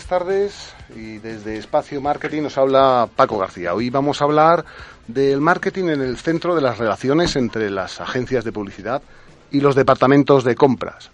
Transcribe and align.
Buenas 0.00 0.24
tardes 0.24 0.74
y 0.96 1.18
desde 1.18 1.58
Espacio 1.58 2.00
Marketing 2.00 2.40
nos 2.40 2.56
habla 2.56 3.06
Paco 3.14 3.36
García. 3.36 3.74
Hoy 3.74 3.90
vamos 3.90 4.22
a 4.22 4.24
hablar 4.24 4.64
del 5.06 5.42
marketing 5.42 5.90
en 5.90 6.00
el 6.00 6.16
centro 6.16 6.54
de 6.54 6.62
las 6.62 6.78
relaciones 6.78 7.36
entre 7.36 7.68
las 7.68 8.00
agencias 8.00 8.42
de 8.42 8.50
publicidad 8.50 9.02
y 9.50 9.60
los 9.60 9.74
departamentos 9.74 10.42
de 10.42 10.54
compras. 10.54 11.10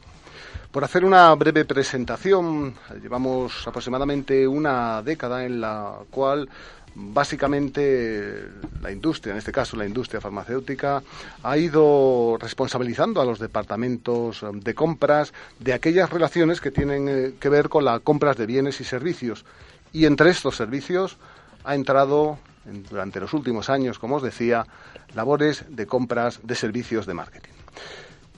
Por 0.70 0.84
hacer 0.84 1.04
una 1.04 1.34
breve 1.34 1.64
presentación, 1.64 2.76
llevamos 3.02 3.66
aproximadamente 3.66 4.46
una 4.46 5.02
década 5.02 5.44
en 5.44 5.60
la 5.60 5.94
cual 6.08 6.48
básicamente 6.96 8.48
la 8.80 8.90
industria, 8.90 9.32
en 9.32 9.38
este 9.38 9.52
caso 9.52 9.76
la 9.76 9.86
industria 9.86 10.20
farmacéutica, 10.20 11.02
ha 11.42 11.58
ido 11.58 12.38
responsabilizando 12.40 13.20
a 13.20 13.24
los 13.24 13.38
departamentos 13.38 14.44
de 14.52 14.74
compras 14.74 15.32
de 15.60 15.74
aquellas 15.74 16.10
relaciones 16.10 16.60
que 16.60 16.70
tienen 16.70 17.08
eh, 17.08 17.34
que 17.38 17.50
ver 17.50 17.68
con 17.68 17.84
las 17.84 18.00
compras 18.00 18.36
de 18.36 18.46
bienes 18.46 18.80
y 18.80 18.84
servicios. 18.84 19.44
Y 19.92 20.06
entre 20.06 20.30
estos 20.30 20.56
servicios 20.56 21.18
ha 21.64 21.74
entrado 21.74 22.38
durante 22.90 23.20
los 23.20 23.32
últimos 23.34 23.68
años, 23.70 23.98
como 23.98 24.16
os 24.16 24.22
decía, 24.22 24.66
labores 25.14 25.64
de 25.68 25.86
compras 25.86 26.40
de 26.42 26.54
servicios 26.54 27.06
de 27.06 27.14
marketing. 27.14 27.55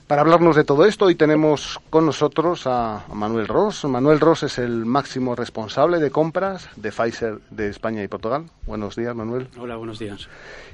Para 0.09 0.23
hablarnos 0.23 0.55
de 0.55 0.63
todo 0.63 0.85
esto, 0.85 1.05
hoy 1.05 1.13
tenemos 1.13 1.79
con 1.91 2.03
nosotros 2.07 2.63
a 2.65 3.05
Manuel 3.13 3.47
Ross. 3.47 3.85
Manuel 3.85 4.19
Ross 4.19 4.41
es 4.41 4.57
el 4.57 4.83
máximo 4.83 5.35
responsable 5.35 5.99
de 5.99 6.09
compras 6.09 6.67
de 6.77 6.91
Pfizer 6.91 7.37
de 7.51 7.69
España 7.69 8.01
y 8.01 8.07
Portugal. 8.07 8.45
Buenos 8.65 8.95
días, 8.95 9.15
Manuel. 9.15 9.49
Hola, 9.59 9.75
buenos 9.75 9.99
días. 9.99 10.27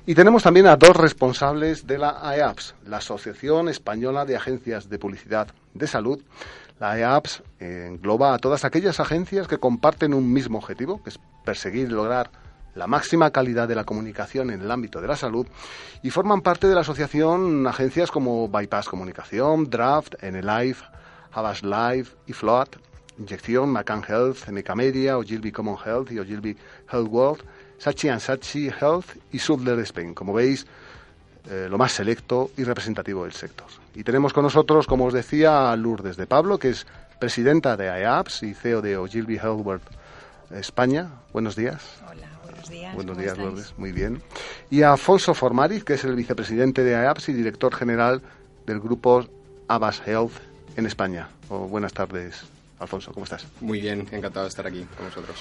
Y 0.06 0.16
tenemos 0.16 0.44
también 0.44 0.68
a 0.68 0.78
dos 0.78 0.96
responsables 0.96 1.86
de 1.86 1.98
la 1.98 2.12
AEAPS, 2.22 2.76
la 2.88 3.00
Asociación 3.00 3.68
Española 3.68 4.24
de 4.24 4.38
Agencias 4.38 4.88
de 4.90 5.00
Publicidad 5.00 5.50
de 5.74 5.86
Salud. 5.86 6.22
La 6.80 6.92
AEAPS 6.92 7.44
engloba 7.60 8.36
a 8.36 8.38
todas 8.38 8.64
aquellas 8.64 9.02
agencias 9.02 9.50
que 9.50 9.58
comparten 9.58 10.14
un 10.14 10.32
mismo 10.32 10.60
objetivo, 10.60 11.04
que 11.04 11.10
es 11.10 11.20
perseguir 11.44 11.90
y 11.90 11.92
lograr 11.92 12.30
la 12.76 12.88
máxima 12.88 13.32
calidad 13.32 13.68
de 13.68 13.76
la 13.76 13.86
comunicación 13.86 14.52
en 14.52 14.62
el 14.62 14.70
ámbito 14.70 15.02
de 15.02 15.08
la 15.08 15.16
salud 15.16 15.48
y 16.04 16.10
forman 16.10 16.42
parte 16.42 16.68
de 16.68 16.76
la 16.76 16.82
asociación 16.82 17.66
agencias 17.68 18.12
como 18.12 18.48
Bypass 18.48 18.88
Comunicación, 18.88 19.70
Draft, 19.70 20.16
NLife, 20.22 20.84
Havas 21.32 21.64
Life 21.64 22.16
y 22.28 22.34
Float, 22.34 22.76
Inyección, 23.18 23.70
McCann 23.72 24.04
Health, 24.08 24.48
Media, 24.76 25.18
Ogilvy 25.18 25.52
Common 25.52 25.78
Health 25.84 26.12
y 26.12 26.20
Ogilvy 26.20 26.58
Health 26.92 27.08
World, 27.10 27.44
Sachi 27.78 28.10
and 28.10 28.20
Sachi 28.20 28.68
Health 28.70 29.18
y 29.32 29.40
Sudler 29.40 29.80
Spain. 29.80 30.14
Como 30.14 30.34
veis, 30.34 30.66
eh, 31.50 31.68
lo 31.70 31.78
más 31.78 31.94
selecto 31.94 32.52
y 32.58 32.64
representativo 32.64 33.24
del 33.24 33.34
sector. 33.34 33.68
Y 33.94 34.04
tenemos 34.04 34.34
con 34.34 34.44
nosotros, 34.44 34.88
como 34.88 35.06
os 35.06 35.14
decía, 35.14 35.72
a 35.72 35.76
Lourdes 35.78 36.18
de 36.18 36.28
Pablo, 36.28 36.58
que 36.58 36.70
es 36.70 36.86
presidenta 37.20 37.78
de 37.78 37.86
IAPS 37.86 38.44
y 38.44 38.54
CEO 38.54 38.82
de 38.82 38.98
Ogilvy 38.98 39.36
Health 39.36 39.66
World 39.66 39.84
España. 40.52 41.10
Buenos 41.32 41.56
días. 41.56 41.82
Hola. 42.10 42.35
Buenos 42.66 42.70
días. 42.70 42.96
Buenos 42.96 43.18
días, 43.18 43.38
Lourdes. 43.38 43.74
Muy 43.78 43.92
bien. 43.92 44.22
Y 44.72 44.82
a 44.82 44.94
Afonso 44.94 45.34
Formariz, 45.34 45.84
que 45.84 45.94
es 45.94 46.04
el 46.04 46.16
vicepresidente 46.16 46.84
de 46.84 46.96
AEAPS 46.96 47.30
y 47.30 47.34
director 47.34 47.74
general 47.76 48.22
del 48.66 48.80
grupo 48.80 49.26
Abas 49.68 50.02
Health 50.06 50.34
en 50.76 50.86
España. 50.86 51.30
Oh, 51.50 51.68
buenas 51.68 51.94
tardes, 51.94 52.42
Alfonso. 52.80 53.12
¿Cómo 53.14 53.26
estás? 53.26 53.46
Muy 53.62 53.82
bien, 53.82 54.08
encantado 54.12 54.46
de 54.46 54.50
estar 54.50 54.66
aquí 54.66 54.86
con 54.98 55.06
vosotros. 55.06 55.38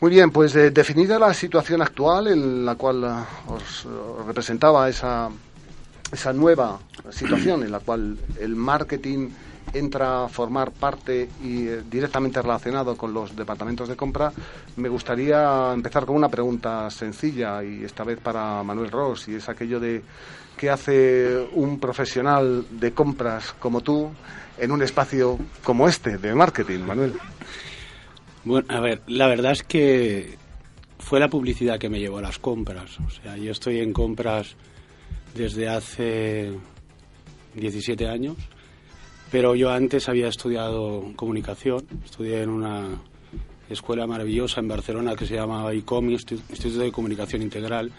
Muy 0.00 0.10
bien, 0.10 0.30
pues 0.30 0.54
eh, 0.54 0.70
definida 0.70 1.18
la 1.18 1.34
situación 1.34 1.82
actual 1.82 2.28
en 2.28 2.64
la 2.64 2.74
cual 2.76 3.04
uh, 3.04 3.52
os 3.52 3.84
uh, 3.86 4.22
representaba 4.26 4.88
esa, 4.88 5.30
esa 6.12 6.32
nueva 6.32 6.78
situación 7.10 7.62
en 7.62 7.72
la 7.72 7.80
cual 7.80 8.16
el 8.40 8.54
marketing 8.54 9.30
entra 9.74 10.24
a 10.24 10.28
formar 10.28 10.70
parte 10.70 11.28
y 11.42 11.66
eh, 11.66 11.82
directamente 11.90 12.40
relacionado 12.40 12.96
con 12.96 13.12
los 13.12 13.36
departamentos 13.36 13.88
de 13.88 13.96
compra, 13.96 14.32
me 14.76 14.88
gustaría 14.88 15.72
empezar 15.72 16.06
con 16.06 16.16
una 16.16 16.28
pregunta 16.28 16.88
sencilla 16.90 17.62
y 17.62 17.84
esta 17.84 18.04
vez 18.04 18.18
para 18.20 18.62
Manuel 18.62 18.90
Ross 18.90 19.28
y 19.28 19.34
es 19.34 19.48
aquello 19.48 19.80
de 19.80 20.02
qué 20.56 20.70
hace 20.70 21.48
un 21.52 21.78
profesional 21.80 22.64
de 22.70 22.92
compras 22.92 23.54
como 23.58 23.80
tú 23.80 24.10
en 24.56 24.70
un 24.70 24.82
espacio 24.82 25.38
como 25.62 25.88
este 25.88 26.16
de 26.18 26.34
marketing, 26.34 26.80
Manuel. 26.80 27.14
Bueno, 28.44 28.66
a 28.68 28.80
ver, 28.80 29.02
la 29.06 29.26
verdad 29.26 29.52
es 29.52 29.62
que 29.62 30.38
fue 30.98 31.18
la 31.18 31.28
publicidad 31.28 31.78
que 31.78 31.88
me 31.88 31.98
llevó 31.98 32.18
a 32.18 32.22
las 32.22 32.38
compras. 32.38 32.98
O 33.00 33.10
sea, 33.10 33.36
yo 33.36 33.50
estoy 33.50 33.80
en 33.80 33.92
compras 33.92 34.54
desde 35.34 35.68
hace 35.68 36.52
17 37.54 38.08
años 38.08 38.36
pero 39.34 39.56
yo 39.56 39.72
antes 39.72 40.08
había 40.08 40.28
estudiado 40.28 41.12
comunicación, 41.16 41.84
estudié 42.04 42.42
en 42.42 42.50
una 42.50 43.02
escuela 43.68 44.06
maravillosa 44.06 44.60
en 44.60 44.68
Barcelona 44.68 45.16
que 45.16 45.26
se 45.26 45.34
llamaba 45.34 45.74
ICOMI, 45.74 46.12
Instituto 46.12 46.78
de 46.78 46.92
Comunicación 46.92 47.42
Integral, 47.42 47.90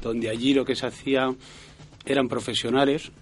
donde 0.00 0.30
allí 0.30 0.54
lo 0.54 0.64
que 0.64 0.74
se 0.74 0.86
hacía 0.86 1.30
eran 2.06 2.26
profesionales 2.26 3.12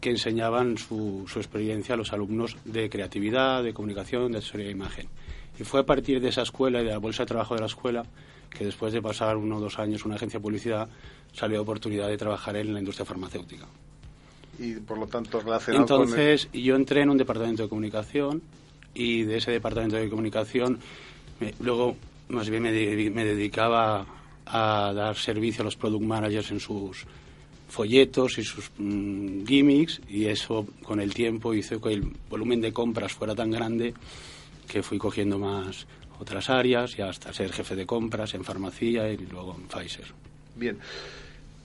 que 0.00 0.08
enseñaban 0.08 0.78
su, 0.78 1.26
experiencia 1.36 1.96
a 1.96 1.98
los 1.98 2.14
alumnos 2.14 2.56
de 2.64 2.88
creatividad, 2.88 3.62
de 3.62 3.74
comunicación, 3.74 4.32
de 4.32 4.38
asesoría 4.38 4.68
de 4.68 4.72
imagen. 4.72 5.08
Y 5.60 5.64
fue 5.64 5.80
a 5.80 5.84
partir 5.84 6.18
de 6.22 6.30
esa 6.30 6.44
escuela 6.44 6.80
y 6.80 6.86
de 6.86 6.92
la 6.92 6.98
bolsa 6.98 7.24
de 7.24 7.26
trabajo 7.26 7.54
de 7.54 7.60
la 7.60 7.66
escuela 7.66 8.06
que 8.48 8.64
después 8.64 8.94
de 8.94 9.02
pasar 9.02 9.36
uno 9.36 9.58
o 9.58 9.60
dos 9.60 9.78
años 9.78 10.00
en 10.00 10.06
una 10.06 10.16
agencia 10.16 10.38
de 10.38 10.42
publicidad 10.42 10.88
salió 11.30 11.58
la 11.58 11.62
oportunidad 11.62 12.08
de 12.08 12.16
trabajar 12.16 12.56
en 12.56 12.72
la 12.72 12.78
industria 12.78 13.04
farmacéutica 13.04 13.66
y 14.58 14.74
por 14.74 14.98
lo 14.98 15.06
tanto 15.06 15.40
relacionado 15.40 15.82
Entonces, 15.82 16.48
yo 16.52 16.76
entré 16.76 17.02
en 17.02 17.10
un 17.10 17.18
departamento 17.18 17.62
de 17.62 17.68
comunicación 17.68 18.42
y 18.94 19.22
de 19.22 19.38
ese 19.38 19.50
departamento 19.50 19.96
de 19.96 20.08
comunicación 20.08 20.78
luego 21.60 21.96
más 22.28 22.48
bien 22.48 22.62
me, 22.62 22.72
dedicaba 22.72 24.06
a 24.46 24.92
dar 24.94 25.16
servicio 25.16 25.62
a 25.62 25.64
los 25.64 25.76
product 25.76 26.04
managers 26.04 26.50
en 26.50 26.60
sus 26.60 27.06
folletos 27.68 28.38
y 28.38 28.44
sus 28.44 28.70
mm, 28.78 29.44
gimmicks 29.44 30.00
y 30.08 30.26
eso 30.26 30.66
con 30.82 31.00
el 31.00 31.12
tiempo 31.12 31.54
hizo 31.54 31.80
que 31.80 31.92
el 31.92 32.12
volumen 32.30 32.60
de 32.60 32.72
compras 32.72 33.12
fuera 33.12 33.34
tan 33.34 33.50
grande 33.50 33.94
que 34.68 34.82
fui 34.82 34.98
cogiendo 34.98 35.38
más 35.38 35.86
otras 36.20 36.48
áreas 36.50 36.96
y 36.98 37.02
hasta 37.02 37.32
ser 37.32 37.52
jefe 37.52 37.74
de 37.74 37.86
compras 37.86 38.34
en 38.34 38.44
farmacia 38.44 39.10
y 39.10 39.16
luego 39.16 39.56
en 39.58 39.66
Pfizer. 39.66 40.06
Bien. 40.54 40.78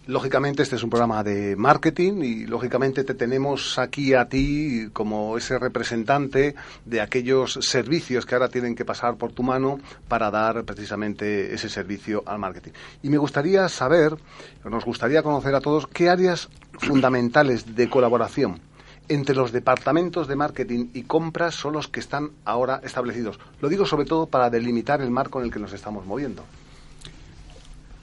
Lógicamente 0.09 0.63
este 0.63 0.75
es 0.75 0.81
un 0.81 0.89
programa 0.89 1.23
de 1.23 1.55
marketing 1.55 2.23
y 2.23 2.47
lógicamente 2.47 3.03
te 3.03 3.13
tenemos 3.13 3.77
aquí 3.77 4.15
a 4.15 4.27
ti 4.27 4.89
como 4.91 5.37
ese 5.37 5.59
representante 5.59 6.55
de 6.83 6.99
aquellos 6.99 7.59
servicios 7.61 8.25
que 8.25 8.33
ahora 8.33 8.49
tienen 8.49 8.73
que 8.73 8.85
pasar 8.85 9.17
por 9.17 9.33
tu 9.33 9.43
mano 9.43 9.79
para 10.07 10.31
dar 10.31 10.63
precisamente 10.63 11.53
ese 11.53 11.69
servicio 11.69 12.23
al 12.25 12.39
marketing. 12.39 12.71
Y 13.03 13.09
me 13.11 13.19
gustaría 13.19 13.69
saber, 13.69 14.17
nos 14.65 14.83
gustaría 14.83 15.21
conocer 15.21 15.53
a 15.53 15.61
todos 15.61 15.85
qué 15.85 16.09
áreas 16.09 16.49
fundamentales 16.79 17.75
de 17.75 17.87
colaboración 17.87 18.61
entre 19.09 19.35
los 19.35 19.51
departamentos 19.51 20.27
de 20.27 20.35
marketing 20.35 20.87
y 20.91 21.03
compras 21.03 21.53
son 21.53 21.73
los 21.73 21.87
que 21.87 21.99
están 21.99 22.31
ahora 22.45 22.81
establecidos. 22.83 23.39
Lo 23.61 23.69
digo 23.69 23.85
sobre 23.85 24.05
todo 24.05 24.25
para 24.25 24.49
delimitar 24.49 25.01
el 25.01 25.11
marco 25.11 25.37
en 25.37 25.45
el 25.45 25.51
que 25.51 25.59
nos 25.59 25.73
estamos 25.73 26.03
moviendo. 26.07 26.45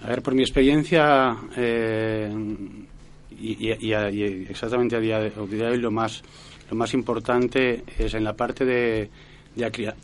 A 0.07 0.11
ver, 0.11 0.23
por 0.23 0.37
mi 0.37 0.43
experiencia 0.43 1.37
eh, 1.57 2.33
y, 3.41 3.71
exactamente 4.49 4.95
a 4.95 5.01
día 5.01 5.19
de 5.19 5.33
hoy 5.37 5.79
lo 5.79 5.91
más, 5.91 6.23
lo 6.71 6.77
más 6.77 6.95
importante 6.95 7.83
es 7.99 8.15
en 8.15 8.23
la 8.23 8.35
parte 8.35 8.65
de, 8.65 9.11
de 9.57 9.95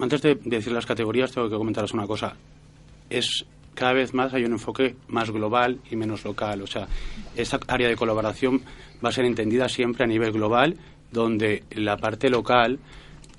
Antes 0.00 0.22
de, 0.22 0.34
decir 0.42 0.72
las 0.72 0.86
categorías, 0.86 1.30
tengo 1.30 1.48
que 1.48 1.54
comentaros 1.54 1.94
una 1.94 2.04
cosa. 2.04 2.34
Es 3.08 3.46
cada 3.74 3.92
vez 3.92 4.12
más 4.12 4.34
hay 4.34 4.44
un 4.44 4.54
enfoque 4.54 4.96
más 5.06 5.30
global 5.30 5.78
y 5.88 5.94
menos 5.94 6.24
local. 6.24 6.60
O 6.60 6.66
sea, 6.66 6.88
esta 7.36 7.60
área 7.68 7.86
de 7.86 7.94
colaboración 7.94 8.60
va 9.04 9.10
a 9.10 9.12
ser 9.12 9.24
entendida 9.24 9.68
siempre 9.68 10.02
a 10.02 10.08
nivel 10.08 10.32
global, 10.32 10.76
donde 11.12 11.62
la 11.70 11.96
parte 11.96 12.28
local 12.28 12.80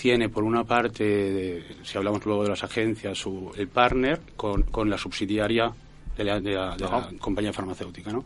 tiene 0.03 0.27
por 0.27 0.44
una 0.44 0.65
parte, 0.65 1.63
si 1.81 1.97
hablamos 1.97 2.25
luego 2.25 2.44
de 2.44 2.50
las 2.50 2.61
agencias, 2.61 3.17
su, 3.17 3.53
el 3.55 3.69
partner 3.69 4.19
con, 4.35 4.63
con 4.63 4.89
la 4.89 4.97
subsidiaria 4.97 5.71
de 6.17 6.23
la, 6.25 7.07
compañía 7.21 7.53
farmacéutica. 7.53 8.11
¿no? 8.11 8.25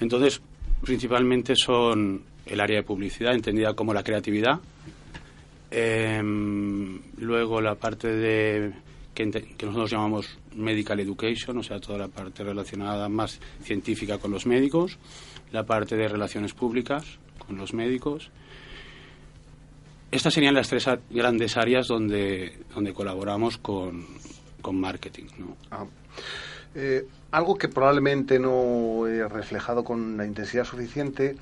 Entonces, 0.00 0.42
principalmente 0.82 1.54
son 1.54 2.24
el 2.44 2.60
área 2.60 2.78
de 2.78 2.82
publicidad, 2.82 3.34
entendida 3.34 3.72
como 3.74 3.94
la 3.94 4.02
creatividad. 4.02 4.58
Em, 5.70 6.98
luego 7.18 7.60
la 7.60 7.76
parte 7.76 8.08
de 8.08 8.72
que, 9.14 9.30
que, 9.30 9.66
nosotros 9.66 9.92
llamamos 9.92 10.26
medical 10.56 10.98
education, 10.98 11.56
o 11.56 11.62
sea, 11.62 11.78
toda 11.78 11.98
la 11.98 12.08
parte 12.08 12.42
relacionada 12.42 13.08
más 13.08 13.38
científica 13.62 14.18
con 14.18 14.32
los 14.32 14.44
médicos, 14.44 14.98
la 15.52 15.62
parte 15.62 15.94
de 15.94 16.08
relaciones 16.08 16.52
públicas 16.52 17.04
con 17.46 17.58
los 17.58 17.74
médicos 17.74 18.32
estas 20.12 20.34
serían 20.34 20.54
las 20.54 20.68
tres 20.68 20.86
grandes 21.10 21.56
áreas 21.56 21.88
donde, 21.88 22.58
donde 22.74 22.92
colaboramos 22.92 23.56
con, 23.56 24.06
con 24.60 24.78
marketing. 24.78 25.24
¿no? 25.38 25.56
Ah. 25.70 25.86
Eh, 26.74 27.06
algo 27.32 27.56
que 27.56 27.68
probablemente 27.68 28.38
no 28.38 29.06
he 29.06 29.26
reflejado 29.26 29.84
con 29.84 30.18
la 30.18 30.26
intensidad 30.26 30.64
suficiente, 30.64 31.36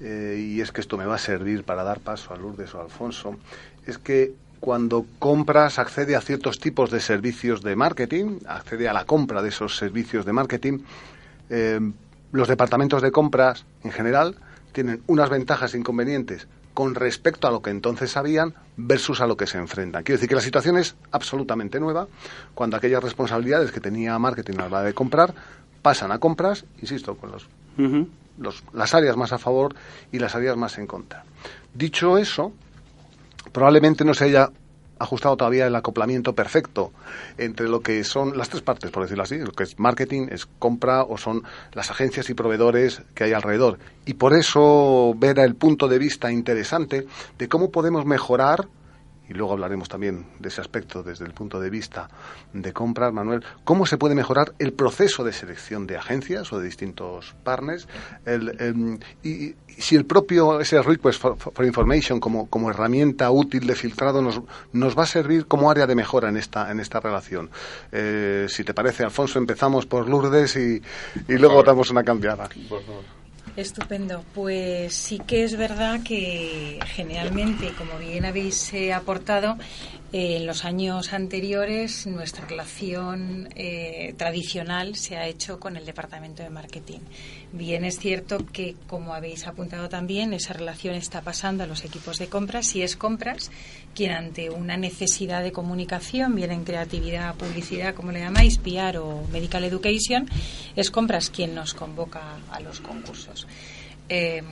eh, 0.00 0.36
y 0.38 0.60
es 0.60 0.70
que 0.70 0.82
esto 0.82 0.98
me 0.98 1.06
va 1.06 1.14
a 1.14 1.18
servir 1.18 1.64
para 1.64 1.82
dar 1.82 2.00
paso 2.00 2.34
a 2.34 2.36
Lourdes 2.36 2.74
o 2.74 2.80
a 2.80 2.84
Alfonso, 2.84 3.38
es 3.86 3.96
que 3.96 4.34
cuando 4.60 5.06
compras 5.18 5.78
accede 5.78 6.14
a 6.14 6.20
ciertos 6.20 6.60
tipos 6.60 6.90
de 6.90 7.00
servicios 7.00 7.62
de 7.62 7.74
marketing, 7.74 8.40
accede 8.46 8.86
a 8.86 8.92
la 8.92 9.06
compra 9.06 9.40
de 9.40 9.48
esos 9.48 9.76
servicios 9.76 10.26
de 10.26 10.32
marketing, 10.34 10.80
eh, 11.48 11.80
los 12.32 12.48
departamentos 12.48 13.00
de 13.00 13.10
compras 13.10 13.64
en 13.82 13.92
general 13.92 14.36
tienen 14.72 15.02
unas 15.06 15.30
ventajas 15.30 15.74
e 15.74 15.78
inconvenientes 15.78 16.46
con 16.80 16.94
respecto 16.94 17.46
a 17.46 17.50
lo 17.50 17.60
que 17.60 17.68
entonces 17.68 18.10
sabían 18.10 18.54
versus 18.78 19.20
a 19.20 19.26
lo 19.26 19.36
que 19.36 19.46
se 19.46 19.58
enfrentan. 19.58 20.02
Quiero 20.02 20.16
decir 20.16 20.30
que 20.30 20.34
la 20.34 20.40
situación 20.40 20.78
es 20.78 20.96
absolutamente 21.12 21.78
nueva 21.78 22.08
cuando 22.54 22.78
aquellas 22.78 23.04
responsabilidades 23.04 23.70
que 23.70 23.80
tenía 23.80 24.18
marketing 24.18 24.54
a 24.54 24.60
la 24.60 24.66
hora 24.66 24.82
de 24.84 24.94
comprar 24.94 25.34
pasan 25.82 26.10
a 26.10 26.18
compras, 26.18 26.64
insisto, 26.80 27.18
con 27.18 27.32
los, 27.32 27.46
los, 28.38 28.64
las 28.72 28.94
áreas 28.94 29.14
más 29.18 29.30
a 29.34 29.38
favor 29.38 29.74
y 30.10 30.20
las 30.20 30.34
áreas 30.34 30.56
más 30.56 30.78
en 30.78 30.86
contra. 30.86 31.22
Dicho 31.74 32.16
eso, 32.16 32.54
probablemente 33.52 34.02
no 34.02 34.14
se 34.14 34.24
haya 34.24 34.50
ajustado 35.00 35.36
todavía 35.36 35.66
el 35.66 35.74
acoplamiento 35.74 36.34
perfecto 36.34 36.92
entre 37.38 37.68
lo 37.68 37.80
que 37.80 38.04
son 38.04 38.36
las 38.36 38.50
tres 38.50 38.62
partes, 38.62 38.90
por 38.90 39.02
decirlo 39.02 39.24
así, 39.24 39.38
lo 39.38 39.50
que 39.50 39.64
es 39.64 39.78
marketing, 39.78 40.28
es 40.30 40.46
compra 40.58 41.02
o 41.02 41.18
son 41.18 41.42
las 41.72 41.90
agencias 41.90 42.30
y 42.30 42.34
proveedores 42.34 43.02
que 43.14 43.24
hay 43.24 43.32
alrededor. 43.32 43.78
Y 44.06 44.14
por 44.14 44.34
eso 44.34 45.14
ver 45.16 45.38
el 45.38 45.56
punto 45.56 45.88
de 45.88 45.98
vista 45.98 46.30
interesante 46.30 47.06
de 47.38 47.48
cómo 47.48 47.70
podemos 47.70 48.04
mejorar 48.04 48.68
y 49.30 49.34
luego 49.34 49.52
hablaremos 49.52 49.88
también 49.88 50.26
de 50.40 50.48
ese 50.48 50.60
aspecto 50.60 51.04
desde 51.04 51.24
el 51.24 51.32
punto 51.32 51.60
de 51.60 51.70
vista 51.70 52.08
de 52.52 52.72
compras, 52.72 53.12
Manuel, 53.12 53.44
cómo 53.62 53.86
se 53.86 53.96
puede 53.96 54.16
mejorar 54.16 54.54
el 54.58 54.72
proceso 54.72 55.22
de 55.22 55.32
selección 55.32 55.86
de 55.86 55.96
agencias 55.96 56.52
o 56.52 56.58
de 56.58 56.64
distintos 56.66 57.36
partners 57.44 57.86
y, 59.22 59.54
si 59.78 59.94
el 59.94 60.04
propio 60.04 60.60
ese 60.60 60.82
request 60.82 61.20
for, 61.20 61.64
information 61.64 62.18
como, 62.18 62.50
como, 62.50 62.70
herramienta 62.70 63.30
útil 63.30 63.66
de 63.66 63.76
filtrado 63.76 64.20
nos, 64.20 64.42
nos 64.72 64.98
va 64.98 65.04
a 65.04 65.06
servir 65.06 65.46
como 65.46 65.70
área 65.70 65.86
de 65.86 65.94
mejora 65.94 66.28
en 66.28 66.36
esta, 66.36 66.70
en 66.70 66.80
esta 66.80 66.98
relación. 66.98 67.50
Eh, 67.92 68.46
si 68.48 68.64
te 68.64 68.74
parece, 68.74 69.04
Alfonso, 69.04 69.38
empezamos 69.38 69.86
por 69.86 70.08
Lourdes 70.08 70.56
y, 70.56 70.82
y 71.28 71.38
luego 71.38 71.62
damos 71.62 71.90
una 71.90 72.02
cambiada. 72.02 72.48
Por 72.68 72.82
favor. 72.82 73.19
Estupendo. 73.60 74.24
Pues 74.34 74.94
sí 74.94 75.20
que 75.26 75.44
es 75.44 75.56
verdad 75.56 76.02
que 76.02 76.78
generalmente, 76.86 77.72
como 77.76 77.98
bien 77.98 78.24
habéis 78.24 78.72
eh, 78.72 78.92
aportado, 78.92 79.56
en 80.12 80.44
los 80.44 80.64
años 80.64 81.12
anteriores, 81.12 82.06
nuestra 82.08 82.44
relación 82.44 83.48
eh, 83.54 84.12
tradicional 84.16 84.96
se 84.96 85.16
ha 85.16 85.26
hecho 85.28 85.60
con 85.60 85.76
el 85.76 85.86
departamento 85.86 86.42
de 86.42 86.50
marketing. 86.50 86.98
Bien, 87.52 87.84
es 87.84 88.00
cierto 88.00 88.44
que, 88.52 88.74
como 88.88 89.14
habéis 89.14 89.46
apuntado 89.46 89.88
también, 89.88 90.32
esa 90.32 90.52
relación 90.52 90.96
está 90.96 91.20
pasando 91.22 91.62
a 91.62 91.66
los 91.68 91.84
equipos 91.84 92.18
de 92.18 92.26
compras. 92.26 92.66
Si 92.66 92.82
es 92.82 92.96
compras, 92.96 93.52
quien 93.94 94.10
ante 94.10 94.50
una 94.50 94.76
necesidad 94.76 95.44
de 95.44 95.52
comunicación, 95.52 96.34
bien 96.34 96.50
en 96.50 96.64
creatividad, 96.64 97.36
publicidad, 97.36 97.94
como 97.94 98.10
le 98.10 98.18
llamáis, 98.18 98.58
PR 98.58 98.98
o 98.98 99.28
medical 99.30 99.62
education, 99.62 100.28
es 100.74 100.90
compras 100.90 101.30
quien 101.30 101.54
nos 101.54 101.72
convoca 101.72 102.38
a 102.50 102.58
los 102.58 102.80
concursos. 102.80 103.46
Eh, 104.08 104.42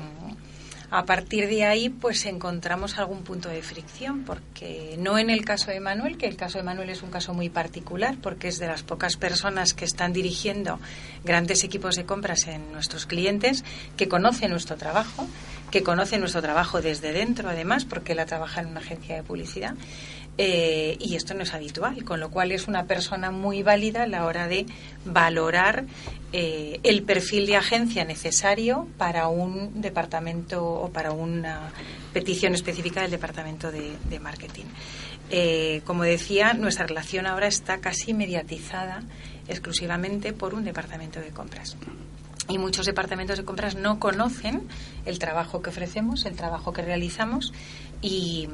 a 0.90 1.04
partir 1.04 1.48
de 1.48 1.64
ahí, 1.64 1.90
pues 1.90 2.24
encontramos 2.24 2.98
algún 2.98 3.22
punto 3.22 3.50
de 3.50 3.62
fricción, 3.62 4.24
porque 4.24 4.96
no 4.98 5.18
en 5.18 5.28
el 5.28 5.44
caso 5.44 5.70
de 5.70 5.80
Manuel, 5.80 6.16
que 6.16 6.26
el 6.26 6.36
caso 6.36 6.58
de 6.58 6.64
Manuel 6.64 6.88
es 6.88 7.02
un 7.02 7.10
caso 7.10 7.34
muy 7.34 7.50
particular, 7.50 8.16
porque 8.22 8.48
es 8.48 8.58
de 8.58 8.68
las 8.68 8.82
pocas 8.82 9.16
personas 9.16 9.74
que 9.74 9.84
están 9.84 10.14
dirigiendo 10.14 10.80
grandes 11.24 11.62
equipos 11.62 11.96
de 11.96 12.04
compras 12.04 12.46
en 12.46 12.72
nuestros 12.72 13.04
clientes, 13.04 13.64
que 13.98 14.08
conoce 14.08 14.48
nuestro 14.48 14.76
trabajo, 14.76 15.26
que 15.70 15.82
conoce 15.82 16.18
nuestro 16.18 16.40
trabajo 16.40 16.80
desde 16.80 17.12
dentro, 17.12 17.50
además, 17.50 17.84
porque 17.84 18.12
él 18.12 18.20
ha 18.20 18.26
trabajado 18.26 18.66
en 18.66 18.72
una 18.72 18.80
agencia 18.80 19.16
de 19.16 19.22
publicidad. 19.22 19.74
Eh, 20.40 20.96
y 21.00 21.16
esto 21.16 21.34
no 21.34 21.42
es 21.42 21.52
habitual, 21.52 22.04
con 22.04 22.20
lo 22.20 22.30
cual 22.30 22.52
es 22.52 22.68
una 22.68 22.84
persona 22.84 23.32
muy 23.32 23.64
válida 23.64 24.04
a 24.04 24.06
la 24.06 24.24
hora 24.24 24.46
de 24.46 24.66
valorar 25.04 25.84
eh, 26.32 26.80
el 26.82 27.02
perfil 27.04 27.46
de 27.46 27.56
agencia 27.56 28.04
necesario 28.04 28.86
para 28.98 29.28
un 29.28 29.80
departamento 29.80 30.64
o 30.64 30.90
para 30.90 31.12
una 31.12 31.70
petición 32.12 32.54
específica 32.54 33.00
del 33.02 33.10
departamento 33.10 33.70
de, 33.72 34.20
marketing. 34.20 34.66
Eh, 35.30 35.82
como 35.84 36.04
decía, 36.04 36.52
nuestra 36.52 36.86
relación 36.86 37.26
ahora 37.26 37.46
está 37.46 37.78
casi 37.78 38.12
mediatizada 38.14 39.02
exclusivamente 39.46 40.32
por 40.32 40.54
un 40.54 40.64
departamento 40.64 41.20
de 41.20 41.30
compras 41.30 41.76
y 42.48 42.58
muchos 42.58 42.86
departamentos 42.86 43.38
de 43.38 43.44
compras 43.44 43.76
no 43.76 44.00
conocen 44.00 44.62
el 45.04 45.18
trabajo 45.18 45.60
que 45.62 45.70
ofrecemos, 45.70 46.24
el 46.24 46.34
trabajo 46.34 46.72
que 46.72 46.82
realizamos 46.82 47.52
y, 48.00 48.48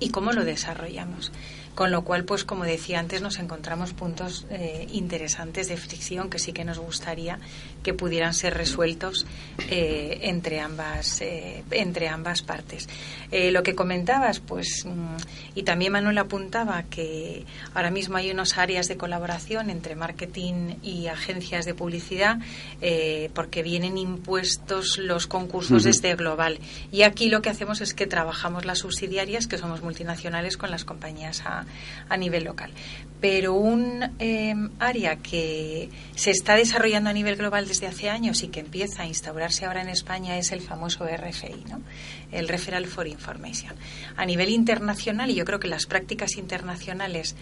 y 0.00 0.10
cómo 0.10 0.32
lo 0.32 0.44
desarrollamos. 0.44 1.30
Con 1.74 1.90
lo 1.90 2.02
cual, 2.02 2.24
pues 2.24 2.44
como 2.44 2.64
decía 2.64 3.00
antes, 3.00 3.20
nos 3.20 3.38
encontramos 3.40 3.92
puntos 3.92 4.46
eh, 4.50 4.86
interesantes 4.92 5.68
de 5.68 5.76
fricción 5.76 6.30
que 6.30 6.38
sí 6.38 6.52
que 6.52 6.64
nos 6.64 6.78
gustaría 6.78 7.40
que 7.82 7.92
pudieran 7.92 8.32
ser 8.32 8.54
resueltos 8.54 9.26
eh, 9.68 10.20
entre 10.22 10.60
ambas 10.60 11.20
eh, 11.20 11.64
entre 11.72 12.08
ambas 12.08 12.42
partes. 12.42 12.88
lo 13.30 13.62
que 13.62 13.74
comentabas, 13.74 14.38
pues 14.38 14.84
mm, 14.86 15.16
y 15.56 15.64
también 15.64 15.92
Manuel 15.92 16.18
apuntaba 16.18 16.84
que 16.84 17.44
ahora 17.74 17.90
mismo 17.90 18.16
hay 18.16 18.30
unas 18.30 18.56
áreas 18.56 18.86
de 18.86 18.96
colaboración 18.96 19.68
entre 19.70 19.96
marketing 19.96 20.76
y 20.82 21.08
agencias 21.08 21.64
de 21.64 21.74
publicidad 21.74 22.38
porque 23.34 23.62
vienen 23.62 23.98
impuestos 23.98 24.98
los 24.98 25.26
concursos 25.26 25.82
desde 25.82 26.14
global 26.14 26.58
y 26.92 27.02
aquí 27.02 27.28
lo 27.28 27.42
que 27.42 27.50
hacemos 27.50 27.80
es 27.80 27.94
que 27.94 28.06
trabajamos 28.06 28.64
las 28.64 28.78
subsidiarias 28.78 29.46
que 29.46 29.58
somos 29.58 29.82
multinacionales 29.82 30.56
con 30.56 30.70
las 30.70 30.84
compañías 30.84 31.42
a 31.44 31.63
a, 32.08 32.16
nivel 32.16 32.44
local. 32.44 32.70
Pero 33.20 33.54
un 33.54 34.14
em, 34.18 34.70
área 34.78 35.16
que 35.16 35.88
se 36.14 36.30
está 36.30 36.56
desarrollando 36.56 37.10
a 37.10 37.12
nivel 37.12 37.36
global 37.36 37.66
desde 37.66 37.86
hace 37.86 38.10
años 38.10 38.42
y 38.42 38.48
que 38.48 38.60
empieza 38.60 39.02
a 39.02 39.06
instaurarse 39.06 39.64
ahora 39.64 39.82
en 39.82 39.88
España 39.88 40.36
es 40.36 40.52
el 40.52 40.60
famoso 40.60 41.06
RFI, 41.06 41.64
¿no? 41.68 41.80
el 42.32 42.48
Referral 42.48 42.86
for 42.86 43.06
Information. 43.06 43.72
A 44.16 44.26
nivel 44.26 44.50
internacional, 44.50 45.30
y 45.30 45.34
yo 45.34 45.44
creo 45.44 45.60
que 45.60 45.68
las 45.68 45.86
prácticas 45.86 46.36
internacionales 46.36 47.36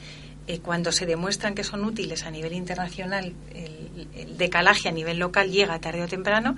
eh, 0.49 0.59
cuando 0.59 0.91
se 0.91 1.07
demuestran 1.07 1.55
que 1.55 1.63
son 1.63 1.85
útiles 1.85 2.25
a 2.25 2.31
nivel 2.31 2.53
internacional, 2.53 3.33
el, 3.55 4.37
decalaje 4.37 4.89
a 4.89 4.93
nivel 4.93 5.19
local 5.19 5.51
llega 5.51 5.79
tarde 5.79 6.03
o 6.03 6.09
temprano, 6.09 6.57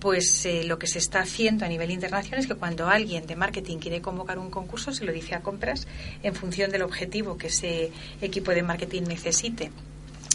pues 0.00 0.44
eh, 0.46 0.64
lo 0.64 0.78
que 0.78 0.86
se 0.86 0.98
está 0.98 1.20
haciendo 1.20 1.64
a 1.64 1.68
nivel 1.68 1.90
internacional 1.90 2.40
es 2.40 2.46
que 2.46 2.54
cuando 2.54 2.88
alguien 2.88 3.26
de 3.26 3.36
marketing 3.36 3.78
quiere 3.78 4.00
convocar 4.00 4.38
un 4.38 4.50
concurso, 4.50 4.92
se 4.92 5.04
lo 5.04 5.12
dice 5.12 5.34
a 5.34 5.40
compras 5.40 5.86
en 6.22 6.34
función 6.34 6.70
del 6.70 6.82
objetivo 6.82 7.36
que 7.36 7.48
ese 7.48 7.92
equipo 8.20 8.52
de 8.52 8.62
marketing 8.62 9.02
necesite 9.02 9.70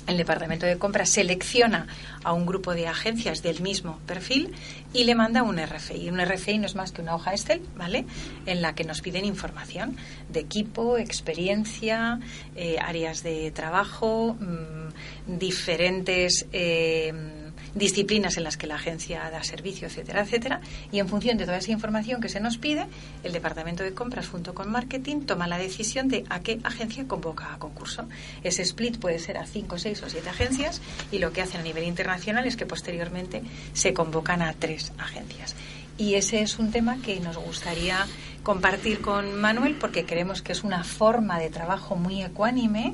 el 0.07 0.17
departamento 0.17 0.65
de 0.65 0.77
compras 0.77 1.09
selecciona 1.09 1.87
a 2.23 2.33
un 2.33 2.45
grupo 2.45 2.75
de 2.75 2.87
agencias 2.87 3.41
del 3.41 3.61
mismo 3.61 3.99
perfil 4.05 4.53
y 4.93 5.03
le 5.03 5.15
manda 5.15 5.41
un 5.41 5.57
RFI. 5.57 6.09
Un 6.09 6.23
RFI 6.23 6.59
no 6.59 6.67
es 6.67 6.75
más 6.75 6.91
que 6.91 7.01
una 7.01 7.15
hoja 7.15 7.31
Excel, 7.31 7.61
¿vale? 7.75 8.05
En 8.45 8.61
la 8.61 8.75
que 8.75 8.83
nos 8.83 9.01
piden 9.01 9.25
información 9.25 9.97
de 10.29 10.41
equipo, 10.41 10.97
experiencia, 10.97 12.19
eh, 12.55 12.77
áreas 12.79 13.23
de 13.23 13.51
trabajo, 13.51 14.35
mm, 14.39 15.37
diferentes. 15.39 16.45
Eh, 16.53 17.34
disciplinas 17.75 18.37
en 18.37 18.45
las 18.45 18.57
que 18.57 18.67
la 18.67 18.75
agencia 18.75 19.29
da 19.29 19.43
servicio, 19.43 19.87
etcétera, 19.87 20.21
etcétera. 20.21 20.61
Y 20.91 20.99
en 20.99 21.07
función 21.07 21.37
de 21.37 21.45
toda 21.45 21.57
esa 21.57 21.71
información 21.71 22.21
que 22.21 22.29
se 22.29 22.39
nos 22.39 22.57
pide, 22.57 22.87
el 23.23 23.33
departamento 23.33 23.83
de 23.83 23.93
compras 23.93 24.27
junto 24.27 24.53
con 24.55 24.71
marketing 24.71 25.21
toma 25.21 25.47
la 25.47 25.57
decisión 25.57 26.07
de 26.07 26.23
a 26.29 26.39
qué 26.39 26.59
agencia 26.63 27.07
convoca 27.07 27.53
a 27.53 27.59
concurso. 27.59 28.05
Ese 28.43 28.63
split 28.63 28.97
puede 28.97 29.19
ser 29.19 29.37
a 29.37 29.45
cinco, 29.45 29.77
seis 29.77 30.01
o 30.01 30.09
siete 30.09 30.29
agencias 30.29 30.81
y 31.11 31.19
lo 31.19 31.31
que 31.31 31.41
hacen 31.41 31.59
a 31.59 31.63
nivel 31.63 31.83
internacional 31.83 32.47
es 32.47 32.55
que 32.55 32.65
posteriormente 32.65 33.43
se 33.73 33.93
convocan 33.93 34.41
a 34.41 34.53
tres 34.53 34.93
agencias. 34.97 35.55
Y 35.97 36.15
ese 36.15 36.41
es 36.41 36.59
un 36.59 36.71
tema 36.71 36.97
que 37.01 37.19
nos 37.19 37.37
gustaría 37.37 38.05
compartir 38.43 39.01
con 39.01 39.39
Manuel 39.39 39.75
porque 39.75 40.05
creemos 40.05 40.41
que 40.41 40.51
es 40.51 40.63
una 40.63 40.83
forma 40.83 41.39
de 41.39 41.49
trabajo 41.49 41.95
muy 41.95 42.21
ecuánime 42.21 42.93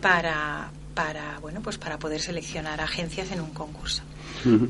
para, 0.00 0.70
para, 1.00 1.38
bueno, 1.40 1.60
pues 1.62 1.78
para 1.78 1.98
poder 1.98 2.20
seleccionar 2.20 2.80
agencias 2.80 3.30
en 3.32 3.40
un 3.40 3.50
concurso. 3.50 4.02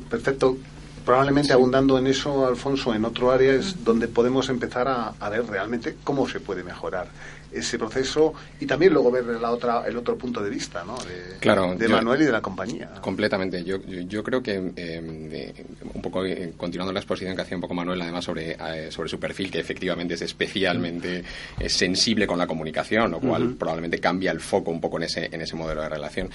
Perfecto. 0.09 0.57
Probablemente 1.05 1.53
abundando 1.53 1.99
en 1.99 2.07
eso, 2.07 2.47
Alfonso, 2.47 2.95
en 2.95 3.05
otro 3.05 3.33
área 3.33 3.55
es 3.55 3.83
donde 3.83 4.07
podemos 4.07 4.49
empezar 4.49 4.87
a, 4.87 5.29
ver 5.29 5.45
realmente 5.47 5.97
cómo 6.05 6.29
se 6.29 6.39
puede 6.39 6.63
mejorar 6.63 7.09
ese 7.53 7.79
proceso 7.79 8.35
y 8.61 8.67
también 8.67 8.93
luego 8.93 9.11
ver 9.11 9.25
la 9.25 9.51
otra, 9.51 9.85
el 9.87 9.97
otro 9.97 10.17
punto 10.17 10.43
de 10.43 10.51
vista 10.51 10.85
¿no? 10.85 10.97
de, 10.99 11.77
de 11.77 11.89
Manuel 11.89 12.23
y 12.23 12.25
de 12.25 12.33
la 12.33 12.41
compañía. 12.41 12.91
Completamente. 13.01 13.65
Yo, 13.65 13.79
yo, 13.85 14.23
creo 14.23 14.43
que, 14.43 14.73
eh, 14.77 15.65
un 15.95 16.03
poco 16.03 16.25
eh, 16.25 16.53
continuando 16.57 16.93
la 16.93 17.01
exposición 17.01 17.35
que 17.35 17.43
hacía 17.43 17.57
un 17.57 17.61
poco 17.61 17.75
Manuel, 17.75 18.01
además 18.03 18.25
sobre, 18.25 18.53
eh, 18.53 18.91
sobre 18.91 19.09
su 19.09 19.19
perfil, 19.19 19.51
que 19.51 19.61
efectivamente 19.61 20.15
es 20.15 20.23
especialmente 20.23 21.25
sensible 21.67 22.27
con 22.27 22.39
la 22.39 22.47
comunicación, 22.47 23.11
lo 23.11 23.21
cual 23.21 23.55
probablemente 23.59 23.99
cambia 23.99 24.31
el 24.33 24.41
foco 24.41 24.71
un 24.71 24.81
poco 24.81 24.99
en 24.99 25.05
ese, 25.05 25.29
en 25.31 25.41
ese 25.41 25.57
modelo 25.57 25.83
de 25.83 25.89
relación. 25.89 26.31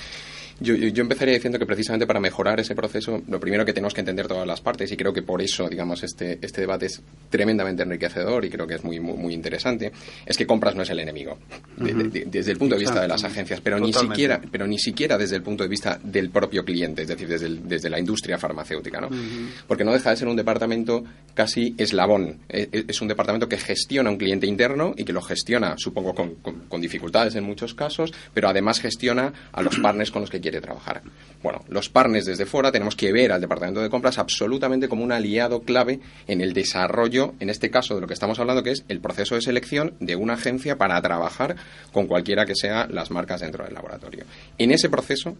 Yo, 0.59 0.74
yo, 0.74 1.01
empezaría 1.01 1.33
diciendo 1.33 1.59
que 1.59 1.65
precisamente 1.65 2.07
para 2.07 2.19
mejorar 2.19 2.59
ese 2.59 2.75
proceso, 2.75 3.21
lo 3.27 3.39
primero 3.39 3.65
que 3.65 3.74
tenemos 3.74 3.93
que 3.93 4.00
entender 4.00 4.27
todas 4.27 4.47
las 4.47 4.62
partes, 4.62 4.89
y 4.91 4.95
creo 4.95 5.12
que 5.12 5.21
por 5.21 5.41
eso, 5.41 5.67
digamos, 5.67 6.01
este, 6.03 6.39
este 6.41 6.62
debate 6.62 6.85
es 6.85 7.01
tremendamente 7.29 7.83
enriquecedor 7.83 8.45
y 8.45 8.50
creo 8.50 8.65
que 8.65 8.75
es 8.75 8.83
muy, 8.83 9.00
muy, 9.00 9.33
interesante, 9.33 9.91
es 10.25 10.38
que 10.38 10.47
compras 10.47 10.75
no 10.75 10.83
es 10.83 10.89
el 10.89 11.00
enemigo, 11.00 11.38
desde 11.77 12.51
el 12.51 12.57
punto 12.57 12.75
de 12.75 12.81
vista 12.81 13.01
de 13.01 13.07
las 13.07 13.24
agencias, 13.25 13.59
pero 13.59 13.79
ni, 13.79 13.91
siquiera, 13.91 14.41
pero 14.50 14.65
ni 14.65 14.79
siquiera 14.79 15.17
desde 15.17 15.35
el 15.35 15.43
punto 15.43 15.63
de 15.63 15.69
vista 15.69 16.00
del 16.01 16.29
propio 16.29 16.63
cliente, 16.63 17.01
es 17.01 17.09
decir, 17.09 17.27
desde, 17.27 17.50
desde 17.50 17.89
la 17.89 18.00
industria 18.00 18.38
farmacéutica, 18.38 19.01
¿no? 19.01 19.09
Porque 19.67 19.83
no 19.83 19.91
deja 19.91 20.12
de 20.12 20.15
ser 20.15 20.27
un 20.29 20.38
departamento 20.38 21.03
casi 21.33 21.75
eslabón. 21.77 22.39
E, 22.47 22.69
e, 22.71 22.85
es, 22.88 23.01
un 23.01 23.09
departamento 23.09 23.50
que 23.50 23.57
gestiona 23.57 24.09
un 24.09 24.17
cliente 24.17 24.47
interno 24.47 24.93
y 24.95 25.03
que 25.03 25.12
lo 25.12 25.21
gestiona, 25.21 25.75
supongo, 25.77 26.15
con, 26.15 26.35
con 26.35 26.81
dificultades 26.81 27.35
en 27.35 27.43
muchos 27.43 27.74
casos, 27.74 28.13
pero 28.33 28.47
además 28.47 28.79
gestiona 28.79 29.33
a 29.51 29.62
los 29.62 29.77
partners 29.83 30.12
con 30.12 30.21
los 30.21 30.29
que 30.29 30.39
quiere 30.46 30.62
trabajar. 30.62 31.02
Bueno, 31.42 31.66
los 31.70 31.90
partners 31.90 32.28
desde 32.28 32.46
fuera 32.46 32.72
tenemos 32.72 32.96
que 32.96 33.12
ver 33.12 33.32
al 33.32 33.42
departamento 33.42 33.82
de 33.82 33.90
compras 33.90 34.20
absolutamente 34.20 34.88
como 34.88 35.04
un 35.04 35.12
aliado 35.12 35.62
clave 35.62 36.00
en 36.28 36.40
el 36.40 36.54
desarrollo, 36.54 37.34
en 37.40 37.50
este 37.50 37.72
caso 37.72 37.96
de 37.96 38.02
lo 38.02 38.06
que 38.06 38.14
estamos 38.14 38.38
hablando, 38.38 38.62
que 38.62 38.70
es 38.70 38.86
el 38.88 39.00
proceso 39.00 39.34
de 39.34 39.42
selección 39.42 39.96
de 40.00 40.16
una 40.16 40.36
agencia 40.36 40.78
para 40.78 41.02
trabajar 41.02 41.56
con 41.92 42.06
cualquiera 42.06 42.46
que 42.46 42.54
sea 42.54 42.86
las 42.88 43.10
marcas 43.10 43.42
dentro 43.42 43.66
del 43.66 43.74
laboratorio. 43.74 44.25
En 44.60 44.70
ese 44.70 44.88
proceso, 44.88 45.36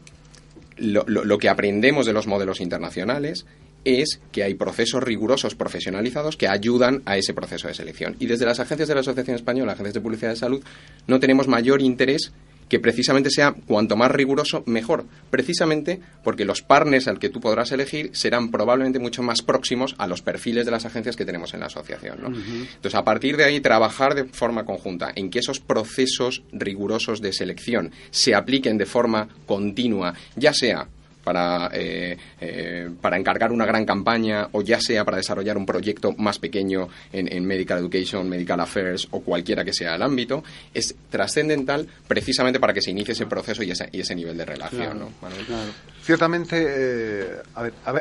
lo, 0.78 1.38
que 1.38 1.50
aprendemos 1.50 2.08
de 2.08 2.14
los 2.14 2.26
modelos 2.26 2.62
internacionales 2.62 3.46
es 3.84 4.20
que 4.32 4.42
hay 4.42 4.56
procesos 4.56 5.04
rigurosos 5.04 5.54
profesionalizados 5.54 6.36
que 6.36 6.48
ayudan 6.48 7.04
a 7.06 7.16
ese 7.18 7.36
proceso 7.36 7.68
de 7.68 7.76
selección. 7.76 8.16
Y 8.20 8.26
desde 8.26 8.48
las 8.48 8.60
agencias 8.60 8.88
de 8.88 8.96
la 8.96 9.02
Asociación 9.02 9.36
Española, 9.36 9.74
agencias 9.74 9.94
de 9.94 10.02
publicidad 10.02 10.32
de 10.32 10.38
salud, 10.38 10.64
no 11.06 11.20
tenemos 11.20 11.48
mayor 11.48 11.84
interés 11.84 12.32
que 12.70 12.80
precisamente 12.80 13.30
sea 13.30 13.54
cuanto 13.68 13.96
más 13.96 14.12
riguroso, 14.12 14.64
mejor. 14.66 15.06
Precisamente 15.30 16.00
porque 16.24 16.46
los 16.46 16.62
partners 16.62 17.08
al 17.08 17.20
que 17.20 17.30
tú 17.30 17.40
podrás 17.40 17.72
elegir 17.72 18.12
serán 18.14 18.52
probablemente 18.52 19.00
mucho 19.00 19.22
más 19.24 19.42
próximos 19.42 19.96
a 19.98 20.08
los 20.08 20.22
perfiles 20.22 20.66
de 20.66 20.72
las 20.72 20.86
agencias 20.86 21.16
que 21.16 21.26
tenemos 21.26 21.54
en 21.54 21.60
la 21.60 21.68
asociación. 21.68 22.18
Entonces, 22.26 22.96
a 22.96 23.04
partir 23.04 23.38
de 23.38 23.44
ahí, 23.44 23.60
trabajar 23.60 24.16
de 24.16 24.26
forma 24.26 24.66
conjunta 24.66 25.12
en 25.16 25.30
que 25.30 25.40
esos 25.40 25.60
procesos 25.60 26.44
rigurosos 26.52 27.22
de 27.22 27.34
selección 27.34 27.92
se 28.10 28.36
apliquen 28.36 28.78
de 28.78 28.86
forma 28.86 29.28
continua, 29.46 30.14
ya 30.36 30.54
sea 30.54 30.88
para, 31.26 31.70
eh, 31.74 32.18
eh, 32.40 32.90
para 33.02 33.18
encargar 33.18 33.52
una 33.52 33.66
gran 33.66 33.84
campaña 33.84 34.48
o 34.52 34.62
ya 34.62 34.80
sea 34.80 35.04
para 35.04 35.18
desarrollar 35.18 35.58
un 35.58 35.66
proyecto 35.66 36.14
más 36.14 36.38
pequeño 36.40 36.88
en, 37.12 37.46
Medical 37.46 37.80
Education, 37.80 38.30
Medical 38.30 38.60
Affairs 38.60 39.08
o 39.12 39.22
cualquiera 39.22 39.66
que 39.66 39.74
sea 39.74 39.96
el 39.96 40.04
ámbito, 40.04 40.44
es 40.74 40.96
trascendental 41.10 41.88
precisamente 42.08 42.60
para 42.60 42.74
que 42.74 42.82
se 42.82 42.92
inicie 42.92 43.14
ese 43.14 43.26
proceso 43.26 43.64
y 43.64 43.72
ese, 43.72 43.90
y 43.92 44.02
ese 44.02 44.16
nivel 44.16 44.38
de 44.38 44.46
relación. 44.46 45.00
¿no? 45.00 45.10
Ciertamente, 46.04 46.64
eh, 46.68 47.42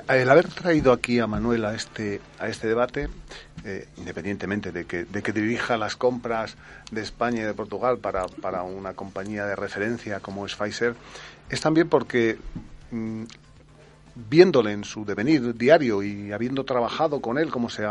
el 0.09 0.31
haber 0.31 0.49
traído 0.49 0.93
aquí 0.93 1.19
a 1.19 1.27
Manuel 1.27 1.65
a 1.65 1.75
este, 1.75 2.21
a 2.39 2.49
este 2.49 2.69
debate, 2.69 3.09
independientemente 3.97 4.71
de 4.73 4.85
que, 4.85 5.07
de 5.07 5.23
que 5.23 5.33
dirija 5.33 5.79
las 5.79 5.97
compras 5.97 6.57
de 6.91 7.01
España 7.01 7.41
y 7.41 7.45
de 7.45 7.55
Portugal 7.55 7.97
para, 7.99 8.27
para 8.27 8.63
una 8.63 8.93
compañía 8.93 9.47
de 9.47 9.57
referencia 9.57 10.21
como 10.21 10.45
es 10.45 10.55
Pfizer, 10.55 10.95
es 11.49 11.61
también 11.61 11.89
porque 11.89 12.39
Mm, 12.91 13.25
viéndole 14.15 14.73
en 14.73 14.85
su 14.85 15.05
devenir 15.05 15.57
diario 15.57 16.03
y 16.03 16.33
habiendo 16.33 16.65
trabajado 16.65 17.21
con 17.21 17.39
él, 17.39 17.51
como 17.51 17.69
se 17.69 17.85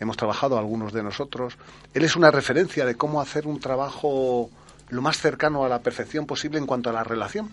hemos 0.00 0.16
trabajado 0.16 0.58
algunos 0.58 0.92
de 0.92 1.02
nosotros, 1.02 1.58
él 1.92 2.04
es 2.04 2.16
una 2.16 2.30
referencia 2.30 2.86
de 2.86 2.94
cómo 2.94 3.20
hacer 3.20 3.46
un 3.46 3.60
trabajo 3.60 4.50
lo 4.88 5.02
más 5.02 5.18
cercano 5.18 5.64
a 5.64 5.68
la 5.68 5.80
perfección 5.80 6.26
posible 6.26 6.58
en 6.58 6.66
cuanto 6.66 6.90
a 6.90 6.92
la 6.92 7.04
relación. 7.04 7.50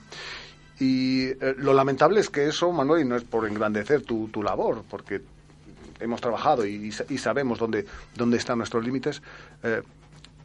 Y 0.80 1.26
eh, 1.26 1.56
lo 1.58 1.74
lamentable 1.74 2.20
es 2.20 2.30
que 2.30 2.48
eso, 2.48 2.72
Manuel, 2.72 3.08
no 3.08 3.16
es 3.16 3.24
por 3.24 3.48
engrandecer 3.48 4.04
tu, 4.04 4.30
labor, 4.42 4.84
porque 4.90 5.22
hemos 6.00 6.22
trabajado 6.22 6.66
y, 6.66 6.92
sabemos 6.92 7.60
dónde, 7.60 7.86
dónde 8.16 8.38
están 8.38 8.58
nuestros 8.58 8.84
límites, 8.84 9.22
eh, 9.64 9.82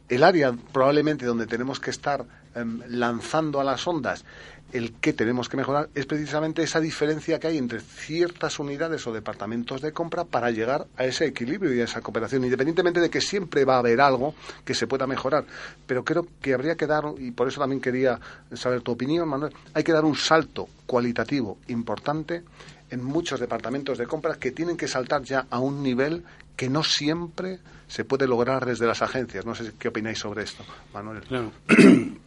el 0.07 0.23
área 0.23 0.53
probablemente 0.71 1.25
donde 1.25 1.45
tenemos 1.45 1.79
que 1.79 1.91
estar 1.91 2.25
em, 2.55 2.81
lanzando 2.87 3.59
a 3.59 3.63
las 3.63 3.87
ondas 3.87 4.25
el 4.73 4.93
que 4.93 5.13
tenemos 5.13 5.49
que 5.49 5.57
mejorar 5.57 5.89
es 5.95 6.05
precisamente 6.05 6.63
esa 6.63 6.79
diferencia 6.79 7.39
que 7.39 7.47
hay 7.47 7.57
entre 7.57 7.79
ciertas 7.79 8.59
unidades 8.59 9.05
o 9.07 9.13
departamentos 9.13 9.81
de 9.81 9.91
compra 9.91 10.25
para 10.25 10.51
llegar 10.51 10.87
a 10.97 11.05
ese 11.05 11.25
equilibrio 11.25 11.73
y 11.73 11.81
a 11.81 11.85
esa 11.85 12.01
cooperación, 12.01 12.43
independientemente 12.43 12.99
de 12.99 13.09
que 13.09 13.21
siempre 13.21 13.65
va 13.65 13.75
a 13.75 13.79
haber 13.79 14.01
algo 14.01 14.35
que 14.63 14.73
se 14.73 14.87
pueda 14.87 15.07
mejorar. 15.07 15.45
Pero 15.87 16.03
creo 16.03 16.27
que 16.41 16.53
habría 16.53 16.75
que 16.75 16.87
dar, 16.87 17.03
y 17.17 17.31
por 17.31 17.47
eso 17.47 17.59
también 17.59 17.81
quería 17.81 18.19
saber 18.53 18.81
tu 18.81 18.91
opinión, 18.91 19.27
Manuel, 19.27 19.53
hay 19.73 19.83
que 19.83 19.91
dar 19.91 20.05
un 20.05 20.15
salto 20.15 20.67
cualitativo 20.85 21.57
importante 21.67 22.43
en 22.91 23.03
muchos 23.03 23.39
departamentos 23.39 23.97
de 23.97 24.07
compra 24.07 24.35
que 24.35 24.51
tienen 24.51 24.77
que 24.77 24.87
saltar 24.87 25.23
ya 25.23 25.45
a 25.49 25.59
un 25.59 25.83
nivel 25.83 26.23
que 26.55 26.69
no 26.69 26.83
siempre 26.83 27.59
se 27.87 28.03
puede 28.03 28.27
lograr 28.27 28.65
desde 28.65 28.85
las 28.85 29.01
agencias. 29.01 29.45
No 29.45 29.55
sé 29.55 29.71
qué 29.79 29.87
opináis 29.87 30.19
sobre 30.19 30.43
esto, 30.43 30.63
Manuel. 30.93 31.23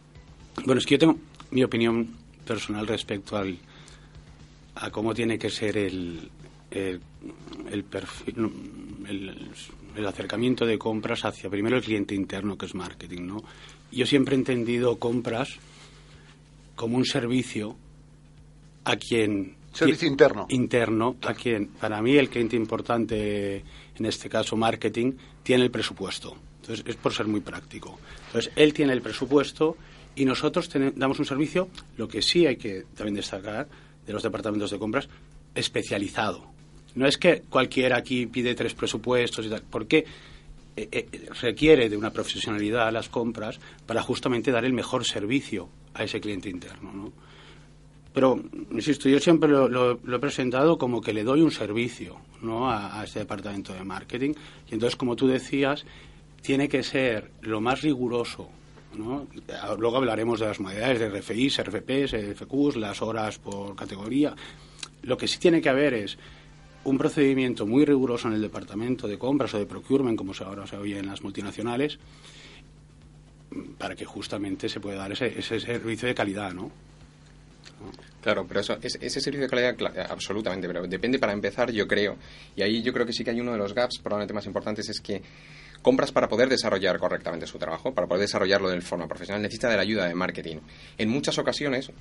Bueno, 0.65 0.77
es 0.77 0.85
que 0.85 0.93
yo 0.93 0.99
tengo 0.99 1.17
mi 1.49 1.63
opinión 1.63 2.15
personal 2.43 2.87
respecto 2.87 3.37
al, 3.37 3.57
a 4.75 4.89
cómo 4.91 5.13
tiene 5.13 5.37
que 5.37 5.49
ser 5.49 5.77
el, 5.77 6.29
el, 6.71 7.83
perfil, 7.83 8.51
el, 9.07 10.05
acercamiento 10.05 10.65
de 10.65 10.77
compras 10.77 11.25
hacia 11.25 11.49
primero 11.49 11.77
el 11.77 11.83
cliente 11.83 12.15
interno, 12.15 12.57
que 12.57 12.65
es 12.65 12.75
marketing. 12.75 13.21
¿no? 13.21 13.43
Yo 13.91 14.05
siempre 14.05 14.35
he 14.35 14.39
entendido 14.39 14.97
compras 14.97 15.49
como 16.75 16.97
un 16.97 17.05
servicio 17.05 17.75
a 18.83 18.95
quien 18.95 19.55
Servicio 19.73 20.07
interno. 20.07 20.45
Interno, 20.49 21.15
a 21.23 21.33
quien, 21.33 21.69
para 21.69 21.99
mí 21.99 22.15
el 22.15 22.29
cliente 22.29 22.55
importante 22.55 23.63
en 23.97 24.05
este 24.05 24.29
caso 24.29 24.55
marketing, 24.55 25.13
tiene 25.41 25.63
el 25.63 25.71
presupuesto. 25.71 26.35
Entonces, 26.61 26.85
es 26.87 26.95
por 26.95 27.13
ser 27.13 27.27
muy 27.27 27.41
práctico. 27.41 27.99
Entonces, 28.27 28.51
él 28.55 28.73
tiene 28.73 28.93
el 28.93 29.01
presupuesto 29.01 29.75
y 30.15 30.25
nosotros 30.25 30.69
damos 30.95 31.19
un 31.19 31.25
servicio, 31.25 31.69
lo 31.97 32.07
que 32.07 32.21
sí 32.21 32.45
hay 32.45 32.57
que 32.57 32.85
también 32.95 33.15
destacar 33.15 33.67
de 34.05 34.13
los 34.13 34.23
departamentos 34.23 34.71
de 34.71 34.79
compras, 34.79 35.09
especializado. 35.55 36.45
No 36.95 37.07
es 37.07 37.17
que 37.17 37.41
cualquiera 37.49 37.97
aquí 37.97 38.27
pide 38.27 38.53
tres 38.53 38.73
presupuestos 38.73 39.45
y 39.45 39.49
tal, 39.49 39.63
porque 39.69 40.05
eh, 40.75 40.89
eh, 40.91 41.07
requiere 41.41 41.89
de 41.89 41.97
una 41.97 42.11
profesionalidad 42.11 42.91
las 42.91 43.09
compras 43.09 43.59
para 43.85 44.01
justamente 44.01 44.51
dar 44.51 44.65
el 44.65 44.73
mejor 44.73 45.05
servicio 45.05 45.69
a 45.93 46.03
ese 46.03 46.19
cliente 46.19 46.49
interno. 46.49 46.91
¿no? 46.93 47.13
Pero, 48.13 48.39
insisto, 48.71 49.09
yo 49.09 49.19
siempre 49.19 49.49
lo, 49.49 49.93
he 49.93 50.19
presentado 50.19 50.77
como 50.77 51.01
que 51.01 51.13
le 51.13 51.23
doy 51.23 51.41
un 51.41 51.51
servicio 51.51 52.17
¿no? 52.41 52.69
a, 52.69 52.99
a, 52.99 53.03
este 53.03 53.19
departamento 53.19 53.73
de 53.73 53.83
marketing. 53.83 54.33
Y 54.69 54.73
entonces, 54.75 54.95
como 54.95 55.15
tú 55.15 55.27
decías, 55.27 55.83
tiene 56.41 56.69
que 56.69 56.83
ser 56.83 57.31
lo 57.41 57.59
más 57.61 57.81
riguroso. 57.81 58.49
¿No? 58.97 59.27
Luego 59.77 59.97
hablaremos 59.97 60.39
de 60.39 60.47
las 60.47 60.59
modalidades 60.59 60.99
de 60.99 61.09
RFIs, 61.09 61.63
RFPs, 61.63 62.37
FQs, 62.37 62.75
las 62.77 63.01
horas 63.01 63.39
por 63.39 63.75
categoría. 63.75 64.35
Lo 65.03 65.17
que 65.17 65.27
sí 65.27 65.39
tiene 65.39 65.61
que 65.61 65.69
haber 65.69 65.93
es 65.93 66.17
un 66.85 66.97
procedimiento 66.97 67.65
muy 67.65 67.85
riguroso 67.85 68.27
en 68.27 68.35
el 68.35 68.41
departamento 68.41 69.07
de 69.07 69.17
compras 69.17 69.53
o 69.53 69.59
de 69.59 69.65
procurement, 69.65 70.17
como 70.17 70.33
ahora 70.45 70.67
se 70.67 70.77
oye 70.77 70.97
en 70.99 71.07
las 71.07 71.21
multinacionales, 71.21 71.97
para 73.77 73.95
que 73.95 74.05
justamente 74.05 74.67
se 74.67 74.79
pueda 74.79 74.97
dar 74.97 75.11
ese, 75.11 75.27
ese 75.37 75.59
servicio 75.59 76.07
de 76.07 76.15
calidad, 76.15 76.53
¿no? 76.53 76.71
Claro, 78.21 78.45
pero 78.47 78.61
eso, 78.61 78.77
ese 78.81 79.21
servicio 79.21 79.41
de 79.41 79.49
calidad, 79.49 79.75
absolutamente, 80.09 80.67
pero 80.67 80.87
depende 80.87 81.19
para 81.19 81.33
empezar, 81.33 81.71
yo 81.71 81.85
creo, 81.87 82.15
y 82.55 82.61
ahí 82.61 82.81
yo 82.81 82.93
creo 82.93 83.05
que 83.05 83.11
sí 83.11 83.23
que 83.23 83.31
hay 83.31 83.41
uno 83.41 83.51
de 83.51 83.57
los 83.57 83.73
gaps 83.73 83.99
probablemente 83.99 84.33
más 84.33 84.45
importantes, 84.45 84.87
es 84.87 85.01
que 85.01 85.21
compras 85.83 86.11
para 86.11 86.27
poder 86.27 86.49
desarrollar 86.49 86.97
correctamente 86.97 87.45
su 87.45 87.59
trabajo, 87.59 87.93
para 87.93 88.07
poder 88.07 88.21
desarrollarlo 88.21 88.69
de 88.69 88.81
forma 88.81 89.07
profesional, 89.07 89.41
necesita 89.41 89.69
de 89.69 89.75
la 89.75 89.83
ayuda 89.83 90.07
de 90.07 90.15
marketing. 90.15 90.57
En 90.97 91.09
muchas 91.09 91.37
ocasiones, 91.37 91.91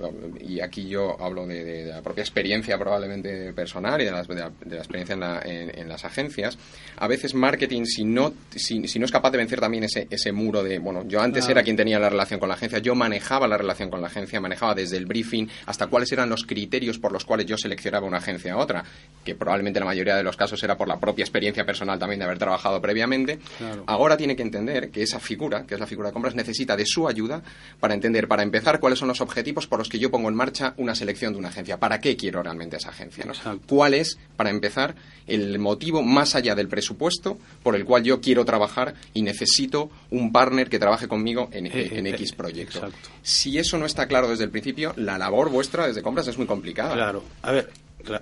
y 0.41 0.61
aquí 0.61 0.89
yo 0.89 1.21
hablo 1.21 1.47
de, 1.47 1.85
la 1.87 2.01
propia 2.01 2.23
experiencia 2.23 2.79
probablemente 2.79 3.53
personal 3.53 4.01
y 4.01 4.05
de, 4.05 4.13
la, 4.13 4.21
experiencia 4.21 5.15
en, 5.45 5.89
las 5.89 6.05
agencias, 6.05 6.57
a 6.97 7.09
veces 7.09 7.35
marketing, 7.35 7.85
si 7.85 8.05
no, 8.05 8.33
si, 8.55 8.79
no 8.79 9.05
es 9.05 9.13
capaz 9.13 9.33
de 9.33 9.39
vencer 9.39 9.61
también 9.61 9.85
ese, 9.85 10.07
ese 10.09 10.33
muro 10.33 10.63
de, 10.63 10.79
bueno, 10.79 11.05
yo 11.07 11.21
antes 11.21 11.49
era 11.49 11.63
quien 11.63 11.77
tenía 11.77 11.99
la 11.99 12.09
relación 12.09 12.39
con 12.39 12.49
la 12.49 12.55
agencia, 12.55 12.79
yo 12.79 12.95
manejaba 12.95 13.49
la 13.49 13.59
relación 13.59 13.91
con 13.91 14.01
la 14.01 14.07
agencia, 14.07 14.41
manejaba 14.41 14.75
desde 14.75 14.97
el 14.97 15.07
briefing 15.07 15.49
hasta 15.67 15.89
cuáles 15.89 16.11
eran 16.13 16.31
los 16.31 16.45
criterios 16.45 16.99
por 16.99 17.13
los 17.13 17.25
cuales 17.25 17.47
yo 17.47 17.59
seleccionaba 17.59 18.07
una 18.07 18.19
agencia 18.19 18.53
a 18.55 18.57
otra, 18.57 18.85
que 19.25 19.35
probablemente 19.35 19.79
en 19.79 19.85
la 19.85 19.91
mayoría 19.91 20.17
de 20.17 20.23
los 20.23 20.37
casos 20.37 20.63
era 20.63 20.77
por 20.77 20.87
la 20.87 21.01
propia 21.01 21.25
experiencia 21.25 21.65
personal 21.67 21.99
también 21.99 22.21
de 22.21 22.27
haber 22.27 22.39
trabajado 22.39 22.81
previamente. 22.81 23.39
Ahora 23.87 24.17
tiene 24.17 24.37
que 24.37 24.43
entender 24.43 24.91
que 24.91 25.03
esa 25.03 25.21
figura, 25.21 25.67
que 25.67 25.75
es 25.75 25.81
la 25.81 25.87
figura 25.87 26.09
de 26.09 26.13
compras, 26.13 26.35
necesita 26.35 26.77
de 26.77 26.87
su 26.87 27.09
ayuda 27.09 27.43
para 27.81 27.95
entender, 27.95 28.29
para 28.29 28.43
empezar, 28.43 28.81
cuáles 28.81 28.99
son 28.99 29.09
los 29.09 29.21
objetivos 29.21 29.67
por 29.67 29.79
los 29.79 29.89
que 29.89 29.99
yo 29.99 30.11
pongo 30.11 30.29
en 30.29 30.35
marcha 30.35 30.75
una 30.77 30.95
selección 30.95 31.33
de 31.33 31.39
una 31.39 31.49
agencia. 31.49 31.79
¿Para 31.79 32.01
qué 32.01 32.17
quiero 32.17 32.43
realmente 32.43 32.77
esa 32.77 32.91
agencia? 32.91 33.25
¿Cuál 33.67 33.95
es, 33.95 34.19
para 34.37 34.51
empezar, 34.51 34.95
el 35.27 35.59
motivo 35.59 36.03
más 36.03 36.35
allá 36.35 36.55
del 36.55 36.69
presupuesto 36.69 37.39
por 37.63 37.77
el 37.77 37.85
cual 37.85 38.03
yo 38.03 38.21
quiero 38.21 38.45
trabajar 38.45 38.95
y 39.15 39.23
necesito 39.23 39.91
un 40.11 40.33
partner 40.33 40.69
que 40.69 40.79
trabaje 40.79 41.09
conmigo 41.09 41.49
en, 41.53 41.67
eh, 41.67 41.91
en 41.93 42.07
eh, 42.07 42.11
X 42.11 42.33
proyecto? 42.33 42.89
Si 43.23 43.59
eso 43.59 43.79
no 43.79 43.87
está 43.87 44.07
claro 44.07 44.29
desde 44.29 44.45
el 44.45 44.51
principio, 44.51 44.93
la 44.97 45.19
labor 45.19 45.51
vuestra 45.51 45.87
desde 45.87 46.03
compras 46.03 46.29
es 46.29 46.39
muy 46.39 46.47
complicada. 46.47 46.95
Claro, 46.95 47.23
a 47.43 47.53
ver, 47.53 47.71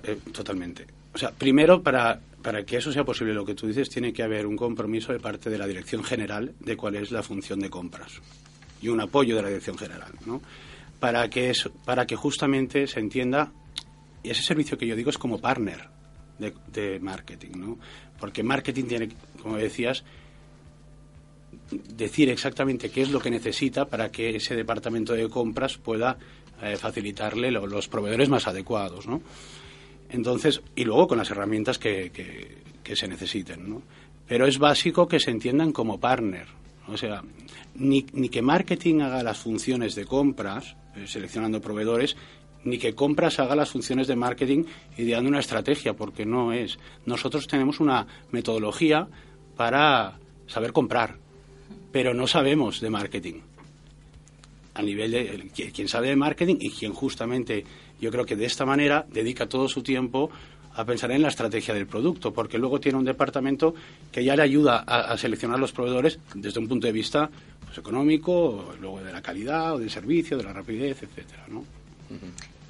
eh, 0.03 0.19
totalmente. 0.31 0.85
O 1.13 1.17
sea, 1.17 1.31
primero 1.31 1.81
para 1.81 2.19
para 2.41 2.65
que 2.65 2.77
eso 2.77 2.91
sea 2.91 3.03
posible, 3.03 3.33
lo 3.33 3.45
que 3.45 3.55
tú 3.55 3.67
dices, 3.67 3.89
tiene 3.89 4.13
que 4.13 4.23
haber 4.23 4.45
un 4.45 4.55
compromiso 4.55 5.11
de 5.11 5.19
parte 5.19 5.49
de 5.49 5.57
la 5.57 5.67
Dirección 5.67 6.03
General 6.03 6.53
de 6.59 6.75
cuál 6.75 6.95
es 6.95 7.11
la 7.11 7.23
función 7.23 7.59
de 7.59 7.69
compras 7.69 8.21
y 8.81 8.87
un 8.89 8.99
apoyo 8.99 9.35
de 9.35 9.41
la 9.41 9.47
Dirección 9.49 9.77
General, 9.77 10.11
¿no? 10.25 10.41
Para 10.99 11.29
que, 11.29 11.53
para 11.85 12.05
que 12.05 12.15
justamente 12.15 12.87
se 12.87 12.99
entienda, 12.99 13.51
y 14.23 14.29
ese 14.29 14.43
servicio 14.43 14.77
que 14.77 14.87
yo 14.87 14.95
digo 14.95 15.09
es 15.09 15.17
como 15.17 15.39
partner 15.39 15.89
de, 16.39 16.53
de 16.71 16.99
marketing, 16.99 17.51
¿no? 17.57 17.77
Porque 18.19 18.43
marketing 18.43 18.85
tiene, 18.85 19.09
como 19.41 19.57
decías, 19.57 20.03
decir 21.71 22.29
exactamente 22.29 22.89
qué 22.89 23.01
es 23.01 23.11
lo 23.11 23.19
que 23.19 23.29
necesita 23.29 23.85
para 23.85 24.11
que 24.11 24.35
ese 24.35 24.55
departamento 24.55 25.13
de 25.13 25.29
compras 25.29 25.77
pueda 25.77 26.17
eh, 26.61 26.77
facilitarle 26.77 27.51
los 27.51 27.87
proveedores 27.87 28.29
más 28.29 28.47
adecuados, 28.47 29.07
¿no? 29.07 29.21
Entonces, 30.11 30.61
y 30.75 30.83
luego 30.83 31.07
con 31.07 31.17
las 31.17 31.31
herramientas 31.31 31.79
que, 31.79 32.11
que, 32.11 32.95
se 32.95 33.07
necesiten, 33.07 33.69
¿no? 33.69 33.81
Pero 34.27 34.45
es 34.45 34.59
básico 34.59 35.07
que 35.07 35.19
se 35.19 35.31
entiendan 35.31 35.71
como 35.71 35.97
partner. 35.97 36.45
O 36.87 36.97
sea, 36.97 37.23
ni, 37.75 38.05
ni 38.11 38.27
que 38.27 38.41
marketing 38.41 38.99
haga 38.99 39.23
las 39.23 39.37
funciones 39.37 39.95
de 39.95 40.05
compras, 40.05 40.75
eh, 40.97 41.07
seleccionando 41.07 41.61
proveedores, 41.61 42.17
ni 42.65 42.77
que 42.77 42.93
compras 42.93 43.39
haga 43.39 43.55
las 43.55 43.71
funciones 43.71 44.07
de 44.07 44.17
marketing 44.17 44.65
ideando 44.97 45.29
una 45.29 45.39
estrategia, 45.39 45.93
porque 45.93 46.25
no 46.25 46.51
es. 46.51 46.77
Nosotros 47.05 47.47
tenemos 47.47 47.79
una 47.79 48.05
metodología 48.31 49.07
para 49.55 50.19
saber 50.47 50.73
comprar, 50.73 51.15
pero 51.93 52.13
no 52.13 52.27
sabemos 52.27 52.81
de 52.81 52.89
marketing. 52.89 53.39
A 54.73 54.81
nivel 54.81 55.11
de 55.11 55.71
quien 55.73 55.87
sabe 55.87 56.09
de 56.09 56.15
marketing 56.15 56.57
y 56.59 56.69
quien 56.69 56.93
justamente 56.93 57.63
yo 58.01 58.11
creo 58.11 58.25
que 58.25 58.35
de 58.35 58.45
esta 58.45 58.65
manera 58.65 59.05
dedica 59.09 59.47
todo 59.47 59.69
su 59.69 59.83
tiempo 59.83 60.29
a 60.73 60.85
pensar 60.85 61.11
en 61.11 61.21
la 61.21 61.27
estrategia 61.27 61.73
del 61.73 61.85
producto, 61.85 62.33
porque 62.33 62.57
luego 62.57 62.79
tiene 62.79 62.97
un 62.97 63.05
departamento 63.05 63.75
que 64.11 64.23
ya 64.23 64.35
le 64.35 64.41
ayuda 64.41 64.79
a, 64.79 65.17
seleccionar 65.17 65.59
los 65.59 65.71
proveedores 65.71 66.19
desde 66.33 66.59
un 66.59 66.67
punto 66.67 66.87
de 66.87 66.93
vista 66.93 67.29
pues, 67.65 67.77
económico, 67.77 68.73
luego 68.79 69.01
de 69.01 69.11
la 69.11 69.21
calidad 69.21 69.75
o 69.75 69.79
del 69.79 69.89
servicio, 69.89 70.37
de 70.37 70.43
la 70.43 70.53
rapidez, 70.53 71.03
etcétera, 71.03 71.45
¿no? 71.49 71.63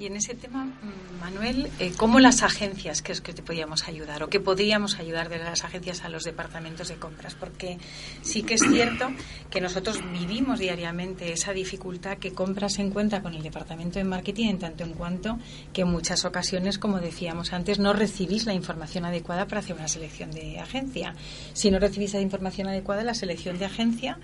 Y 0.02 0.06
en 0.06 0.16
ese 0.16 0.34
tema, 0.34 0.64
mm, 0.64 1.20
Manuel, 1.20 1.70
eh, 1.78 1.92
¿cómo 1.96 2.18
las 2.18 2.42
agencias 2.42 3.02
que 3.02 3.12
que 3.12 3.32
te 3.32 3.42
podíamos 3.42 3.86
ayudar 3.86 4.24
o 4.24 4.28
qué 4.28 4.40
podríamos 4.40 4.98
ayudar 4.98 5.28
de 5.28 5.38
las 5.38 5.62
agencias 5.62 6.02
a 6.02 6.08
los 6.08 6.24
departamentos 6.24 6.88
de 6.88 6.96
compras? 6.96 7.36
Porque 7.36 7.78
sí 8.20 8.42
que 8.42 8.54
es 8.54 8.62
cierto 8.62 9.10
que 9.48 9.60
nosotros 9.60 10.00
vivimos 10.12 10.58
diariamente 10.58 11.32
esa 11.32 11.52
dificultad 11.52 12.18
que 12.18 12.32
compras 12.32 12.80
en 12.80 12.90
cuenta 12.90 13.22
con 13.22 13.34
el 13.34 13.44
departamento 13.44 14.00
de 14.00 14.04
marketing 14.04 14.48
en 14.48 14.58
tanto 14.58 14.82
en 14.82 14.94
cuanto 14.94 15.38
que 15.72 15.82
en 15.82 15.92
muchas 15.92 16.24
ocasiones, 16.24 16.78
como 16.78 16.98
decíamos 16.98 17.52
antes, 17.52 17.78
no 17.78 17.92
recibís 17.92 18.44
la 18.44 18.54
información 18.54 19.04
adecuada 19.04 19.46
para 19.46 19.60
hacer 19.60 19.76
una 19.76 19.86
selección 19.86 20.32
de 20.32 20.58
agencia. 20.58 21.14
Si 21.52 21.70
no 21.70 21.78
recibís 21.78 22.12
la 22.14 22.20
información 22.20 22.66
adecuada, 22.66 23.04
la 23.04 23.14
selección 23.14 23.56
de 23.56 23.66
agencia 23.66 24.18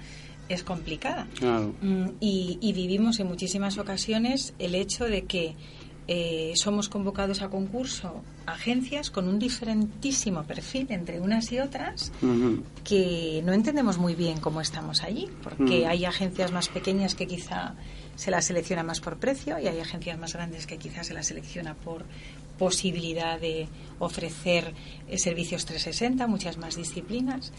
es 0.48 0.62
complicada. 0.62 1.26
Mm, 1.80 2.10
y, 2.20 2.72
vivimos 2.72 3.20
en 3.20 3.26
muchísimas 3.26 3.78
ocasiones 3.78 4.54
el 4.58 4.74
hecho 4.74 5.04
de 5.04 5.24
que 5.24 5.54
eh, 6.06 6.52
somos 6.54 6.88
convocados 6.88 7.42
a 7.42 7.50
concurso 7.50 8.22
agencias 8.46 9.10
con 9.10 9.28
un 9.28 9.38
diferentísimo 9.38 10.44
perfil 10.44 10.86
entre 10.88 11.20
unas 11.20 11.52
y 11.52 11.58
otras 11.58 12.12
que 12.82 13.42
no 13.44 13.52
entendemos 13.52 13.98
muy 13.98 14.14
bien 14.14 14.40
cómo 14.40 14.62
estamos 14.62 15.02
allí, 15.02 15.28
porque 15.42 15.86
hay 15.86 16.06
agencias 16.06 16.50
más 16.50 16.68
pequeñas 16.68 17.14
que 17.14 17.26
quizá 17.26 17.74
se 18.16 18.30
las 18.30 18.46
selecciona 18.46 18.82
más 18.82 19.00
por 19.00 19.18
precio 19.18 19.58
y 19.58 19.68
hay 19.68 19.80
agencias 19.80 20.18
más 20.18 20.32
grandes 20.32 20.66
que 20.66 20.78
quizás 20.78 21.08
se 21.08 21.14
las 21.14 21.26
selecciona 21.26 21.74
por 21.74 22.04
posibilidad 22.58 23.38
de 23.38 23.68
ofrecer 23.98 24.74
eh, 25.08 25.18
servicios 25.18 25.64
360, 25.66 26.26
muchas 26.26 26.58
más 26.58 26.76
disciplinas. 26.76 27.52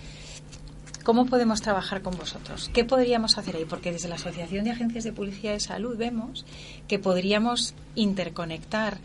¿Cómo 1.03 1.25
podemos 1.25 1.61
trabajar 1.61 2.01
con 2.01 2.17
vosotros? 2.17 2.69
¿Qué 2.73 2.83
podríamos 2.83 3.37
hacer 3.37 3.55
ahí? 3.55 3.65
Porque 3.65 3.91
desde 3.91 4.09
la 4.09 4.15
Asociación 4.15 4.65
de 4.65 4.71
Agencias 4.71 5.03
de 5.03 5.13
Publicidad 5.13 5.53
de 5.53 5.59
Salud 5.59 5.97
vemos 5.97 6.45
que 6.87 6.99
podríamos 6.99 7.73
interconectar 7.95 8.97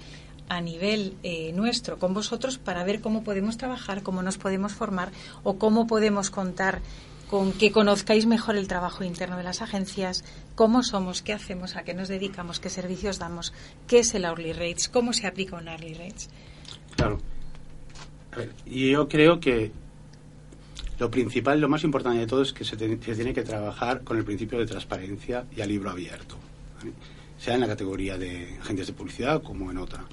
a 0.48 0.60
nivel 0.60 1.16
eh, 1.22 1.52
nuestro 1.52 1.98
con 1.98 2.12
vosotros 2.12 2.58
para 2.58 2.84
ver 2.84 3.00
cómo 3.00 3.22
podemos 3.22 3.56
trabajar, 3.56 4.02
cómo 4.02 4.22
nos 4.22 4.38
podemos 4.38 4.72
formar 4.72 5.10
o 5.42 5.56
cómo 5.56 5.86
podemos 5.86 6.30
contar 6.30 6.82
con 7.30 7.52
que 7.52 7.72
conozcáis 7.72 8.26
mejor 8.26 8.56
el 8.56 8.68
trabajo 8.68 9.02
interno 9.02 9.36
de 9.36 9.44
las 9.44 9.62
agencias, 9.62 10.24
cómo 10.54 10.82
somos, 10.82 11.22
qué 11.22 11.32
hacemos, 11.32 11.76
a 11.76 11.82
qué 11.82 11.94
nos 11.94 12.08
dedicamos, 12.08 12.60
qué 12.60 12.70
servicios 12.70 13.18
damos, 13.18 13.52
qué 13.86 14.00
es 14.00 14.14
el 14.14 14.26
hourly 14.26 14.52
rates, 14.52 14.88
cómo 14.88 15.12
se 15.12 15.26
aplica 15.26 15.56
un 15.56 15.68
hourly 15.68 15.94
rates. 15.94 16.28
Claro. 16.96 17.18
A 18.32 18.36
ver, 18.36 18.52
yo 18.66 19.08
creo 19.08 19.40
que 19.40 19.72
lo 20.98 21.10
principal, 21.10 21.60
lo 21.60 21.68
más 21.68 21.84
importante 21.84 22.20
de 22.20 22.26
todo 22.26 22.42
es 22.42 22.52
que 22.52 22.64
se, 22.64 22.76
tiene 22.76 23.34
que 23.34 23.42
trabajar 23.42 24.02
con 24.02 24.16
el 24.16 24.24
principio 24.24 24.58
de 24.58 24.66
transparencia 24.66 25.44
y 25.56 25.60
a 25.60 25.66
libro 25.66 25.90
abierto, 25.90 26.36
sea 27.38 27.54
en 27.54 27.60
la 27.60 27.66
categoría 27.66 28.16
de 28.16 28.56
agentes 28.60 28.86
de 28.86 28.92
publicidad 28.92 29.42
como 29.42 29.70
en 29.70 29.78
otra. 29.78 30.04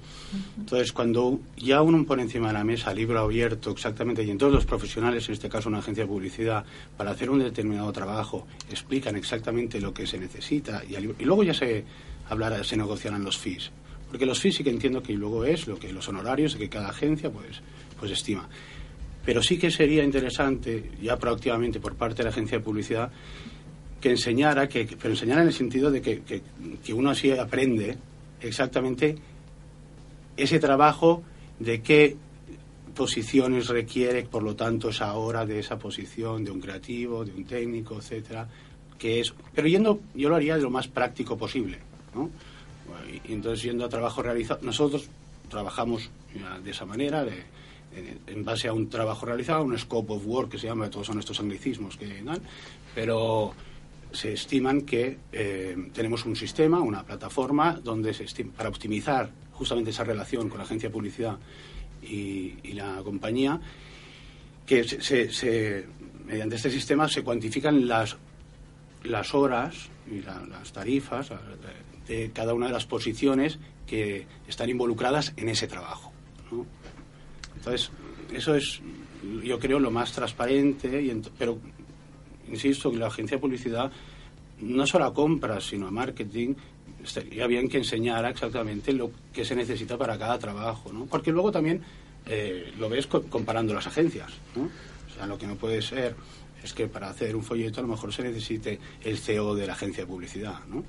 Entonces, 0.58 0.92
cuando 0.92 1.40
ya 1.58 1.82
uno 1.82 2.04
pone 2.04 2.24
encima 2.24 2.48
de 2.48 2.54
la 2.54 2.64
mesa 2.64 2.94
libro 2.94 3.20
abierto 3.20 3.72
exactamente, 3.72 4.24
y 4.24 4.32
en 4.32 4.38
todos 4.38 4.54
los 4.54 4.66
profesionales, 4.66 5.28
en 5.28 5.34
este 5.34 5.50
caso 5.50 5.70
una 5.70 5.80
agencia 5.80 6.04
de 6.04 6.10
publicidad, 6.10 6.66
para 6.98 7.12
hacer 7.12 7.30
un 7.30 7.40
determinado 7.40 7.92
trabajo, 7.92 8.48
explican 8.70 9.16
exactamente 9.16 9.80
lo 9.80 9.94
que 9.94 10.08
se 10.08 10.18
necesita 10.18 10.82
y, 10.90 10.96
y 10.96 11.26
luego 11.26 11.44
ya 11.44 11.54
se 11.54 11.84
hablará, 12.28 12.64
se 12.64 12.76
negociarán 12.76 13.24
los 13.24 13.38
fees. 13.38 13.72
Porque 14.10 14.26
los 14.26 14.40
fees 14.40 14.56
sí 14.56 14.64
que 14.64 14.72
entiendo 14.72 15.04
que 15.04 15.14
luego 15.14 15.46
es 15.46 15.68
lo 15.68 15.78
que 15.78 15.94
los 15.94 16.08
honorarios 16.10 16.56
que 16.56 16.70
cada 16.70 16.90
agencia 16.90 17.30
pues, 17.30 17.62
pues 18.00 18.12
estima 18.12 18.50
Pero 19.26 19.44
sí 19.44 19.58
que 19.58 19.70
sería 19.70 20.04
interesante, 20.04 20.92
ya 21.02 21.18
proactivamente 21.18 21.80
por 21.80 21.96
parte 21.96 22.18
de 22.18 22.24
la 22.24 22.30
agencia 22.30 22.58
de 22.58 22.64
publicidad, 22.64 23.12
que 24.02 24.10
enseñara, 24.10 24.68
que, 24.68 24.88
pero 25.00 25.14
enseñara 25.14 25.42
en 25.42 25.48
el 25.48 25.54
sentido 25.54 25.92
de 25.92 26.02
que, 26.02 26.22
que, 26.22 26.94
uno 26.94 27.12
así 27.12 27.32
aprende 27.32 27.98
exactamente 28.42 29.16
ese 30.36 30.60
trabajo 30.60 31.24
de 31.60 31.82
qué 31.82 32.18
posiciones 32.96 33.68
requiere, 33.68 34.24
por 34.24 34.42
lo 34.42 34.56
tanto, 34.56 34.90
esa 34.90 35.14
hora 35.14 35.46
de 35.46 35.60
esa 35.60 35.78
posición 35.78 36.44
de 36.44 36.52
un 36.52 36.60
creativo, 36.60 37.24
de 37.24 37.32
un 37.32 37.46
técnico, 37.46 37.98
etcétera, 37.98 38.48
que 38.98 39.20
es, 39.20 39.34
pero 39.54 39.68
yendo, 39.68 40.00
yo 40.16 40.30
lo 40.30 40.36
haría 40.36 40.56
de 40.56 40.64
lo 40.64 40.72
más 40.72 40.88
práctico 40.88 41.38
posible, 41.38 41.78
¿no? 42.16 42.30
Y 43.28 43.34
entonces 43.34 43.64
yendo 43.64 43.86
a 43.86 43.90
trabajo 43.90 44.22
realizado, 44.22 44.60
nosotros 44.64 45.10
trabajamos 45.50 46.10
de 46.64 46.72
esa 46.72 46.86
manera, 46.86 47.24
de, 47.24 47.44
en 48.28 48.46
base 48.46 48.68
a 48.68 48.74
un 48.74 48.90
trabajo 48.90 49.26
realizado, 49.26 49.64
un 49.64 49.78
scope 49.78 50.14
of 50.14 50.26
work 50.26 50.52
que 50.52 50.58
se 50.58 50.68
llama, 50.68 50.90
todos 50.90 51.08
son 51.08 51.20
estos 51.20 51.40
anglicismos 51.40 51.98
que 51.98 52.22
dan, 52.24 52.40
pero 52.96 53.54
se 54.12 54.34
estiman 54.34 54.82
que 54.82 55.18
eh, 55.32 55.90
tenemos 55.94 56.26
un 56.26 56.36
sistema, 56.36 56.80
una 56.80 57.04
plataforma, 57.04 57.80
donde 57.82 58.14
se 58.14 58.46
para 58.46 58.70
optimizar 58.70 59.30
justamente 59.54 59.92
esa 59.92 60.04
relación 60.04 60.50
con 60.50 60.58
la 60.58 60.64
agencia 60.64 60.90
de 60.90 60.94
publicidad 60.94 61.38
y, 62.02 62.74
la 62.74 63.02
compañía, 63.04 63.60
que 64.66 64.86
mediante 66.26 66.56
este 66.56 66.72
sistema 66.72 67.08
se 67.08 67.24
cuantifican 67.24 67.88
las, 67.88 68.18
las 69.04 69.34
horas 69.34 69.90
y 70.10 70.22
las 70.22 70.72
tarifas 70.72 71.32
de, 72.08 72.32
cada 72.32 72.54
una 72.54 72.68
de 72.68 72.74
las 72.74 72.86
posiciones 72.86 73.60
que 73.86 74.26
están 74.48 74.70
involucradas 74.70 75.34
en 75.38 75.50
ese 75.50 75.68
trabajo. 75.68 76.12
Entonces, 77.62 77.92
eso 78.34 78.56
es, 78.56 78.82
yo 79.44 79.60
creo, 79.60 79.80
lo 79.80 79.92
más 79.92 80.12
transparente, 80.12 81.00
y 81.00 81.22
pero 81.38 81.60
insisto 82.50 82.92
que 82.92 82.98
la 82.98 83.08
agencia 83.08 83.38
de 83.38 83.42
publicidad 83.42 83.92
no 84.62 84.88
solo 84.88 85.06
a 85.06 85.14
compras, 85.14 85.66
sino 85.66 85.88
a 85.88 85.92
marketing, 85.92 86.56
estaría 87.04 87.46
bien 87.46 87.70
que 87.70 87.78
enseñara 87.78 88.32
exactamente 88.32 88.94
lo 88.94 89.12
que 89.32 89.46
se 89.46 89.56
necesita 89.56 89.96
para 89.96 90.18
cada 90.18 90.40
trabajo, 90.40 90.92
¿no? 90.92 91.06
Porque 91.06 91.32
luego 91.32 91.52
también 91.52 91.82
eh, 92.26 92.74
lo 92.80 92.90
ves 92.90 93.06
comparando 93.06 93.76
las 93.76 93.86
agencias, 93.86 94.32
¿no? 94.56 94.64
O 94.64 95.14
sea, 95.14 95.28
lo 95.28 95.38
que 95.38 95.46
no 95.46 95.56
puede 95.56 95.84
ser 95.84 96.16
es 96.64 96.74
que 96.74 96.88
para 96.88 97.10
hacer 97.10 97.36
un 97.36 97.44
folleto 97.44 97.80
a 97.80 97.84
lo 97.84 97.90
mejor 97.90 98.12
se 98.12 98.24
necesite 98.24 98.80
el 99.04 99.18
CEO 99.18 99.56
de 99.56 99.68
la 99.68 99.74
agencia 99.74 100.04
de 100.04 100.08
publicidad, 100.08 100.60
¿no? 100.68 100.84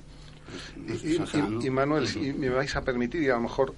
y, 1.63 1.69
Manuel, 1.69 2.07
si 2.07 2.33
me 2.33 2.49
vais 2.49 2.75
a 2.75 2.81
permitir, 2.81 3.23
y 3.23 3.29
a 3.29 3.35
lo 3.35 3.41
mejor 3.41 3.73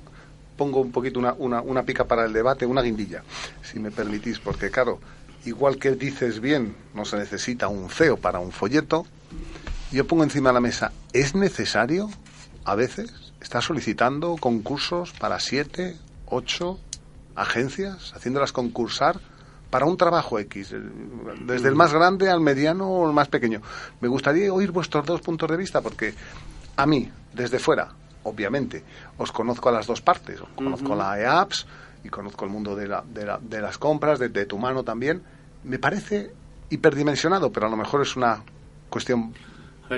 pongo 0.57 0.79
un 0.79 0.91
poquito 0.91 1.19
una, 1.19 1.33
una, 1.33 1.61
una 1.61 1.83
pica 1.83 2.05
para 2.05 2.25
el 2.25 2.33
debate, 2.33 2.65
una 2.65 2.81
guindilla, 2.81 3.23
si 3.61 3.79
me 3.79 3.91
permitís, 3.91 4.39
porque 4.39 4.71
claro, 4.71 4.99
igual 5.45 5.77
que 5.77 5.91
dices 5.91 6.39
bien, 6.39 6.75
no 6.93 7.05
se 7.05 7.17
necesita 7.17 7.67
un 7.67 7.89
CEO 7.89 8.17
para 8.17 8.39
un 8.39 8.51
folleto, 8.51 9.05
yo 9.91 10.07
pongo 10.07 10.23
encima 10.23 10.49
de 10.49 10.53
la 10.53 10.61
mesa, 10.61 10.91
¿es 11.13 11.35
necesario 11.35 12.09
a 12.63 12.75
veces 12.75 13.33
estar 13.41 13.61
solicitando 13.61 14.35
concursos 14.39 15.11
para 15.11 15.39
siete, 15.39 15.95
ocho 16.25 16.79
agencias, 17.35 18.13
haciéndolas 18.15 18.51
concursar 18.51 19.19
para 19.69 19.85
un 19.85 19.97
trabajo 19.97 20.39
X, 20.39 20.73
desde 21.45 21.67
el 21.67 21.75
más 21.75 21.93
grande 21.93 22.29
al 22.29 22.39
mediano 22.39 22.89
o 22.89 23.07
el 23.07 23.13
más 23.13 23.27
pequeño? 23.27 23.61
Me 24.01 24.07
gustaría 24.07 24.51
oír 24.51 24.71
vuestros 24.71 25.05
dos 25.05 25.21
puntos 25.21 25.49
de 25.49 25.57
vista 25.57 25.81
porque 25.81 26.15
a 26.75 26.85
mí, 26.85 27.11
desde 27.33 27.59
fuera, 27.59 27.91
obviamente, 28.25 28.83
os 29.17 29.31
conozco 29.31 29.69
a 29.69 29.71
las 29.71 29.87
dos 29.87 30.01
partes, 30.01 30.41
os 30.41 30.49
conozco 30.49 30.95
la 30.95 31.19
EAPS 31.19 31.65
y 32.03 32.09
conozco 32.09 32.45
el 32.45 32.51
mundo 32.51 32.75
de, 32.75 32.87
la, 32.87 33.03
de, 33.03 33.61
las 33.61 33.77
compras, 33.77 34.19
de, 34.19 34.45
tu 34.45 34.57
mano 34.57 34.83
también. 34.83 35.21
Me 35.63 35.79
parece 35.79 36.31
hiperdimensionado, 36.69 37.51
pero 37.51 37.67
a 37.67 37.69
lo 37.69 37.77
mejor 37.77 38.01
es 38.01 38.15
una 38.15 38.43
cuestión 38.89 39.33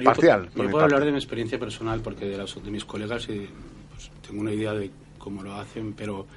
parcial. 0.03 0.49
Yo, 0.55 0.69
puedo 0.69 0.85
hablar 0.85 1.03
de 1.03 1.11
mi 1.11 1.17
experiencia 1.17 1.59
personal 1.59 2.01
porque 2.01 2.25
de, 2.25 2.37
las, 2.37 2.55
de 2.63 2.71
mis 2.71 2.85
colegas 2.85 3.27
pues, 3.27 4.11
tengo 4.25 4.41
una 4.41 4.53
idea 4.53 4.73
de 4.73 4.91
cómo 5.17 5.43
lo 5.43 5.53
hacen, 5.55 5.93
pero 5.93 6.27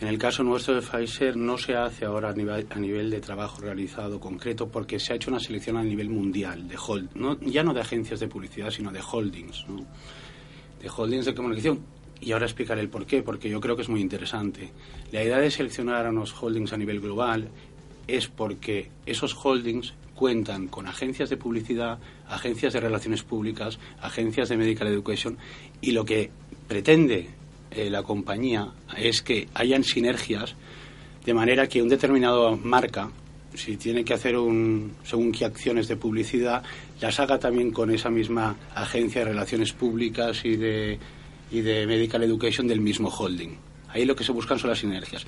en 0.00 0.08
el 0.08 0.18
caso 0.18 0.42
nuestro 0.42 0.74
de 0.74 0.82
Pfizer 0.82 1.36
no 1.36 1.56
se 1.56 1.74
hace 1.74 2.04
ahora 2.04 2.30
a 2.30 2.32
nivel, 2.32 2.66
a 2.70 2.78
nivel 2.78 3.10
de 3.10 3.20
trabajo 3.20 3.62
realizado 3.62 4.20
concreto 4.20 4.68
porque 4.68 4.98
se 4.98 5.12
ha 5.12 5.16
hecho 5.16 5.30
una 5.30 5.40
selección 5.40 5.78
a 5.78 5.82
nivel 5.82 6.10
mundial 6.10 6.68
de 6.68 6.76
hold, 6.76 7.14
no, 7.14 7.40
ya 7.40 7.62
no 7.62 7.72
de 7.72 7.80
agencias 7.80 8.20
de 8.20 8.28
publicidad, 8.28 8.70
sino 8.70 8.92
de 8.92 9.00
holdings, 9.00 9.64
holdings 10.88 11.26
de 11.26 11.34
comunicación. 11.34 11.80
Y 12.20 12.32
ahora 12.32 12.46
explicaré 12.46 12.80
el 12.80 12.88
por 12.88 13.06
qué, 13.06 13.22
porque 13.22 13.48
yo 13.48 13.60
creo 13.60 13.76
que 13.76 13.82
es 13.82 13.88
muy 13.88 14.00
interesante. 14.00 14.72
La 15.12 15.22
idea 15.22 15.38
de 15.38 15.50
seleccionar 15.50 16.06
a 16.06 16.10
unos 16.10 16.32
holdings 16.32 16.72
a 16.72 16.76
nivel 16.76 17.00
global 17.00 17.50
es 18.06 18.28
porque 18.28 18.90
esos 19.04 19.34
holdings 19.34 19.94
cuentan 20.14 20.68
con 20.68 20.86
agencias 20.86 21.28
de 21.28 21.36
publicidad, 21.36 21.98
agencias 22.28 22.72
de 22.72 22.80
relaciones 22.80 23.22
públicas, 23.22 23.78
agencias 24.00 24.48
de 24.48 24.56
medical 24.56 24.88
education 24.88 25.36
y 25.80 25.92
lo 25.92 26.04
que 26.04 26.30
pretende 26.66 27.28
eh, 27.70 27.90
la 27.90 28.02
compañía 28.02 28.72
es 28.96 29.22
que 29.22 29.48
hayan 29.54 29.84
sinergias 29.84 30.56
de 31.24 31.34
manera 31.34 31.68
que 31.68 31.82
un 31.82 31.88
determinado 31.88 32.56
marca 32.56 33.10
si 33.54 33.76
tiene 33.76 34.04
que 34.04 34.14
hacer 34.14 34.36
un 34.36 34.94
según 35.02 35.32
qué 35.32 35.44
acciones 35.44 35.88
de 35.88 35.96
publicidad 35.96 36.62
las 37.00 37.20
haga 37.20 37.38
también 37.38 37.70
con 37.70 37.90
esa 37.90 38.10
misma 38.10 38.56
agencia 38.74 39.22
de 39.22 39.32
relaciones 39.32 39.72
públicas 39.72 40.44
y 40.44 40.56
de 40.56 40.98
y 41.50 41.60
de 41.60 41.86
medical 41.86 42.22
education 42.22 42.66
del 42.66 42.80
mismo 42.80 43.08
holding 43.08 43.56
ahí 43.88 44.04
lo 44.04 44.16
que 44.16 44.24
se 44.24 44.32
buscan 44.32 44.58
son 44.58 44.70
las 44.70 44.80
sinergias 44.80 45.26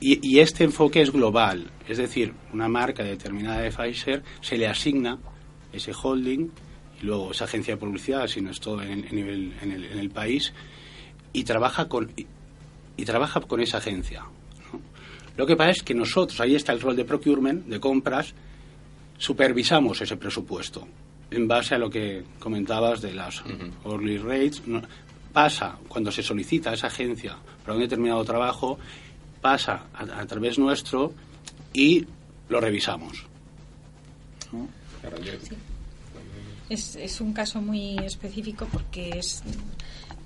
y, 0.00 0.38
este 0.38 0.62
enfoque 0.62 1.00
es 1.00 1.10
global, 1.10 1.72
es 1.88 1.98
decir, 1.98 2.32
una 2.52 2.68
marca 2.68 3.02
determinada 3.02 3.62
de 3.62 3.72
Pfizer 3.72 4.22
se 4.40 4.56
le 4.56 4.68
asigna 4.68 5.18
ese 5.72 5.92
holding 5.92 6.50
y 7.02 7.06
luego 7.06 7.32
esa 7.32 7.46
agencia 7.46 7.74
de 7.74 7.80
publicidad, 7.80 8.28
si 8.28 8.40
no 8.40 8.50
es 8.50 8.60
todo 8.60 8.80
en, 8.80 9.00
nivel, 9.10 9.54
en, 9.60 9.72
el, 9.72 10.10
país, 10.10 10.52
y 11.32 11.42
trabaja 11.42 11.88
con, 11.88 12.12
y, 12.96 13.04
trabaja 13.04 13.40
con 13.40 13.60
esa 13.60 13.78
agencia. 13.78 14.24
Lo 15.36 15.46
que 15.46 15.56
pasa 15.56 15.70
es 15.70 15.82
que 15.82 15.94
nosotros, 15.94 16.40
ahí 16.40 16.54
está 16.54 16.72
el 16.72 16.80
rol 16.80 16.94
de 16.94 17.04
procurement, 17.04 17.66
de 17.66 17.80
compras, 17.80 18.34
supervisamos 19.18 20.00
ese 20.00 20.16
presupuesto 20.16 20.86
en 21.30 21.46
base 21.46 21.74
a 21.74 21.78
lo 21.78 21.90
que 21.90 22.24
comentabas 22.38 23.02
de 23.02 23.12
las 23.12 23.42
early 23.84 24.18
rates. 24.18 24.62
pasa 25.32 25.76
cuando 25.88 26.10
se 26.10 26.22
solicita 26.22 26.70
a 26.70 26.74
esa 26.74 26.86
agencia 26.86 27.36
para 27.62 27.74
un 27.74 27.80
determinado 27.80 28.24
trabajo 28.24 28.78
pasa 29.40 29.86
a, 29.94 30.26
través 30.26 30.58
nuestro 30.58 31.12
y 31.72 32.06
lo 32.48 32.60
revisamos. 32.60 33.26
Es, 36.68 36.96
es, 36.96 37.20
un 37.20 37.32
caso 37.32 37.62
muy 37.62 37.98
específico 37.98 38.66
porque 38.70 39.10
es 39.10 39.42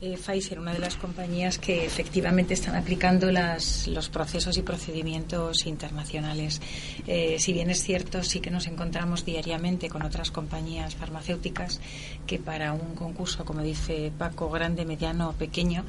eh, 0.03 0.19
Pfizer 0.19 0.59
una 0.59 0.73
de 0.73 0.81
las 0.81 0.97
compañías 0.97 1.59
que 1.59 1.87
efectivamente 1.87 2.55
están 2.55 2.75
aplicando 2.75 3.31
las, 3.31 3.87
los 3.87 4.09
procesos 4.09 4.59
y 4.59 4.63
procedimientos 4.63 5.65
internacionales. 5.65 6.61
Eh, 7.07 7.37
si 7.39 7.53
bien 7.53 7.71
es 7.71 7.85
cierto, 7.85 8.25
sí 8.25 8.41
que 8.41 8.51
nos 8.51 8.67
encontramos 8.67 9.25
diariamente 9.25 9.89
con 9.89 10.03
otras 10.03 10.33
compañías 10.33 10.97
farmacéuticas 10.97 11.81
que 12.27 12.41
para 12.41 12.73
un 12.73 12.97
concurso, 12.97 13.45
como 13.45 13.63
dice 13.63 14.11
Paco, 14.19 14.51
grande, 14.51 14.85
mediano 14.85 15.31
o 15.31 15.33
pequeño, 15.35 15.85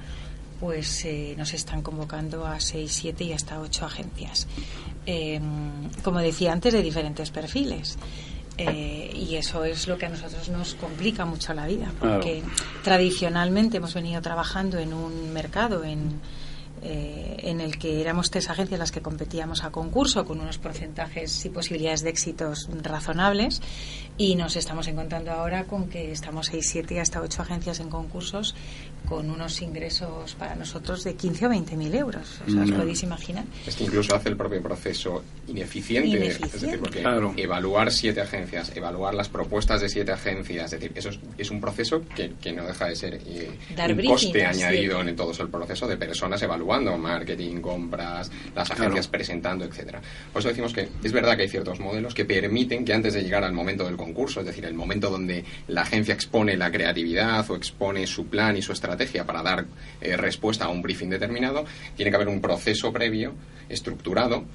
pues 0.60 1.06
eh, 1.06 1.34
nos 1.36 1.56
están 1.56 1.82
convocando 1.82 2.45
a 2.45 2.60
seis, 2.60 2.91
siete 2.93 3.23
y 3.23 3.34
hasta 3.34 3.60
ocho 3.60 3.86
agencias. 3.86 4.47
Em, 5.08 5.89
como 6.04 6.19
decía 6.19 6.54
antes, 6.54 6.71
de 6.71 6.84
diferentes 6.84 7.32
perfiles. 7.32 7.97
Eh, 8.58 9.12
y 9.16 9.36
eso 9.36 9.66
es 9.66 9.88
lo 9.88 9.98
que 9.98 10.06
a 10.06 10.10
nosotros 10.10 10.50
nos 10.50 10.76
complica 10.76 11.26
mucho 11.26 11.54
la 11.54 11.66
vida, 11.66 11.92
porque 12.00 12.44
tradicionalmente 12.84 13.78
hemos 13.78 13.94
venido 13.94 14.22
trabajando 14.22 14.78
en 14.78 14.94
un 14.94 15.34
mercado, 15.34 15.84
en, 15.84 16.22
eh, 16.84 17.38
en 17.39 17.62
el 17.62 17.80
que 17.80 18.02
éramos 18.02 18.30
tres 18.30 18.50
agencias 18.50 18.80
las 18.80 18.92
que 18.92 19.02
competíamos 19.02 19.63
a 19.63 19.72
concurso 19.72 20.26
con 20.26 20.39
unos 20.39 20.60
porcentajes 20.60 21.46
y 21.46 21.50
posibilidades 21.50 22.04
de 22.04 22.10
éxitos 22.10 22.70
razonables 22.84 23.62
y 24.17 24.36
nos 24.36 24.56
estamos 24.56 24.88
encontrando 24.88 25.32
ahora 25.32 25.65
con 25.65 25.89
que 25.89 26.12
estamos 26.12 26.47
seis, 26.47 26.67
siete 26.69 26.95
y 26.95 26.97
hasta 26.99 27.21
ocho 27.21 27.41
agencias 27.41 27.80
en 27.80 27.89
concursos 27.89 28.56
con 29.08 29.30
unos 29.30 29.62
ingresos 29.62 30.36
para 30.36 30.56
nosotros 30.56 31.04
de 31.04 31.15
15 31.15 31.45
o 31.45 31.49
20 31.49 31.76
mil 31.76 31.93
euros. 31.93 32.41
O 32.47 32.52
sea, 32.52 32.63
os 32.63 32.71
podéis 32.71 33.04
imaginar. 33.04 33.43
Esto 33.67 33.84
incluso 33.84 34.15
hace 34.15 34.30
el 34.30 34.38
propio 34.38 34.62
proceso 34.62 35.23
ineficiente. 35.47 36.28
Es 36.28 36.39
decir, 36.62 36.80
porque 36.80 37.04
evaluar 37.38 37.91
siete 37.91 38.21
agencias, 38.21 38.76
evaluar 38.76 39.13
las 39.13 39.30
propuestas 39.30 39.82
de 39.82 39.89
siete 39.89 40.12
agencias, 40.12 40.71
es 40.73 40.80
decir, 40.80 40.91
eso 40.95 41.10
es, 41.38 41.52
un 41.52 41.60
proceso 41.60 42.02
que, 42.15 42.34
que, 42.41 42.54
no 42.54 42.65
deja 42.65 42.86
de 42.86 42.95
ser 42.95 43.19
eh, 43.26 43.52
un 43.78 44.06
coste 44.06 44.45
añadido 44.45 45.02
en 45.02 45.15
todo 45.15 45.32
el 45.32 45.49
proceso 45.49 45.88
de 45.88 45.97
personas 45.97 46.41
evaluando 46.41 46.97
marketing, 46.97 47.62
compras, 47.62 48.32
las 48.56 48.71
agencias 48.71 49.08
presentando, 49.08 49.65
etcétera. 49.65 50.02
Por 50.32 50.39
eso 50.39 50.49
decimos 50.49 50.73
que 50.73 50.88
es 51.04 51.12
verdad 51.12 51.36
que 51.36 51.43
hay 51.43 51.49
ciertos 51.49 51.80
modelos 51.80 52.13
que 52.13 52.26
permiten 52.26 52.86
que 52.86 52.93
antes 52.93 53.13
de 53.13 53.21
llegar 53.21 53.43
al 53.43 53.54
momento 53.54 53.84
del 53.84 53.97
concurso, 54.04 54.39
es 54.39 54.46
decir, 54.46 54.66
el 54.66 54.74
momento 54.74 55.10
donde 55.10 55.44
la 55.68 55.82
agencia 55.82 56.13
expone 56.13 56.58
la 56.58 56.72
creatividad 56.72 57.50
o 57.50 57.56
expone 57.56 58.06
su 58.08 58.28
plan 58.28 58.58
y 58.58 58.62
su 58.62 58.72
estrategia, 58.72 59.26
para 59.26 59.42
dar 59.42 59.66
eh, 60.02 60.18
respuesta 60.18 60.66
a 60.66 60.70
un 60.70 60.82
briefing 60.82 61.10
determinado, 61.10 61.66
tiene 61.96 62.12
que 62.12 62.16
haber 62.16 62.28
un 62.28 62.42
proceso 62.42 62.92
previo, 62.92 63.34
estructurado, 63.70 64.46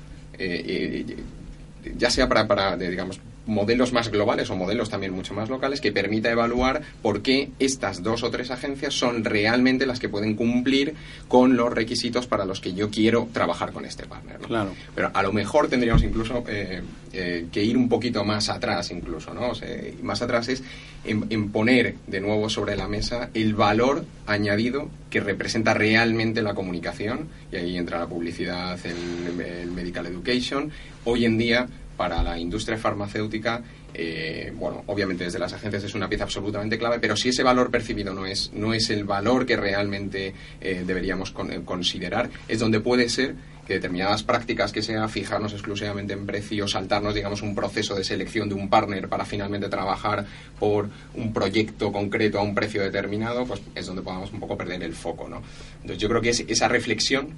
ya 1.97 2.11
sea 2.11 2.29
para, 2.29 2.47
para 2.47 2.77
digamos, 2.77 3.21
modelos 3.49 3.93
más 3.93 4.11
globales 4.11 4.51
o 4.51 4.57
modelos 4.57 4.91
también 4.91 5.13
mucho 5.13 5.35
más 5.35 5.49
locales 5.49 5.81
que 5.81 5.91
permita 5.91 6.31
evaluar 6.31 6.83
por 7.03 7.23
qué 7.23 7.51
estas 7.59 8.03
dos 8.03 8.23
o 8.23 8.31
tres 8.31 8.51
agencias 8.51 8.95
son 8.95 9.25
realmente 9.25 9.87
las 9.87 9.99
que 9.99 10.09
pueden 10.09 10.37
cumplir 10.37 10.95
con 11.27 11.57
los 11.57 11.73
requisitos 11.73 12.27
para 12.27 12.45
los 12.45 12.61
que 12.61 12.75
yo 12.75 12.91
quiero 12.91 13.29
trabajar 13.33 13.73
con 13.73 13.85
este 13.87 14.07
partner. 14.07 14.39
Claro. 14.39 14.75
Pero 14.95 15.11
a 15.13 15.23
lo 15.23 15.33
mejor 15.33 15.69
tendríamos 15.69 16.03
incluso 16.05 16.45
eh, 16.47 16.83
eh, 17.13 17.47
que 17.51 17.65
ir 17.65 17.77
un 17.77 17.89
poquito 17.89 18.23
más 18.23 18.51
atrás 18.51 18.91
incluso, 18.91 19.33
¿no? 19.33 19.49
O 19.49 19.55
sea, 19.55 19.69
más 20.03 20.21
atrás 20.21 20.49
es 20.49 20.63
en, 21.05 21.51
poner 21.51 21.95
de 22.07 22.21
nuevo 22.21 22.51
sobre 22.51 22.77
la 22.77 22.87
mesa 22.87 23.31
el 23.33 23.55
valor 23.55 24.05
añadido 24.27 24.91
que 25.09 25.21
representa 25.21 25.73
realmente 25.73 26.43
la 26.43 26.55
comunicación 26.55 27.29
y 27.51 27.57
ahí 27.57 27.77
entra 27.79 27.99
la 27.99 28.07
publicidad, 28.07 28.79
el 28.85 29.71
medical 29.71 30.07
education. 30.07 30.71
Hoy 31.05 31.25
en 31.25 31.39
día 31.39 31.67
para 31.99 32.23
la 32.23 32.39
industria 32.39 32.79
farmacéutica, 32.79 33.61
eh, 33.93 34.53
bueno, 34.55 34.85
obviamente 34.87 35.25
desde 35.25 35.41
las 35.41 35.53
agencias 35.53 35.83
es 35.83 35.95
una 35.97 36.09
pieza 36.09 36.23
absolutamente 36.23 36.79
clave, 36.79 37.01
pero 37.01 37.17
si 37.17 37.31
ese 37.31 37.43
valor 37.43 37.73
percibido 37.73 38.15
no 38.15 38.25
es, 38.25 38.53
no 38.55 38.73
es 38.73 38.89
el 38.91 39.03
valor 39.03 39.45
que 39.45 39.57
realmente 39.57 40.33
eh, 40.61 40.85
deberíamos 40.87 41.35
eh, 41.51 41.61
considerar, 41.65 42.31
es 42.47 42.61
donde 42.61 42.79
puede 42.79 43.09
ser 43.09 43.35
que 43.67 43.75
determinadas 43.75 44.23
prácticas 44.23 44.71
que 44.71 44.81
sea 44.81 45.09
fijarnos 45.09 45.53
exclusivamente 45.53 46.13
en 46.13 46.25
precio, 46.25 46.69
saltarnos, 46.69 47.17
digamos, 47.17 47.43
un 47.43 47.57
proceso 47.57 47.97
de 47.97 48.05
selección 48.05 48.49
de 48.49 48.55
un 48.55 48.71
partner 48.71 49.09
para 49.09 49.25
finalmente 49.25 49.69
trabajar 49.69 50.25
por 50.61 50.89
un 51.15 51.33
proyecto 51.33 51.91
concreto 51.91 52.39
a 52.39 52.43
un 52.43 52.55
precio 52.55 52.81
determinado, 52.81 53.45
pues 53.45 53.61
es 53.75 53.87
donde 53.87 54.03
podamos 54.03 54.33
un 54.33 54.39
poco 54.39 54.57
perder 54.57 54.85
el 54.85 54.95
foco, 54.95 55.29
¿no? 55.29 55.43
Entonces 55.83 55.99
yo 55.99 56.09
creo 56.09 56.23
que 56.23 56.31
es 56.31 56.45
esa 56.47 56.69
reflexión 56.69 57.35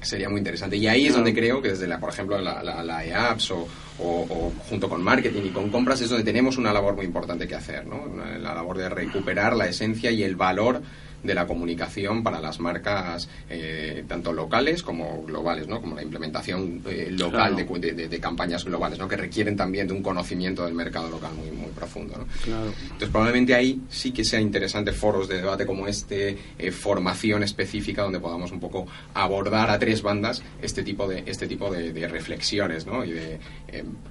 sería 0.00 0.28
muy 0.28 0.38
interesante. 0.38 0.76
Y 0.76 0.86
ahí 0.86 1.06
es 1.06 1.14
donde 1.14 1.34
creo 1.34 1.60
que 1.60 1.68
desde, 1.70 1.86
la, 1.86 1.98
por 1.98 2.10
ejemplo, 2.10 2.38
la, 2.40 2.62
la, 2.62 3.04
EAPS 3.04 3.50
o, 3.52 3.68
o, 3.98 4.52
junto 4.68 4.88
con 4.88 5.02
marketing 5.02 5.42
y 5.46 5.50
con 5.50 5.70
compras 5.70 6.00
es 6.00 6.10
donde 6.10 6.24
tenemos 6.24 6.56
una 6.56 6.72
labor 6.72 6.96
muy 6.96 7.04
importante 7.04 7.46
que 7.46 7.54
hacer, 7.54 7.86
¿no? 7.86 8.04
La 8.38 8.54
labor 8.54 8.78
de 8.78 8.88
recuperar 8.88 9.56
la 9.56 9.66
esencia 9.66 10.10
y 10.10 10.22
el 10.22 10.36
valor 10.36 10.82
de 11.22 11.34
la 11.34 11.46
comunicación 11.46 12.22
para 12.22 12.40
las 12.40 12.60
marcas 12.60 13.28
eh, 13.50 14.04
tanto 14.06 14.32
locales 14.32 14.82
como 14.82 15.22
globales, 15.24 15.66
¿no? 15.68 15.80
Como 15.80 15.96
la 15.96 16.02
implementación 16.02 16.82
eh, 16.86 17.08
local 17.10 17.56
de, 17.56 18.20
campañas 18.20 18.64
globales, 18.64 18.98
¿no? 18.98 19.08
Que 19.08 19.16
requieren 19.16 19.56
también 19.56 19.86
de 19.86 19.94
un 19.94 20.02
conocimiento 20.02 20.64
del 20.64 20.74
mercado 20.74 21.08
local 21.08 21.30
muy, 21.34 21.50
muy 21.50 21.70
profundo, 21.70 22.18
¿no? 22.18 22.26
Entonces, 22.46 23.08
probablemente 23.10 23.54
ahí 23.54 23.80
sí 23.88 24.12
que 24.12 24.24
sea 24.24 24.40
interesante 24.40 24.92
foros 24.92 25.28
de 25.28 25.36
debate 25.36 25.66
como 25.66 25.86
este, 25.86 26.36
eh, 26.58 26.70
formación 26.70 27.42
específica 27.42 28.02
donde 28.02 28.20
podamos 28.20 28.52
un 28.52 28.60
poco 28.60 28.86
abordar 29.14 29.70
a 29.70 29.78
tres 29.78 30.02
bandas 30.02 30.42
este 30.62 30.82
tipo 30.82 31.06
de, 31.08 31.24
este 31.26 31.46
tipo 31.46 31.70
de, 31.70 32.08
reflexiones, 32.08 32.86
¿no? 32.86 33.04
Y 33.04 33.12
de, 33.12 33.38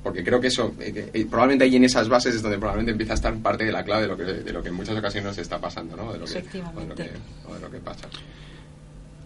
porque 0.04 0.24
creo 0.24 0.40
que 0.40 0.48
eso, 0.48 0.74
probablemente 1.30 1.64
ahí 1.64 1.76
en 1.76 1.84
esas 1.84 2.10
bases 2.10 2.36
es 2.36 2.42
donde 2.42 2.58
probablemente 2.58 2.92
empieza 2.92 3.14
a 3.14 3.16
estar 3.16 3.36
parte 3.38 3.66
de 3.66 3.72
la 3.72 3.84
clave 3.84 4.04
de 4.04 4.08
lo 4.08 4.18
que, 4.18 4.24
de 4.24 4.54
lo 4.54 4.62
que 4.62 4.70
en 4.70 4.76
muchas 4.76 4.96
ocasiones 4.96 5.38
está 5.38 5.60
pasando, 5.60 5.96
¿no? 5.96 6.14
De 6.14 6.20
lo 6.20 6.26
que, 6.26 6.97
lo 7.62 7.72
que 7.72 7.80
pasa. 7.80 8.08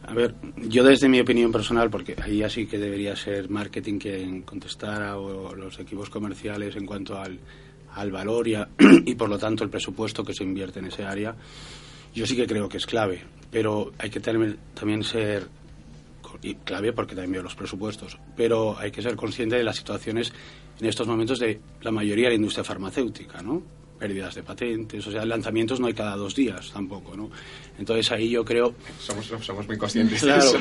A 0.03 0.13
ver, 0.13 0.33
yo 0.57 0.83
desde 0.83 1.07
mi 1.07 1.19
opinión 1.19 1.51
personal, 1.51 1.89
porque 1.89 2.15
ahí 2.21 2.41
así 2.41 2.65
que 2.65 2.77
debería 2.77 3.15
ser 3.15 3.49
marketing 3.49 3.99
quien 3.99 4.41
contestara 4.41 5.17
o 5.17 5.55
los 5.55 5.79
equipos 5.79 6.09
comerciales 6.09 6.75
en 6.75 6.85
cuanto 6.85 7.19
al, 7.19 7.39
al 7.93 8.11
valor 8.11 8.47
y, 8.47 8.55
y 9.05 9.15
por 9.15 9.29
lo 9.29 9.37
tanto 9.37 9.63
el 9.63 9.69
presupuesto 9.69 10.23
que 10.23 10.33
se 10.33 10.43
invierte 10.43 10.79
en 10.79 10.85
ese 10.85 11.03
área, 11.03 11.35
yo 12.13 12.25
sí 12.25 12.35
que 12.35 12.47
creo 12.47 12.67
que 12.67 12.77
es 12.77 12.85
clave, 12.85 13.21
pero 13.51 13.91
hay 13.99 14.09
que 14.09 14.19
también 14.19 15.03
ser 15.03 15.47
y 16.41 16.55
clave 16.55 16.93
porque 16.93 17.13
también 17.13 17.33
veo 17.33 17.43
los 17.43 17.55
presupuestos, 17.55 18.17
pero 18.35 18.77
hay 18.77 18.91
que 18.91 19.01
ser 19.01 19.15
consciente 19.15 19.55
de 19.55 19.63
las 19.63 19.75
situaciones 19.75 20.33
en 20.79 20.87
estos 20.87 21.07
momentos 21.07 21.39
de 21.39 21.59
la 21.81 21.91
mayoría 21.91 22.25
de 22.25 22.31
la 22.31 22.35
industria 22.35 22.63
farmacéutica, 22.63 23.41
¿no? 23.41 23.61
Pérdidas 24.01 24.33
de 24.33 24.41
patentes, 24.41 25.05
o 25.05 25.11
sea, 25.11 25.23
lanzamientos 25.25 25.79
no 25.79 25.85
hay 25.85 25.93
cada 25.93 26.15
dos 26.15 26.33
días 26.33 26.71
tampoco, 26.71 27.15
¿no? 27.15 27.29
Entonces 27.77 28.11
ahí 28.11 28.31
yo 28.31 28.43
creo... 28.43 28.73
Somos, 28.99 29.27
somos 29.27 29.67
muy 29.67 29.77
conscientes 29.77 30.21
de 30.23 30.37
eso. 30.37 30.57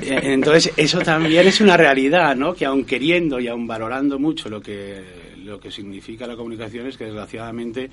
entonces 0.00 0.72
eso 0.76 0.98
también 0.98 1.46
es 1.46 1.60
una 1.60 1.76
realidad, 1.76 2.34
¿no? 2.34 2.52
Que 2.52 2.66
aun 2.66 2.84
queriendo 2.84 3.38
y 3.38 3.46
aun 3.46 3.68
valorando 3.68 4.18
mucho 4.18 4.48
lo 4.48 4.60
que, 4.60 5.04
lo 5.44 5.60
que 5.60 5.70
significa 5.70 6.26
la 6.26 6.34
comunicación 6.34 6.88
es 6.88 6.96
que 6.96 7.04
desgraciadamente 7.04 7.88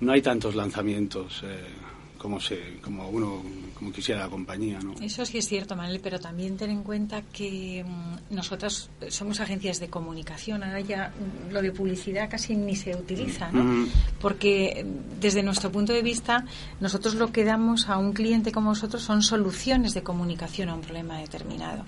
no 0.00 0.12
hay 0.12 0.22
tantos 0.22 0.54
lanzamientos. 0.54 1.42
Eh, 1.44 1.58
como 2.16 2.40
se 2.40 2.78
como 2.80 3.10
uno 3.10 3.42
como 3.84 3.92
quisiera 3.94 4.22
la 4.22 4.30
compañía 4.30 4.78
no 4.80 4.94
eso 5.02 5.26
sí 5.26 5.36
es 5.36 5.46
cierto 5.46 5.76
Manuel 5.76 6.00
pero 6.00 6.18
también 6.18 6.56
ten 6.56 6.70
en 6.70 6.82
cuenta 6.82 7.20
que 7.20 7.84
mm, 7.86 8.34
nosotros 8.34 8.88
somos 9.08 9.40
agencias 9.40 9.78
de 9.78 9.88
comunicación. 9.88 10.62
Ahora 10.62 10.80
ya 10.80 11.08
mm, 11.08 11.52
lo 11.52 11.60
de 11.60 11.70
publicidad 11.70 12.30
casi 12.30 12.56
ni 12.56 12.76
se 12.76 12.96
utiliza 12.96 13.52
no 13.52 13.86
porque 14.20 14.84
mm, 14.84 15.20
desde 15.20 15.42
nuestro 15.42 15.70
punto 15.70 15.92
de 15.92 16.02
vista 16.02 16.46
nosotros 16.80 17.14
lo 17.14 17.30
que 17.30 17.44
damos 17.44 17.90
a 17.90 17.98
un 17.98 18.12
cliente 18.14 18.52
como 18.52 18.70
nosotros 18.70 19.02
son 19.02 19.22
soluciones 19.22 19.92
de 19.92 20.02
comunicación 20.02 20.70
a 20.70 20.74
un 20.74 20.80
problema 20.80 21.18
determinado 21.18 21.84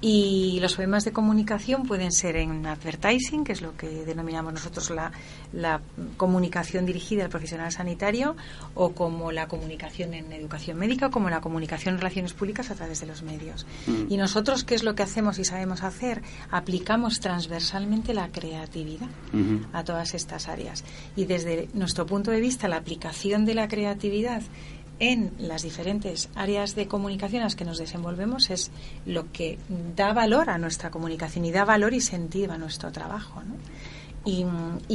y 0.00 0.58
los 0.60 0.74
problemas 0.74 1.04
de 1.04 1.12
comunicación 1.12 1.84
pueden 1.84 2.12
ser 2.12 2.36
en 2.36 2.66
advertising, 2.66 3.44
que 3.44 3.52
es 3.52 3.62
lo 3.62 3.76
que 3.76 3.88
denominamos 4.04 4.52
nosotros 4.52 4.90
la, 4.90 5.10
la, 5.52 5.80
comunicación 6.16 6.84
dirigida 6.84 7.24
al 7.24 7.30
profesional 7.30 7.72
sanitario, 7.72 8.36
o 8.74 8.92
como 8.92 9.32
la 9.32 9.48
comunicación 9.48 10.12
en 10.14 10.32
educación 10.32 10.78
médica, 10.78 11.06
o 11.06 11.10
como 11.10 11.30
la 11.30 11.40
comunicación 11.40 11.94
en 11.94 12.00
relaciones 12.00 12.34
públicas 12.34 12.70
a 12.70 12.74
través 12.74 13.00
de 13.00 13.06
los 13.06 13.22
medios. 13.22 13.66
Mm. 13.86 14.12
Y 14.12 14.16
nosotros, 14.18 14.64
¿qué 14.64 14.74
es 14.74 14.82
lo 14.82 14.94
que 14.94 15.02
hacemos 15.02 15.38
y 15.38 15.44
sabemos 15.44 15.82
hacer? 15.82 16.22
Aplicamos 16.50 17.20
transversalmente 17.20 18.12
la 18.12 18.28
creatividad 18.28 19.08
a 19.72 19.84
todas 19.84 20.14
estas 20.14 20.48
áreas. 20.48 20.84
Y 21.16 21.24
desde 21.24 21.68
nuestro 21.72 22.06
punto 22.06 22.30
de 22.30 22.40
vista, 22.40 22.68
la 22.68 22.76
aplicación 22.76 23.44
de 23.44 23.54
la 23.54 23.68
creatividad 23.68 24.42
en 24.98 25.32
las 25.38 25.62
diferentes 25.62 26.28
áreas 26.34 26.74
de 26.74 26.86
comunicación 26.86 27.42
a 27.42 27.46
las 27.46 27.56
que 27.56 27.64
nos 27.64 27.78
desenvolvemos 27.78 28.50
es 28.50 28.70
lo 29.04 29.30
que 29.32 29.58
da 29.94 30.12
valor 30.12 30.48
a 30.48 30.58
nuestra 30.58 30.90
comunicación 30.90 31.44
y 31.44 31.52
da 31.52 31.64
valor 31.64 31.92
y 31.94 32.00
sentido 32.00 32.52
a 32.52 32.58
nuestro 32.58 32.92
trabajo. 32.92 33.42
Y, 34.24 34.44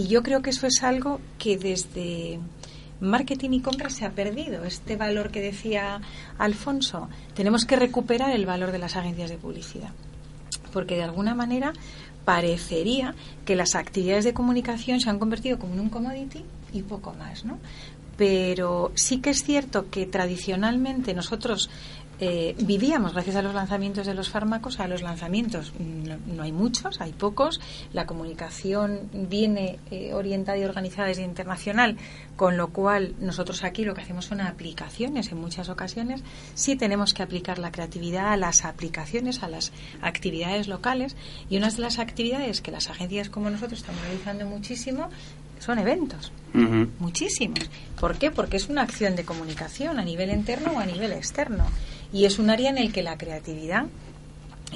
yo 0.07 0.23
creo 0.23 0.41
que 0.41 0.49
eso 0.49 0.67
es 0.67 0.83
algo 0.83 1.21
que 1.37 1.57
desde 1.57 2.39
marketing 2.99 3.51
y 3.51 3.61
compra 3.61 3.89
se 3.89 4.05
ha 4.05 4.11
perdido. 4.11 4.65
Este 4.65 4.97
valor 4.97 5.31
que 5.31 5.41
decía 5.41 6.01
Alfonso, 6.37 7.07
tenemos 7.33 7.65
que 7.65 7.75
recuperar 7.75 8.31
el 8.31 8.45
valor 8.45 8.71
de 8.71 8.79
las 8.79 8.95
agencias 8.95 9.29
de 9.29 9.37
publicidad. 9.37 9.91
Porque 10.73 10.95
de 10.95 11.03
alguna 11.03 11.35
manera 11.35 11.73
parecería 12.25 13.15
que 13.45 13.55
las 13.55 13.75
actividades 13.75 14.25
de 14.25 14.33
comunicación 14.33 14.99
se 14.99 15.09
han 15.09 15.19
convertido 15.19 15.59
como 15.59 15.73
en 15.73 15.79
un 15.79 15.89
commodity 15.89 16.45
y 16.73 16.83
poco 16.83 17.13
más, 17.13 17.45
¿no? 17.45 17.57
Pero 18.21 18.91
sí 18.93 19.19
que 19.19 19.31
es 19.31 19.43
cierto 19.43 19.89
que 19.89 20.05
tradicionalmente 20.05 21.15
nosotros 21.15 21.71
eh, 22.19 22.53
vivíamos 22.59 23.13
gracias 23.13 23.35
a 23.35 23.41
los 23.41 23.55
lanzamientos 23.55 24.05
de 24.05 24.13
los 24.13 24.29
fármacos, 24.29 24.79
a 24.79 24.87
los 24.87 25.01
lanzamientos 25.01 25.73
no, 25.79 26.43
hay 26.43 26.51
muchos, 26.51 27.01
hay 27.01 27.13
pocos, 27.13 27.59
la 27.93 28.05
comunicación 28.05 29.09
viene 29.11 29.79
eh, 29.89 30.13
orientada 30.13 30.55
y 30.59 30.63
organizada 30.65 31.07
desde 31.07 31.23
internacional, 31.23 31.97
con 32.35 32.57
lo 32.57 32.67
cual 32.67 33.15
nosotros 33.19 33.63
aquí 33.63 33.85
lo 33.85 33.95
que 33.95 34.01
hacemos 34.01 34.25
son 34.25 34.39
aplicaciones 34.41 35.31
en 35.31 35.39
muchas 35.39 35.69
ocasiones, 35.69 36.21
sí 36.53 36.75
tenemos 36.75 37.15
que 37.15 37.23
aplicar 37.23 37.57
la 37.57 37.71
creatividad 37.71 38.31
a 38.33 38.37
las 38.37 38.65
aplicaciones, 38.65 39.41
a 39.41 39.47
las 39.47 39.71
actividades 40.03 40.67
locales 40.67 41.15
y 41.49 41.57
una 41.57 41.71
de 41.71 41.81
las 41.81 41.97
actividades 41.97 42.61
que 42.61 42.69
las 42.69 42.91
agencias 42.91 43.31
como 43.31 43.49
nosotros 43.49 43.79
estamos 43.79 44.03
realizando 44.03 44.45
muchísimo 44.45 45.09
son 45.61 45.77
eventos, 45.77 46.31
muchísimos. 46.99 47.69
¿Por 47.99 48.17
qué? 48.17 48.31
Porque 48.31 48.57
es 48.57 48.67
una 48.67 48.81
acción 48.81 49.15
de 49.15 49.23
comunicación 49.23 49.99
a 49.99 50.03
nivel 50.03 50.31
interno 50.31 50.73
o 50.73 50.79
a 50.79 50.85
nivel 50.85 51.11
externo. 51.11 51.65
Y 52.11 52.25
es 52.25 52.39
un 52.39 52.49
área 52.49 52.71
en 52.71 52.79
el 52.79 52.91
que 52.91 53.03
la 53.03 53.17
creatividad 53.17 53.85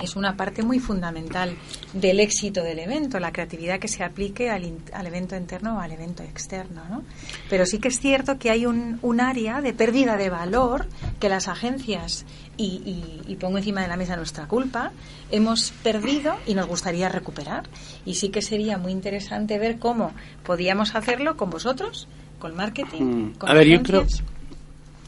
es 0.01 0.15
una 0.15 0.35
parte 0.35 0.61
muy 0.61 0.79
fundamental 0.79 1.55
del 1.93 2.19
éxito 2.19 2.63
del 2.63 2.79
evento, 2.79 3.19
la 3.19 3.31
creatividad 3.31 3.79
que 3.79 3.87
se 3.87 4.03
aplique 4.03 4.49
al, 4.49 4.77
al 4.93 5.07
evento 5.07 5.35
interno 5.35 5.77
o 5.77 5.79
al 5.79 5.91
evento 5.91 6.23
externo. 6.23 6.83
¿no? 6.89 7.03
Pero 7.49 7.65
sí 7.65 7.79
que 7.79 7.87
es 7.87 7.99
cierto 7.99 8.37
que 8.37 8.51
hay 8.51 8.65
un, 8.65 8.99
un 9.01 9.21
área 9.21 9.61
de 9.61 9.73
pérdida 9.73 10.17
de 10.17 10.29
valor 10.29 10.87
que 11.19 11.29
las 11.29 11.47
agencias, 11.47 12.25
y, 12.57 13.21
y, 13.27 13.35
pongo 13.35 13.57
encima 13.57 13.81
de 13.81 13.87
la 13.87 13.97
mesa 13.97 14.15
nuestra 14.15 14.47
culpa, 14.47 14.91
hemos 15.31 15.71
perdido 15.83 16.35
y 16.45 16.53
nos 16.53 16.67
gustaría 16.67 17.09
recuperar. 17.09 17.63
Y 18.05 18.15
sí 18.15 18.29
que 18.29 18.41
sería 18.41 18.77
muy 18.77 18.91
interesante 18.91 19.59
ver 19.59 19.77
cómo 19.77 20.13
podíamos 20.43 20.95
hacerlo 20.95 21.37
con 21.37 21.49
vosotros, 21.49 22.07
con 22.39 22.55
marketing. 22.55 23.01
Mm. 23.01 23.33
Con 23.33 23.49
A 23.49 23.53
ver, 23.53 23.67
yo 23.67 23.83
creo, 23.83 24.05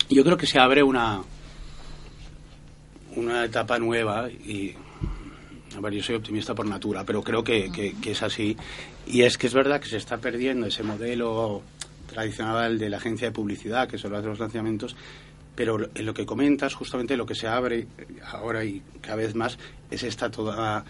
yo 0.09 0.23
creo 0.23 0.37
que 0.37 0.47
se 0.47 0.59
abre 0.59 0.83
una 0.83 1.21
una 3.17 3.45
etapa 3.45 3.79
nueva 3.79 4.29
y 4.29 4.73
a 5.75 5.79
ver, 5.81 5.93
yo 5.93 6.03
soy 6.03 6.15
optimista 6.15 6.55
por 6.55 6.65
natura, 6.65 7.03
pero 7.03 7.21
creo 7.21 7.43
que, 7.43 7.71
que, 7.71 8.11
es 8.11 8.23
así. 8.23 8.55
Y 9.05 9.23
es 9.23 9.37
que 9.37 9.47
es 9.47 9.53
verdad 9.53 9.79
que 9.79 9.89
se 9.89 9.97
está 9.97 10.17
perdiendo 10.17 10.65
ese 10.65 10.81
modelo 10.81 11.61
tradicional 12.07 12.79
de 12.79 12.89
la 12.89 12.97
agencia 12.97 13.27
de 13.27 13.33
publicidad 13.33 13.87
que 13.87 13.97
solo 13.97 14.17
hace 14.17 14.27
los 14.27 14.39
lanzamientos, 14.39 14.95
pero 15.57 15.89
en 15.95 16.05
lo 16.05 16.13
que 16.13 16.27
comentas, 16.27 16.75
justamente 16.75 17.17
lo 17.17 17.25
que 17.25 17.33
se 17.33 17.47
abre 17.47 17.87
ahora 18.31 18.63
y 18.63 18.83
cada 19.01 19.15
vez 19.15 19.33
más 19.33 19.57
es 19.89 20.03
esta 20.03 20.29
toda 20.29 20.85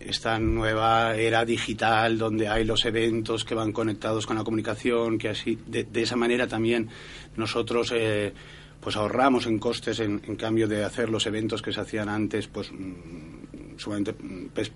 esta 0.00 0.40
nueva 0.40 1.14
era 1.14 1.44
digital 1.44 2.18
donde 2.18 2.48
hay 2.48 2.64
los 2.64 2.84
eventos 2.84 3.44
que 3.44 3.54
van 3.54 3.70
conectados 3.70 4.26
con 4.26 4.36
la 4.36 4.42
comunicación, 4.42 5.16
que 5.16 5.28
así 5.28 5.56
de, 5.64 5.86
esa 5.94 6.16
manera 6.16 6.48
también 6.48 6.88
nosotros 7.36 7.92
eh, 7.94 8.32
pues 8.80 8.96
ahorramos 8.96 9.46
en 9.46 9.60
costes 9.60 10.00
en, 10.00 10.18
cambio 10.34 10.66
de 10.66 10.84
hacer 10.84 11.08
los 11.08 11.26
eventos 11.26 11.62
que 11.62 11.72
se 11.72 11.80
hacían 11.80 12.08
antes 12.08 12.48
pues 12.48 12.72
mm, 12.72 13.76
sumamente 13.78 14.12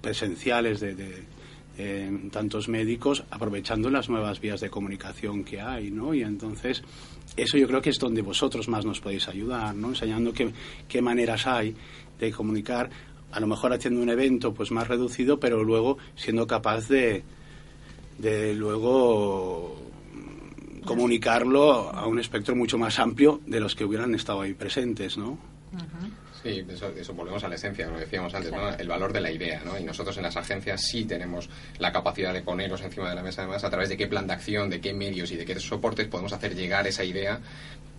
presenciales 0.01 0.79
de, 0.79 1.43
tantos 2.31 2.69
médicos 2.69 3.25
aprovechando 3.31 3.91
las 3.91 4.09
nuevas 4.09 4.41
vías 4.41 4.61
de 4.61 4.71
comunicación 4.71 5.43
que 5.43 5.61
hay, 5.61 5.91
¿no? 5.91 6.15
Y 6.15 6.23
entonces 6.23 6.83
eso 7.37 7.57
yo 7.59 7.66
creo 7.66 7.81
que 7.81 7.90
es 7.90 7.99
donde 7.99 8.23
vosotros 8.23 8.68
más 8.68 8.85
nos 8.85 9.01
podéis 9.01 9.29
ayudar, 9.29 9.75
¿no? 9.75 9.88
Enseñando 9.88 10.33
qué, 10.33 10.53
qué 10.88 11.01
maneras 11.03 11.47
hay 11.47 11.75
de 12.18 12.31
comunicar 12.31 12.90
a 13.33 13.40
lo 13.40 13.47
mejor 13.47 13.73
haciendo 13.73 14.01
un 14.03 14.11
evento 14.11 14.53
pues 14.53 14.71
más 14.71 14.87
reducido, 14.87 15.40
pero 15.40 15.64
luego 15.64 15.97
siendo 16.14 16.47
capaz 16.47 16.88
de, 16.88 17.25
de 18.18 18.55
luego 18.55 19.83
comunicarlo 20.85 21.90
a 21.90 22.07
un 22.07 22.18
espectro 22.18 22.55
mucho 22.55 22.77
más 22.77 22.99
amplio 22.99 23.40
de 23.47 23.61
los 23.61 23.75
que 23.75 23.85
hubieran 23.85 24.14
estado 24.14 24.42
ahí 24.42 24.53
presentes, 24.53 25.16
¿no? 25.16 25.38
Sí, 26.43 26.65
eso, 26.69 27.15
volvemos 27.15 27.45
a 27.45 27.49
la 27.49 27.55
esencia, 27.55 27.87
lo 27.87 28.01
decíamos 28.01 28.35
antes, 28.35 28.51
¿no? 28.51 28.69
el 28.71 28.89
valor 28.89 29.13
de 29.13 29.21
la 29.21 29.31
idea. 29.31 29.63
¿no? 29.65 29.79
Y 29.79 29.85
nosotros 29.85 30.17
en 30.17 30.25
las 30.25 30.37
agencias 30.37 30.83
sí 30.83 31.05
tenemos 31.05 31.49
la 31.79 31.93
capacidad 31.93 32.33
de 32.33 32.43
ponernos 32.43 32.81
encima 32.81 33.09
de 33.09 33.15
la 33.15 33.23
mesa, 33.23 33.43
además, 33.43 33.63
a 33.63 33.71
través 33.71 33.89
de 33.89 33.97
qué 33.97 34.09
plan 34.09 34.27
de 34.27 34.33
acción, 34.33 34.69
de 34.69 34.81
qué 34.81 34.93
medios 34.93 35.31
y 35.31 35.37
de 35.37 35.45
qué 35.45 35.59
soportes 35.61 36.09
podemos 36.09 36.33
hacer 36.33 36.57
llegar 36.57 36.87
esa 36.87 37.05
idea 37.05 37.41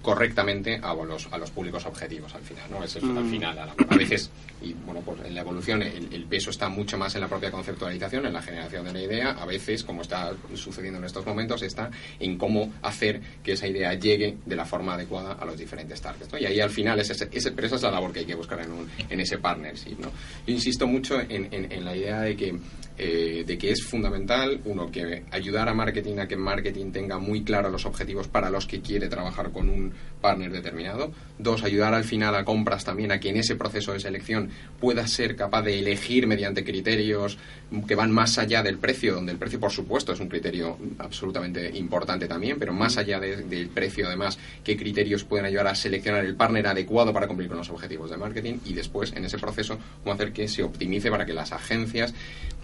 correctamente 0.04 0.80
a 0.84 0.94
los, 0.94 1.28
a 1.32 1.38
los 1.38 1.50
públicos 1.50 1.86
objetivos 1.86 2.36
al 2.36 2.42
final, 2.42 2.70
¿no? 2.70 2.84
Es 2.84 2.98
al 2.98 3.04
mm. 3.04 3.32
final, 3.32 3.58
a, 3.58 3.96
veces, 3.96 4.30
y 4.62 4.74
bueno, 4.74 5.00
pues 5.00 5.22
en 5.24 5.34
la 5.34 5.42
evolución 5.42 5.82
el, 5.82 6.26
peso 6.26 6.50
está 6.50 6.68
mucho 6.68 6.98
más 6.98 7.16
en 7.16 7.22
la 7.22 7.30
propia 7.30 7.50
conceptualización, 7.50 8.26
en 8.26 8.34
la 8.34 8.42
generación 8.42 8.84
de 8.86 8.94
la 8.94 9.02
idea, 9.02 9.32
a 9.32 9.46
veces, 9.46 9.84
como 9.84 10.02
está 10.02 10.34
sucediendo 10.56 11.00
en 11.00 11.06
estos 11.06 11.26
momentos, 11.26 11.62
está 11.64 11.90
en 12.20 12.38
cómo 12.38 12.74
hacer 12.82 13.22
que 13.42 13.54
esa 13.54 13.66
idea 13.66 13.94
llegue 13.94 14.38
de 14.46 14.56
la 14.56 14.66
forma 14.66 14.96
adecuada 14.96 15.34
a 15.34 15.46
los 15.46 15.58
diferentes 15.58 16.02
targets, 16.02 16.32
¿no? 16.34 16.38
Y 16.38 16.46
ahí 16.46 16.60
al 16.60 16.70
final, 16.70 17.00
es 17.00 17.10
ese, 17.10 17.28
pero 17.52 17.68
esa 17.68 17.78
es 17.78 17.82
la 17.84 17.92
labor 17.92 18.12
que 18.12 18.20
hay 18.20 18.26
que 18.26 18.36
buscar 18.36 18.60
en, 18.60 18.72
un, 18.72 18.90
en 19.10 19.20
ese 19.22 19.38
partnership, 19.38 20.00
¿no? 20.00 20.12
Yo 20.46 20.54
insisto 20.54 20.86
mucho 20.86 21.22
en, 21.22 21.48
en, 21.50 21.72
en 21.72 21.86
la 21.86 21.96
idea 21.96 22.22
de 22.22 22.36
que 22.36 22.54
eh, 22.96 23.44
de 23.48 23.58
que 23.58 23.72
es 23.72 23.84
fundamental, 23.84 24.62
uno, 24.66 24.92
que 24.92 25.24
ayudar 25.32 25.68
a 25.68 25.74
marketing 25.74 26.20
a 26.20 26.28
que 26.28 26.38
marketing 26.38 26.92
tenga 26.92 27.18
muy 27.18 27.44
claro 27.44 27.72
los 27.72 27.88
objetivos 27.88 28.28
para 28.28 28.52
los 28.52 28.68
que 28.68 28.82
quiere 28.82 29.08
trabajar 29.08 29.52
con 29.52 29.68
un 29.68 29.93
partner 30.22 30.52
determinado. 30.52 31.12
Dos, 31.40 31.64
ayudar 31.64 31.96
al 31.96 32.04
final 32.04 32.36
a 32.36 32.46
compras 32.46 32.86
también 32.86 33.12
a 33.12 33.20
que 33.20 33.30
en 33.30 33.38
ese 33.38 33.56
proceso 33.56 33.92
de 33.92 34.00
selección 34.00 34.50
pueda 34.80 35.08
ser 35.08 35.36
capaz 35.36 35.64
de 35.64 35.80
elegir 35.80 36.28
mediante 36.28 36.64
criterios 36.64 37.40
que 37.88 37.96
van 37.96 38.12
más 38.12 38.38
allá 38.38 38.62
del 38.62 38.78
precio, 38.78 39.16
donde 39.16 39.32
el 39.32 39.40
precio, 39.40 39.60
por 39.60 39.72
supuesto, 39.72 40.14
es 40.14 40.20
un 40.20 40.30
criterio 40.30 40.78
absolutamente 41.00 41.76
importante 41.76 42.28
también, 42.28 42.60
pero 42.60 42.72
más 42.72 42.98
allá 42.98 43.20
del 43.20 43.68
precio, 43.70 44.06
además, 44.06 44.38
qué 44.64 44.78
criterios 44.78 45.24
pueden 45.24 45.48
ayudar 45.48 45.68
a 45.68 45.76
seleccionar 45.76 46.24
el 46.24 46.36
partner 46.36 46.68
adecuado 46.68 47.12
para 47.12 47.28
cumplir 47.28 47.50
con 47.50 47.58
los 47.58 47.70
objetivos 47.72 48.12
de 48.12 48.18
marketing 48.18 48.60
y 48.66 48.74
después, 48.74 49.12
en 49.14 49.26
ese 49.26 49.40
proceso, 49.40 49.80
cómo 50.04 50.14
hacer 50.14 50.34
que 50.34 50.48
se 50.48 50.62
optimice 50.62 51.10
para 51.10 51.26
que 51.26 51.34
las 51.34 51.52
agencias 51.52 52.14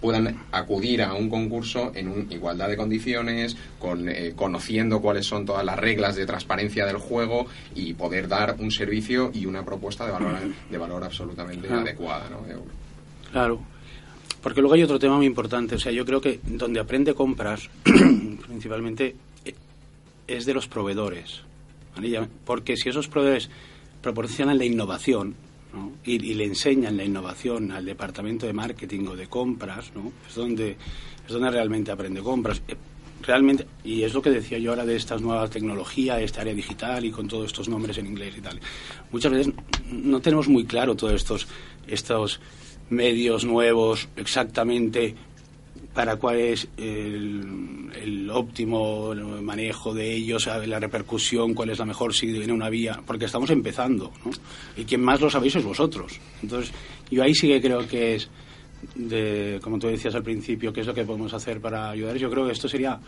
puedan 0.00 0.44
acudir 0.52 1.02
a 1.02 1.14
un 1.14 1.28
concurso 1.28 1.92
en 1.94 2.28
igualdad 2.30 2.68
de 2.68 2.76
condiciones, 2.76 3.56
con, 3.78 4.08
eh, 4.08 4.32
conociendo 4.34 5.00
cuáles 5.00 5.26
son 5.26 5.44
todas 5.44 5.64
las 5.64 5.78
reglas 5.78 6.16
de 6.16 6.24
transparencia 6.24 6.86
del 6.86 6.96
juego 6.96 7.46
y 7.74 7.94
poder 7.94 8.28
dar 8.28 8.56
un 8.58 8.69
servicio 8.70 9.30
y 9.34 9.46
una 9.46 9.64
propuesta 9.64 10.06
de 10.06 10.12
valor, 10.12 10.36
de 10.70 10.78
valor 10.78 11.04
absolutamente 11.04 11.72
adecuada. 11.72 12.28
¿no? 12.30 12.40
Claro. 13.30 13.60
Porque 14.42 14.60
luego 14.60 14.74
hay 14.74 14.82
otro 14.82 14.98
tema 14.98 15.16
muy 15.16 15.26
importante. 15.26 15.74
O 15.74 15.78
sea, 15.78 15.92
yo 15.92 16.04
creo 16.04 16.20
que 16.20 16.40
donde 16.44 16.80
aprende 16.80 17.14
compras, 17.14 17.68
principalmente, 18.46 19.14
eh, 19.44 19.54
es 20.26 20.46
de 20.46 20.54
los 20.54 20.66
proveedores. 20.66 21.42
Porque 22.44 22.76
si 22.76 22.88
esos 22.88 23.08
proveedores 23.08 23.50
proporcionan 24.00 24.56
la 24.56 24.64
innovación, 24.64 25.34
y, 26.04 26.18
le 26.18 26.44
enseñan 26.44 26.96
la 26.96 27.04
innovación 27.04 27.70
al 27.72 27.84
departamento 27.84 28.46
de 28.46 28.52
marketing 28.52 29.06
o 29.08 29.16
de 29.16 29.28
compras, 29.28 29.92
¿no? 29.94 30.12
es, 30.28 30.34
donde, 30.34 30.76
es 31.26 31.32
donde 31.32 31.50
realmente 31.50 31.90
aprende 31.90 32.20
compras. 32.20 32.62
Realmente, 33.22 33.66
y 33.84 34.02
es 34.02 34.14
lo 34.14 34.22
que 34.22 34.30
decía 34.30 34.58
yo 34.58 34.70
ahora 34.70 34.86
de 34.86 34.96
estas 34.96 35.20
nuevas 35.20 35.50
tecnologías, 35.50 36.20
esta 36.20 36.40
área 36.40 36.54
digital 36.54 37.04
y 37.04 37.10
con 37.10 37.28
todos 37.28 37.46
estos 37.46 37.68
nombres 37.68 37.98
en 37.98 38.06
inglés 38.06 38.34
y 38.38 38.40
tal. 38.40 38.58
Muchas 39.12 39.32
veces 39.32 39.52
no 39.90 40.20
tenemos 40.20 40.48
muy 40.48 40.64
claro 40.64 40.94
todos 40.94 41.14
estos, 41.14 41.46
estos 41.86 42.40
medios 42.88 43.44
nuevos 43.44 44.08
exactamente 44.16 45.14
para 45.94 46.16
cuál 46.16 46.36
es 46.38 46.68
el, 46.76 48.28
óptimo 48.32 49.12
manejo 49.42 49.92
de 49.92 50.14
ellos, 50.14 50.46
la 50.46 50.78
repercusión, 50.78 51.52
cuál 51.52 51.70
es 51.70 51.78
la 51.78 51.84
mejor 51.84 52.14
si 52.14 52.26
viene 52.26 52.52
una 52.52 52.70
vía, 52.70 53.02
porque 53.04 53.24
estamos 53.24 53.50
empezando, 53.50 54.12
¿no? 54.24 54.30
Y 54.76 54.84
quien 54.84 55.02
más 55.02 55.20
lo 55.20 55.28
sabéis 55.28 55.56
es 55.56 55.64
vosotros. 55.64 56.20
Entonces, 56.42 56.72
yo 57.10 57.22
ahí 57.22 57.34
sí 57.34 57.48
que 57.48 57.60
creo 57.60 57.86
que 57.88 58.14
es, 58.14 58.30
de, 58.94 59.60
como 59.62 59.78
tú 59.78 59.88
decías 59.88 60.14
al 60.14 60.22
principio, 60.22 60.72
qué 60.72 60.80
es 60.80 60.86
lo 60.86 60.94
que 60.94 61.04
podemos 61.04 61.32
hacer 61.34 61.60
para 61.60 61.90
ayudar. 61.90 62.16
Yo 62.16 62.30
creo 62.30 62.46
que 62.46 62.52
esto 62.52 62.68
sería 62.68 62.98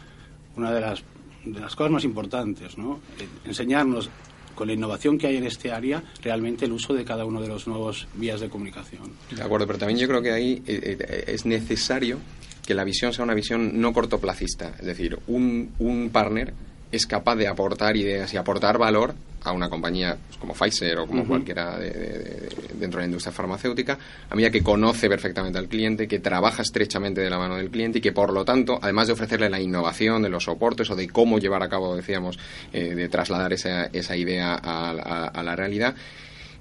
una 0.57 0.73
de 0.73 0.81
las, 0.81 1.03
de 1.45 1.61
las 1.61 1.75
cosas 1.75 1.93
más 1.93 2.05
importantes, 2.05 2.77
¿no? 2.79 3.01
Enseñarnos 3.45 4.11
con 4.55 4.69
la 4.69 4.75
innovación 4.75 5.19
que 5.19 5.27
hay 5.27 5.37
en 5.37 5.45
este 5.45 5.73
área, 5.73 6.03
realmente 6.23 6.67
el 6.67 6.73
uso 6.73 6.93
de 6.95 7.05
cada 7.05 7.25
uno 7.25 7.41
de 7.41 7.49
los 7.49 7.67
nuevos 7.67 8.07
vías 8.15 8.41
de 8.41 8.49
comunicación. 8.49 9.11
De 9.35 9.43
acuerdo, 9.43 9.67
pero 9.67 9.79
también 9.79 9.99
yo 9.99 10.07
creo 10.07 10.23
que 10.23 10.31
ahí 10.31 10.63
eh, 10.67 10.97
eh, 11.01 11.25
es 11.29 11.47
necesario 11.47 12.19
que 12.67 12.75
la 12.75 12.85
visión 12.85 13.13
sea 13.13 13.25
una 13.25 13.35
visión 13.35 13.81
no 13.81 13.93
cortoplacista. 13.93 14.75
Es 14.79 14.87
decir, 14.87 15.19
un, 15.27 15.73
un 15.79 16.11
partner 16.11 16.55
es 16.93 17.07
capaz 17.07 17.37
de 17.37 17.49
aportar 17.49 17.97
ideas 17.97 18.33
y 18.35 18.37
aportar 18.37 18.79
valor 18.79 19.15
a 19.45 19.53
una 19.53 19.69
compañía 19.69 20.17
pues, 20.29 20.39
como 20.39 20.55
Pfizer 20.55 20.99
o 20.99 21.07
como 21.07 21.27
cualquiera 21.27 21.77
dentro 21.79 22.99
de 22.99 23.03
la 23.03 23.07
industria 23.07 23.33
farmacéutica, 23.33 23.99
a 24.31 24.35
medida 24.37 24.51
que 24.51 24.63
conoce 24.63 25.09
perfectamente 25.09 25.59
al 25.59 25.69
cliente, 25.69 26.07
que 26.07 26.21
trabaja 26.21 26.63
estrechamente 26.63 27.21
de 27.21 27.31
la 27.31 27.39
mano 27.39 27.57
del 27.57 27.71
cliente 27.71 27.99
y 27.99 28.01
que, 28.01 28.13
por 28.13 28.33
lo 28.33 28.45
tanto, 28.45 28.79
además 28.81 29.09
de 29.09 29.15
ofrecerle 29.15 29.51
la 29.51 29.61
innovación 29.61 30.23
de 30.23 30.29
los 30.29 30.45
soportes 30.45 30.91
o 30.91 30.97
de 30.97 31.09
cómo 31.09 31.39
llevar 31.39 31.63
a 31.63 31.69
cabo, 31.69 31.97
decíamos, 31.97 32.39
eh, 32.73 32.95
de 32.95 33.09
trasladar 33.09 33.53
esa, 33.53 33.87
esa 33.87 34.17
idea 34.17 34.55
a 34.55 35.43
la 35.43 35.57
realidad, 35.57 35.97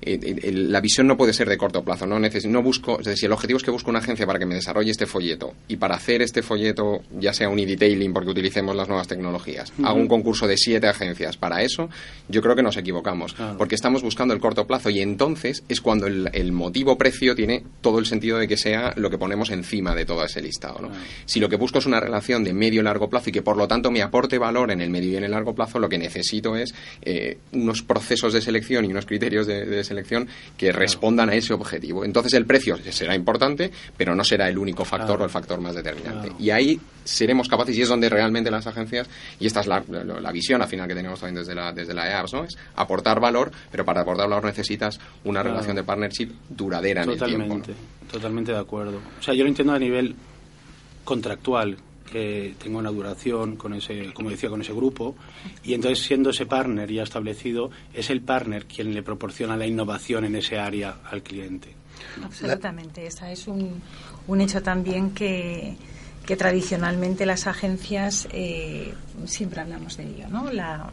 la 0.01 0.81
visión 0.81 1.07
no 1.07 1.15
puede 1.15 1.33
ser 1.33 1.47
de 1.47 1.57
corto 1.57 1.83
plazo. 1.83 2.07
No, 2.07 2.19
no 2.19 2.63
busco, 2.63 2.99
es 2.99 3.05
decir, 3.05 3.27
el 3.27 3.33
objetivo 3.33 3.57
es 3.57 3.63
que 3.63 3.71
busco 3.71 3.89
una 3.89 3.99
agencia 3.99 4.25
para 4.25 4.39
que 4.39 4.45
me 4.45 4.55
desarrolle 4.55 4.91
este 4.91 5.05
folleto 5.05 5.53
y 5.67 5.77
para 5.77 5.95
hacer 5.95 6.21
este 6.21 6.41
folleto, 6.41 7.01
ya 7.19 7.33
sea 7.33 7.49
un 7.49 7.59
e-detailing 7.59 8.13
porque 8.13 8.31
utilicemos 8.31 8.75
las 8.75 8.87
nuevas 8.87 9.07
tecnologías, 9.07 9.71
hago 9.83 9.99
un 9.99 10.07
concurso 10.07 10.47
de 10.47 10.57
siete 10.57 10.87
agencias. 10.87 11.37
Para 11.37 11.61
eso, 11.61 11.89
yo 12.29 12.41
creo 12.41 12.55
que 12.55 12.63
nos 12.63 12.77
equivocamos 12.77 13.35
porque 13.57 13.75
estamos 13.75 14.01
buscando 14.01 14.33
el 14.33 14.39
corto 14.39 14.65
plazo 14.65 14.89
y 14.89 15.01
entonces 15.01 15.63
es 15.69 15.81
cuando 15.81 16.07
el, 16.07 16.51
motivo 16.51 16.97
precio 16.97 17.33
tiene 17.35 17.63
todo 17.81 17.99
el 17.99 18.05
sentido 18.05 18.37
de 18.37 18.47
que 18.47 18.57
sea 18.57 18.93
lo 18.97 19.09
que 19.09 19.17
ponemos 19.17 19.51
encima 19.51 19.95
de 19.95 20.05
todo 20.05 20.25
ese 20.25 20.41
listado. 20.41 20.89
Si 21.25 21.39
lo 21.39 21.47
que 21.47 21.55
busco 21.55 21.79
es 21.79 21.85
una 21.85 21.99
relación 21.99 22.43
de 22.43 22.53
medio 22.53 22.81
y 22.81 22.83
largo 22.83 23.09
plazo 23.09 23.29
y 23.29 23.33
que 23.33 23.41
por 23.41 23.55
lo 23.55 23.67
tanto 23.67 23.91
me 23.91 24.01
aporte 24.01 24.37
valor 24.37 24.71
en 24.71 24.81
el 24.81 24.89
medio 24.89 25.11
y 25.11 25.15
en 25.15 25.23
el 25.23 25.31
largo 25.31 25.55
plazo, 25.55 25.79
lo 25.79 25.87
que 25.87 25.97
necesito 25.97 26.55
es 26.55 26.73
eh, 27.01 27.37
unos 27.53 27.83
procesos 27.83 28.33
de 28.33 28.41
selección 28.41 28.85
y 28.85 28.89
unos 28.89 29.05
criterios 29.05 29.47
de, 29.47 29.65
de 29.65 29.83
selección 29.83 29.90
que 30.57 30.71
respondan 30.71 31.29
a 31.29 31.35
ese 31.35 31.53
objetivo. 31.53 32.05
Entonces 32.05 32.33
el 32.33 32.45
precio 32.45 32.77
será 32.91 33.15
importante, 33.15 33.71
pero 33.97 34.15
no 34.15 34.23
será 34.23 34.49
el 34.49 34.57
único 34.57 34.85
factor 34.85 35.21
o 35.21 35.23
el 35.23 35.29
factor 35.29 35.59
más 35.59 35.75
determinante. 35.75 36.31
Y 36.39 36.49
ahí 36.49 36.79
seremos 37.03 37.47
capaces, 37.47 37.77
y 37.77 37.81
es 37.81 37.89
donde 37.89 38.09
realmente 38.09 38.51
las 38.51 38.67
agencias, 38.67 39.09
y 39.39 39.47
esta 39.47 39.61
es 39.61 39.67
la, 39.67 39.81
visión 40.31 40.61
al 40.61 40.67
final 40.67 40.87
que 40.87 40.95
tenemos 40.95 41.19
también 41.19 41.35
desde 41.43 41.55
la, 41.55 41.71
desde 41.73 41.93
la 41.93 42.09
EAPS, 42.09 42.33
¿no? 42.33 42.43
es 42.43 42.57
aportar 42.75 43.19
valor, 43.19 43.51
pero 43.71 43.83
para 43.83 44.01
aportar 44.01 44.29
valor 44.29 44.45
necesitas 44.45 44.99
una 45.23 45.43
relación 45.43 45.75
de 45.75 45.83
partnership 45.83 46.29
duradera 46.49 47.03
en 47.03 47.11
el 47.11 47.19
tiempo. 47.19 47.61
Totalmente 48.11 48.51
de 48.51 48.59
acuerdo. 48.59 48.99
O 49.19 49.23
sea, 49.23 49.33
yo 49.33 49.43
lo 49.43 49.49
entiendo 49.49 49.73
a 49.73 49.79
nivel 49.79 50.15
contractual, 51.03 51.77
que 52.11 52.53
tenga 52.61 52.77
una 52.77 52.91
duración 52.91 53.55
con 53.55 53.73
ese, 53.73 54.13
como 54.13 54.29
decía, 54.29 54.49
con 54.49 54.61
ese 54.61 54.73
grupo, 54.73 55.15
y 55.63 55.73
entonces 55.73 56.05
siendo 56.05 56.29
ese 56.29 56.45
partner 56.45 56.91
ya 56.91 57.03
establecido, 57.03 57.71
es 57.93 58.09
el 58.09 58.21
partner 58.21 58.65
quien 58.65 58.93
le 58.93 59.01
proporciona 59.01 59.57
la 59.57 59.65
innovación 59.65 60.25
en 60.25 60.35
ese 60.35 60.59
área 60.59 60.97
al 61.09 61.23
cliente. 61.23 61.73
Absolutamente, 62.23 63.05
esa 63.05 63.31
es 63.31 63.47
un, 63.47 63.81
un 64.27 64.41
hecho 64.41 64.61
también 64.61 65.11
que, 65.11 65.75
que 66.25 66.35
tradicionalmente 66.35 67.25
las 67.25 67.47
agencias 67.47 68.27
eh, 68.31 68.93
siempre 69.25 69.61
hablamos 69.61 69.97
de 69.97 70.03
ello, 70.03 70.27
¿no? 70.29 70.51
La, 70.51 70.91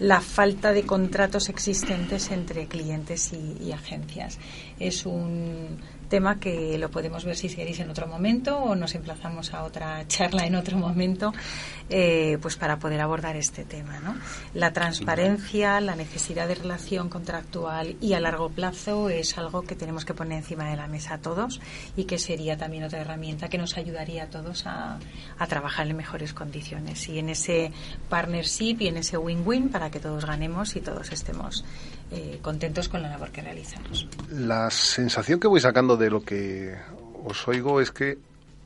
la, 0.00 0.20
falta 0.20 0.72
de 0.72 0.84
contratos 0.84 1.48
existentes 1.48 2.30
entre 2.30 2.66
clientes 2.66 3.32
y 3.32 3.72
agencias. 3.72 4.38
Es 4.78 5.06
un 5.06 5.78
tema 6.08 6.40
que 6.40 6.78
lo 6.78 6.90
podemos 6.90 7.24
ver 7.24 7.36
si 7.36 7.48
queréis 7.48 7.80
en 7.80 7.90
otro 7.90 8.06
momento 8.06 8.58
o 8.58 8.74
nos 8.74 8.94
emplazamos 8.94 9.54
a 9.54 9.62
otra 9.64 10.06
charla 10.08 10.46
en 10.46 10.54
otro 10.54 10.76
momento, 10.76 11.32
eh, 11.90 12.38
pues 12.40 12.56
para 12.56 12.78
poder 12.78 13.00
abordar 13.00 13.36
este 13.36 13.64
tema. 13.64 14.00
¿no? 14.00 14.16
La 14.54 14.72
transparencia, 14.72 15.80
la 15.80 15.94
necesidad 15.94 16.48
de 16.48 16.56
relación 16.56 17.08
contractual 17.08 17.96
y 18.00 18.14
a 18.14 18.20
largo 18.20 18.48
plazo 18.48 19.08
es 19.10 19.38
algo 19.38 19.62
que 19.62 19.76
tenemos 19.76 20.04
que 20.04 20.14
poner 20.14 20.38
encima 20.38 20.68
de 20.70 20.76
la 20.76 20.86
mesa 20.86 21.14
a 21.14 21.18
todos 21.18 21.60
y 21.96 22.04
que 22.04 22.18
sería 22.18 22.56
también 22.56 22.84
otra 22.84 23.00
herramienta 23.00 23.48
que 23.48 23.58
nos 23.58 23.76
ayudaría 23.76 24.24
a 24.24 24.26
todos 24.30 24.66
a, 24.66 24.98
a 25.38 25.46
trabajar 25.46 25.86
en 25.86 25.96
mejores 25.96 26.32
condiciones 26.32 27.08
y 27.08 27.18
en 27.18 27.28
ese 27.28 27.70
partnership 28.08 28.76
y 28.80 28.88
en 28.88 28.96
ese 28.96 29.18
win-win 29.18 29.68
para 29.68 29.90
que 29.90 30.00
todos 30.00 30.24
ganemos 30.24 30.74
y 30.76 30.80
todos 30.80 31.12
estemos 31.12 31.64
eh, 32.10 32.38
contentos 32.42 32.88
con 32.88 33.02
la 33.02 33.08
labor 33.08 33.30
que 33.30 33.42
realizamos. 33.42 34.08
La 34.30 34.70
sensación 34.70 35.40
que 35.40 35.48
voy 35.48 35.60
sacando 35.60 35.96
de 35.96 36.10
lo 36.10 36.22
que 36.22 36.74
os 37.24 37.46
oigo 37.48 37.80
es 37.80 37.90
que 37.90 38.18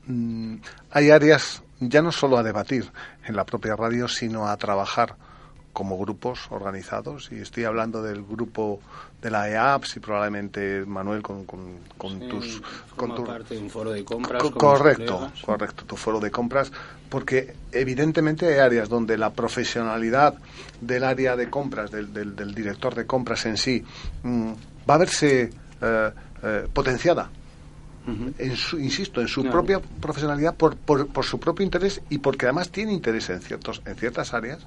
mm, 0.07 0.57
hay 0.91 1.11
áreas 1.11 1.63
ya 1.81 2.03
no 2.03 2.13
solo 2.13 2.39
a 2.39 2.43
debatir 2.43 2.91
en 3.27 3.37
la 3.37 3.45
propia 3.45 3.77
radio, 3.77 4.09
sino 4.09 4.49
a 4.49 4.57
trabajar 4.57 5.17
como 5.73 5.99
grupos 5.99 6.47
organizados 6.51 7.31
y 7.33 7.37
estoy 7.41 7.65
hablando 7.65 8.03
del 8.03 8.23
grupo 8.23 8.81
de 9.23 9.31
la 9.31 9.49
EAPS 9.49 9.97
y 9.97 10.01
probablemente 10.01 10.85
Manuel 10.85 11.23
con, 11.23 11.45
con, 11.45 11.79
tus 12.29 12.61
con 12.97 13.15
tu 13.15 13.25
parte 13.25 13.55
de 13.55 13.61
un 13.61 13.71
foro 13.71 13.93
de 13.93 14.05
compras 14.05 14.43
correcto 14.43 15.31
correcto 15.45 15.85
tu 15.85 15.97
foro 15.97 16.19
de 16.19 16.33
compras 16.33 16.73
porque 17.09 17.55
evidentemente 17.71 18.53
hay 18.53 18.59
áreas 18.59 18.89
donde 18.89 19.17
la 19.17 19.33
profesionalidad 19.33 20.35
del 20.81 21.05
área 21.05 21.37
de 21.37 21.49
compras 21.49 21.93
del, 21.93 22.13
del, 22.13 22.55
director 22.55 22.97
de 22.97 23.07
compras 23.07 23.47
en 23.47 23.57
sí 23.57 23.85
mm, 24.25 24.53
va 24.91 24.95
a 24.95 24.99
verse 24.99 25.51
eh, 25.81 26.11
eh, 26.43 26.69
potenciada. 26.73 27.31
En 28.39 28.57
su, 28.57 28.81
insisto, 28.81 29.21
en 29.21 29.29
su 29.29 29.45
propia 29.45 29.81
profesionalidad 29.81 30.57
por, 30.57 30.77
por, 30.77 31.07
por, 31.07 31.25
su 31.25 31.39
propio 31.39 31.65
interés 31.65 32.03
y 32.11 32.19
porque 32.19 32.47
además 32.47 32.71
tiene 32.71 32.93
interés 32.93 33.31
en 33.31 33.41
ciertos 33.41 33.81
en 33.87 33.95
ciertas 33.95 34.35
áreas 34.35 34.59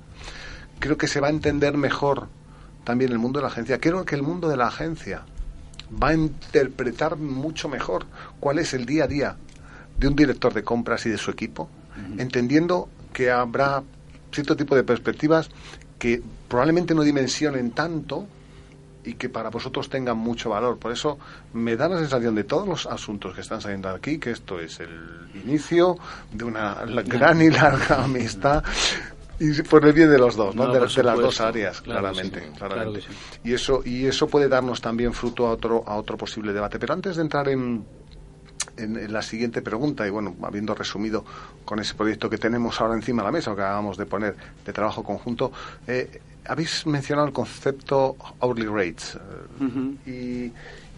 creo 0.80 0.98
que 0.98 1.08
se 1.08 1.20
va 1.20 1.28
a 1.28 1.32
entender 1.32 1.76
mejor 1.76 2.30
también 2.86 3.12
el 3.12 3.20
mundo 3.20 3.40
de 3.40 3.44
la 3.44 3.50
agencia. 3.50 3.80
Creo 3.80 4.06
que 4.06 4.16
el 4.16 4.24
mundo 4.24 4.48
de 4.48 4.56
la 4.56 4.68
agencia 4.68 5.24
va 6.02 6.10
a 6.10 6.14
interpretar 6.14 7.18
mucho 7.18 7.68
mejor 7.68 8.06
cuál 8.40 8.60
es 8.60 8.74
el 8.74 8.86
día 8.86 9.04
a 9.04 9.08
día 9.08 9.36
de 9.98 10.08
un 10.08 10.16
director 10.16 10.54
de 10.54 10.64
compras 10.64 11.06
y 11.06 11.10
de 11.10 11.18
su 11.18 11.32
equipo, 11.32 11.70
entendiendo 12.18 12.90
que 13.14 13.32
habrá 13.32 13.82
cierto 14.32 14.56
tipo 14.56 14.76
de 14.76 14.84
perspectivas 14.84 15.50
que 15.98 16.22
probablemente 16.48 16.94
no 16.94 17.04
dimensionen 17.04 17.72
tanto 17.72 18.28
y 19.06 19.14
que 19.14 19.30
para 19.30 19.50
vosotros 19.50 19.90
tengan 19.90 20.18
mucho 20.18 20.50
valor. 20.50 20.78
Por 20.78 20.92
eso 20.92 21.18
me 21.54 21.76
da 21.76 21.88
la 21.88 22.00
sensación 22.00 22.36
de 22.36 22.44
todos 22.44 22.68
los 22.68 22.86
asuntos 22.88 23.34
que 23.34 23.42
están 23.42 23.62
saliendo 23.62 23.90
aquí, 23.90 24.18
que 24.18 24.32
esto 24.32 24.60
es 24.60 24.80
el 24.80 25.30
inicio 25.46 25.98
de 26.34 26.44
una 26.44 26.84
gran 27.06 27.42
y 27.42 27.50
larga 27.50 28.04
amistad 28.04 28.64
y 29.40 29.62
por 29.64 29.86
el 29.86 29.94
bien 29.94 30.10
de 30.10 30.18
los 30.18 30.36
dos, 30.36 30.56
¿no? 30.56 30.72
de, 30.72 30.80
las 30.80 30.96
dos 30.96 31.42
áreas, 31.42 31.82
claramente. 31.82 32.44
Y 33.44 33.54
eso 33.54 33.82
y 33.84 34.06
eso 34.06 34.28
puede 34.28 34.48
darnos 34.48 34.82
también 34.82 35.14
fruto 35.14 35.48
a 35.48 35.52
otro 35.52 35.84
a 35.86 35.96
otro 35.96 36.18
posible 36.18 36.54
debate. 36.54 36.80
Pero 36.80 36.94
antes 36.94 37.16
de 37.18 37.22
entrar 37.22 37.50
en, 37.50 37.86
en, 38.78 39.12
la 39.12 39.22
siguiente 39.22 39.62
pregunta, 39.62 40.08
y 40.08 40.10
bueno, 40.10 40.36
habiendo 40.44 40.74
resumido 40.74 41.26
con 41.66 41.80
ese 41.80 41.96
proyecto 41.96 42.30
que 42.30 42.38
tenemos 42.38 42.80
ahora 42.80 42.96
encima 42.96 43.24
de 43.24 43.28
la 43.28 43.32
mesa, 43.32 43.52
o 43.52 43.56
que 43.56 43.62
acabamos 43.62 43.98
de 43.98 44.06
poner 44.06 44.36
de 44.66 44.74
trabajo 44.74 45.04
conjunto, 45.04 45.52
eh, 45.88 46.22
habéis 46.46 46.86
mencionado 46.86 47.28
el 47.28 47.34
concepto 47.34 48.16
hourly 48.40 48.68
rates. 48.68 49.18
y 50.06 50.52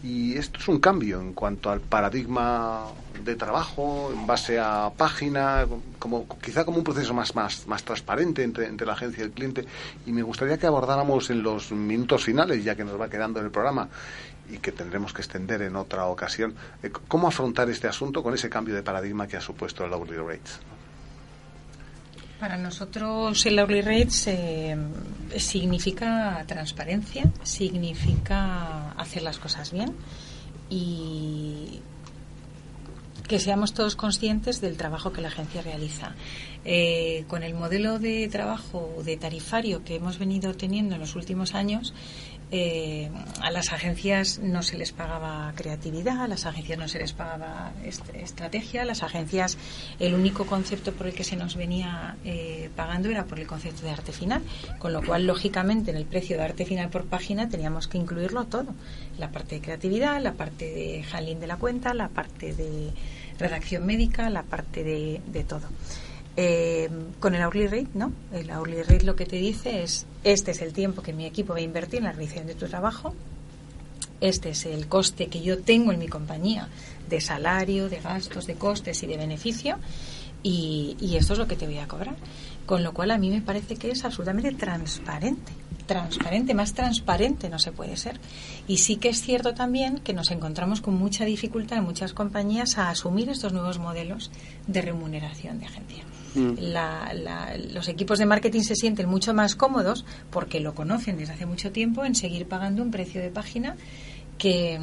y 0.03 0.37
esto 0.37 0.59
es 0.59 0.67
un 0.67 0.79
cambio 0.79 1.19
en 1.19 1.33
cuanto 1.33 1.69
al 1.69 1.81
paradigma 1.81 2.85
de 3.23 3.35
trabajo 3.35 4.11
en 4.13 4.25
base 4.27 4.59
a 4.59 4.91
página, 4.95 5.65
como, 5.99 6.27
quizá 6.39 6.65
como 6.65 6.77
un 6.77 6.83
proceso 6.83 7.13
más, 7.13 7.35
más, 7.35 7.67
más 7.67 7.83
transparente 7.83 8.43
entre, 8.43 8.85
la 8.85 8.93
agencia 8.93 9.21
y 9.21 9.25
el 9.25 9.31
cliente. 9.31 9.65
Y 10.05 10.11
me 10.11 10.23
gustaría 10.23 10.57
que 10.57 10.67
abordáramos 10.67 11.29
en 11.29 11.43
los 11.43 11.71
minutos 11.71 12.23
finales, 12.23 12.63
ya 12.63 12.75
que 12.75 12.83
nos 12.83 12.99
va 12.99 13.09
quedando 13.09 13.39
en 13.39 13.45
el 13.45 13.51
programa 13.51 13.89
y 14.49 14.59
que 14.59 14.71
tendremos 14.71 15.13
que 15.13 15.21
extender 15.21 15.61
en 15.61 15.75
otra 15.75 16.05
ocasión, 16.05 16.55
eh, 16.81 16.89
cómo 17.07 17.27
afrontar 17.27 17.69
este 17.69 17.87
asunto 17.87 18.23
con 18.23 18.33
ese 18.33 18.49
cambio 18.49 18.75
de 18.75 18.81
paradigma 18.81 19.27
que 19.27 19.37
ha 19.37 19.41
supuesto 19.41 19.83
el 19.85 19.93
hourly 19.93 20.17
rates. 20.17 20.59
Para 22.39 22.55
nosotros 22.55 23.45
el 23.45 23.59
hourly 23.59 23.81
rates 23.81 24.27
eh, 24.27 24.77
significa 25.37 26.43
transparencia, 26.47 27.25
significa 27.43 28.91
hacer 28.91 29.23
las 29.23 29.39
cosas 29.39 29.71
bien 29.71 29.95
y 30.69 31.81
que 33.27 33.39
seamos 33.39 33.73
todos 33.73 33.95
conscientes 33.95 34.61
del 34.61 34.77
trabajo 34.77 35.11
que 35.11 35.21
la 35.21 35.27
agencia 35.27 35.61
realiza. 35.61 36.15
Eh, 36.65 37.25
con 37.27 37.43
el 37.43 37.53
modelo 37.53 37.99
de 37.99 38.27
trabajo 38.29 38.95
de 39.05 39.17
tarifario 39.17 39.83
que 39.83 39.95
hemos 39.95 40.17
venido 40.17 40.53
teniendo 40.55 40.95
en 40.95 41.01
los 41.01 41.15
últimos 41.15 41.53
años, 41.55 41.93
eh, 42.49 43.09
a 43.41 43.51
las 43.51 43.73
agencias 43.73 44.39
no 44.39 44.63
se 44.63 44.77
les 44.77 44.93
pagaba 44.93 45.51
creatividad, 45.55 46.21
a 46.21 46.27
las 46.27 46.45
agencias 46.45 46.79
no 46.79 46.87
se 46.87 46.99
les 46.99 47.11
pagaba 47.11 47.73
estrategia, 47.83 48.83
a 48.83 48.85
las 48.85 49.03
agencias 49.03 49.57
el 49.99 50.13
único 50.13 50.45
concepto 50.45 50.93
por 50.93 51.07
el 51.07 51.13
que 51.13 51.25
se 51.25 51.35
nos 51.35 51.57
venía 51.57 52.15
eh, 52.23 52.69
pagando 52.75 53.09
era 53.09 53.25
por 53.25 53.39
el 53.39 53.47
concepto 53.47 53.83
de 53.83 53.91
arte 53.91 54.13
final, 54.13 54.41
con 54.79 54.93
lo 54.93 55.03
cual 55.03 55.27
lógicamente 55.27 55.91
en 55.91 55.97
el 55.97 56.05
precio 56.05 56.37
de 56.37 56.43
arte 56.43 56.65
final 56.65 56.89
por 56.89 57.05
página 57.05 57.49
teníamos 57.49 57.87
que 57.87 57.97
incluirlo 57.97 58.45
todo, 58.45 58.73
la 59.17 59.29
parte 59.29 59.55
de 59.55 59.61
creatividad, 59.61 60.21
la 60.21 60.33
parte 60.33 60.65
de 60.65 61.05
handling 61.11 61.41
de 61.41 61.47
la 61.47 61.57
cuenta, 61.57 61.93
la 61.93 62.07
parte 62.07 62.53
de 62.53 62.91
redacción 63.37 63.85
médica, 63.85 64.29
la 64.29 64.43
parte 64.43 64.83
de, 64.85 65.21
de 65.27 65.43
todo. 65.43 65.67
Eh, 66.39 66.87
con 67.19 67.33
el 67.33 67.43
hourly 67.43 67.65
rate, 67.65 67.87
¿no? 67.95 68.13
El 68.31 68.51
hourly 68.51 68.83
rate 68.83 69.05
lo 69.05 69.15
que 69.15 69.25
te 69.25 69.37
dice 69.37 69.81
es, 69.81 70.05
este 70.23 70.51
es 70.51 70.61
el 70.61 70.71
tiempo 70.71 71.01
que 71.01 71.11
mi 71.11 71.25
equipo 71.25 71.53
va 71.53 71.59
a 71.59 71.63
invertir 71.63 71.97
en 71.97 72.05
la 72.05 72.11
realización 72.11 72.45
de 72.45 72.53
tu 72.53 72.67
trabajo, 72.67 73.15
este 74.21 74.49
es 74.49 74.67
el 74.67 74.87
coste 74.87 75.27
que 75.27 75.41
yo 75.41 75.59
tengo 75.63 75.91
en 75.91 75.99
mi 75.99 76.07
compañía 76.07 76.69
de 77.09 77.21
salario, 77.21 77.89
de 77.89 77.99
gastos, 77.99 78.45
de 78.45 78.53
costes 78.53 79.01
y 79.01 79.07
de 79.07 79.17
beneficio, 79.17 79.77
y, 80.43 80.95
y 80.99 81.17
esto 81.17 81.33
es 81.33 81.39
lo 81.39 81.47
que 81.47 81.55
te 81.55 81.65
voy 81.65 81.79
a 81.79 81.87
cobrar. 81.87 82.15
Con 82.67 82.83
lo 82.83 82.93
cual 82.93 83.11
a 83.11 83.17
mí 83.17 83.29
me 83.29 83.41
parece 83.41 83.75
que 83.75 83.89
es 83.89 84.05
absolutamente 84.05 84.51
transparente 84.53 85.53
transparente, 85.87 86.53
más 86.53 86.73
transparente 86.73 87.49
no 87.49 87.57
se 87.57 87.71
puede 87.71 87.97
ser. 87.97 88.19
Y 88.67 88.77
sí 88.77 88.97
que 88.97 89.09
es 89.09 89.21
cierto 89.21 89.55
también 89.55 89.99
que 89.99 90.13
nos 90.13 90.29
encontramos 90.29 90.81
con 90.81 90.93
mucha 90.93 91.25
dificultad 91.25 91.79
en 91.79 91.85
muchas 91.85 92.13
compañías 92.13 92.77
a 92.77 92.89
asumir 92.89 93.29
estos 93.29 93.53
nuevos 93.53 93.79
modelos 93.79 94.29
de 94.67 94.81
remuneración 94.81 95.59
de 95.59 95.65
agencia. 95.65 96.03
Mm. 96.37 97.73
los 97.73 97.87
equipos 97.87 98.19
de 98.19 98.25
marketing 98.25 98.61
se 98.61 98.75
sienten 98.75 99.09
mucho 99.09 99.33
más 99.33 99.55
cómodos 99.55 100.05
porque 100.29 100.59
lo 100.59 100.75
conocen 100.75 101.17
desde 101.17 101.33
hace 101.33 101.45
mucho 101.45 101.71
tiempo 101.71 102.05
en 102.05 102.15
seguir 102.15 102.47
pagando 102.47 102.83
un 102.83 102.91
precio 102.91 103.21
de 103.21 103.29
página 103.29 103.75
que, 104.37 104.79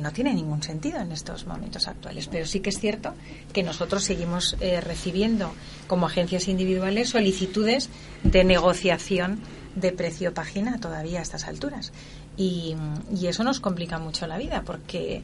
no 0.00 0.10
tiene 0.10 0.32
ningún 0.34 0.62
sentido 0.62 1.00
en 1.00 1.12
estos 1.12 1.46
momentos 1.46 1.86
actuales. 1.86 2.26
Pero 2.26 2.46
sí 2.46 2.60
que 2.60 2.70
es 2.70 2.80
cierto 2.80 3.14
que 3.52 3.62
nosotros 3.62 4.02
seguimos 4.02 4.56
eh, 4.60 4.80
recibiendo 4.80 5.52
como 5.86 6.06
agencias 6.06 6.48
individuales 6.48 7.10
solicitudes 7.10 7.90
de 8.24 8.42
negociación 8.42 9.40
de 9.74 9.92
precio 9.92 10.34
página 10.34 10.80
todavía 10.80 11.20
a 11.20 11.22
estas 11.22 11.44
alturas. 11.44 11.92
Y, 12.36 12.74
eso 13.22 13.44
nos 13.44 13.60
complica 13.60 13.98
mucho 13.98 14.26
la 14.26 14.38
vida 14.38 14.62
porque 14.64 15.22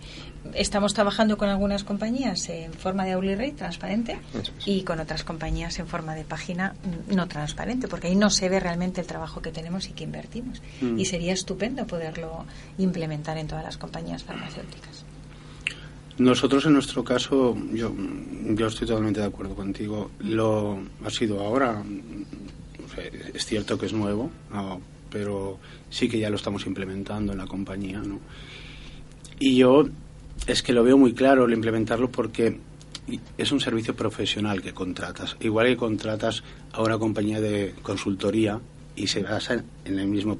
estamos 0.54 0.94
trabajando 0.94 1.36
con 1.36 1.48
algunas 1.48 1.84
compañías 1.84 2.48
en 2.48 2.72
forma 2.72 3.04
de 3.04 3.16
rate 3.16 3.52
transparente 3.52 4.18
y 4.64 4.82
con 4.82 5.00
otras 5.00 5.24
compañías 5.24 5.78
en 5.78 5.86
forma 5.86 6.14
de 6.14 6.24
página 6.24 6.74
no 7.08 7.26
transparente 7.28 7.88
porque 7.88 8.08
ahí 8.08 8.16
no 8.16 8.30
se 8.30 8.48
ve 8.48 8.60
realmente 8.60 9.00
el 9.00 9.06
trabajo 9.06 9.40
que 9.42 9.50
tenemos 9.50 9.88
y 9.88 9.92
que 9.92 10.04
invertimos. 10.04 10.62
Mm. 10.80 10.98
Y 10.98 11.04
sería 11.04 11.32
estupendo 11.32 11.86
poderlo 11.86 12.46
implementar 12.78 13.38
en 13.38 13.46
todas 13.46 13.64
las 13.64 13.76
compañías 13.76 14.22
farmacéuticas. 14.22 15.04
Nosotros 16.18 16.66
en 16.66 16.72
nuestro 16.72 17.04
caso, 17.04 17.56
yo, 17.72 17.94
yo 18.54 18.66
estoy 18.66 18.88
totalmente 18.88 19.20
de 19.20 19.26
acuerdo 19.26 19.54
contigo. 19.54 20.10
Lo 20.18 20.80
ha 21.04 21.10
sido 21.10 21.40
ahora, 21.40 21.82
es 23.32 23.46
cierto 23.46 23.78
que 23.78 23.86
es 23.86 23.92
nuevo, 23.92 24.30
pero 25.10 25.58
sí 25.90 26.08
que 26.08 26.18
ya 26.18 26.28
lo 26.28 26.36
estamos 26.36 26.66
implementando 26.66 27.32
en 27.32 27.38
la 27.38 27.46
compañía. 27.46 28.00
¿no? 28.00 28.18
Y 29.38 29.56
yo 29.56 29.84
es 30.46 30.62
que 30.62 30.72
lo 30.72 30.82
veo 30.82 30.96
muy 30.96 31.12
claro 31.14 31.44
el 31.44 31.52
implementarlo 31.52 32.10
porque 32.10 32.58
es 33.36 33.52
un 33.52 33.60
servicio 33.60 33.94
profesional 33.94 34.60
que 34.60 34.72
contratas. 34.72 35.36
Igual 35.40 35.66
que 35.68 35.76
contratas 35.76 36.42
a 36.72 36.82
una 36.82 36.98
compañía 36.98 37.40
de 37.40 37.74
consultoría 37.82 38.60
y 38.96 39.06
se 39.06 39.22
basa 39.22 39.62
en 39.84 39.98
el 39.98 40.06
mismo 40.06 40.36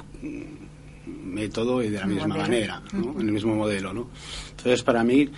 método 1.04 1.82
y 1.82 1.88
de 1.88 1.98
la 1.98 2.06
misma 2.06 2.36
manera, 2.36 2.82
en 2.92 3.20
el 3.20 3.32
mismo 3.32 3.54
modelo. 3.54 3.92
¿no? 3.92 4.08
Entonces, 4.50 4.82
para 4.82 5.04
mí, 5.04 5.28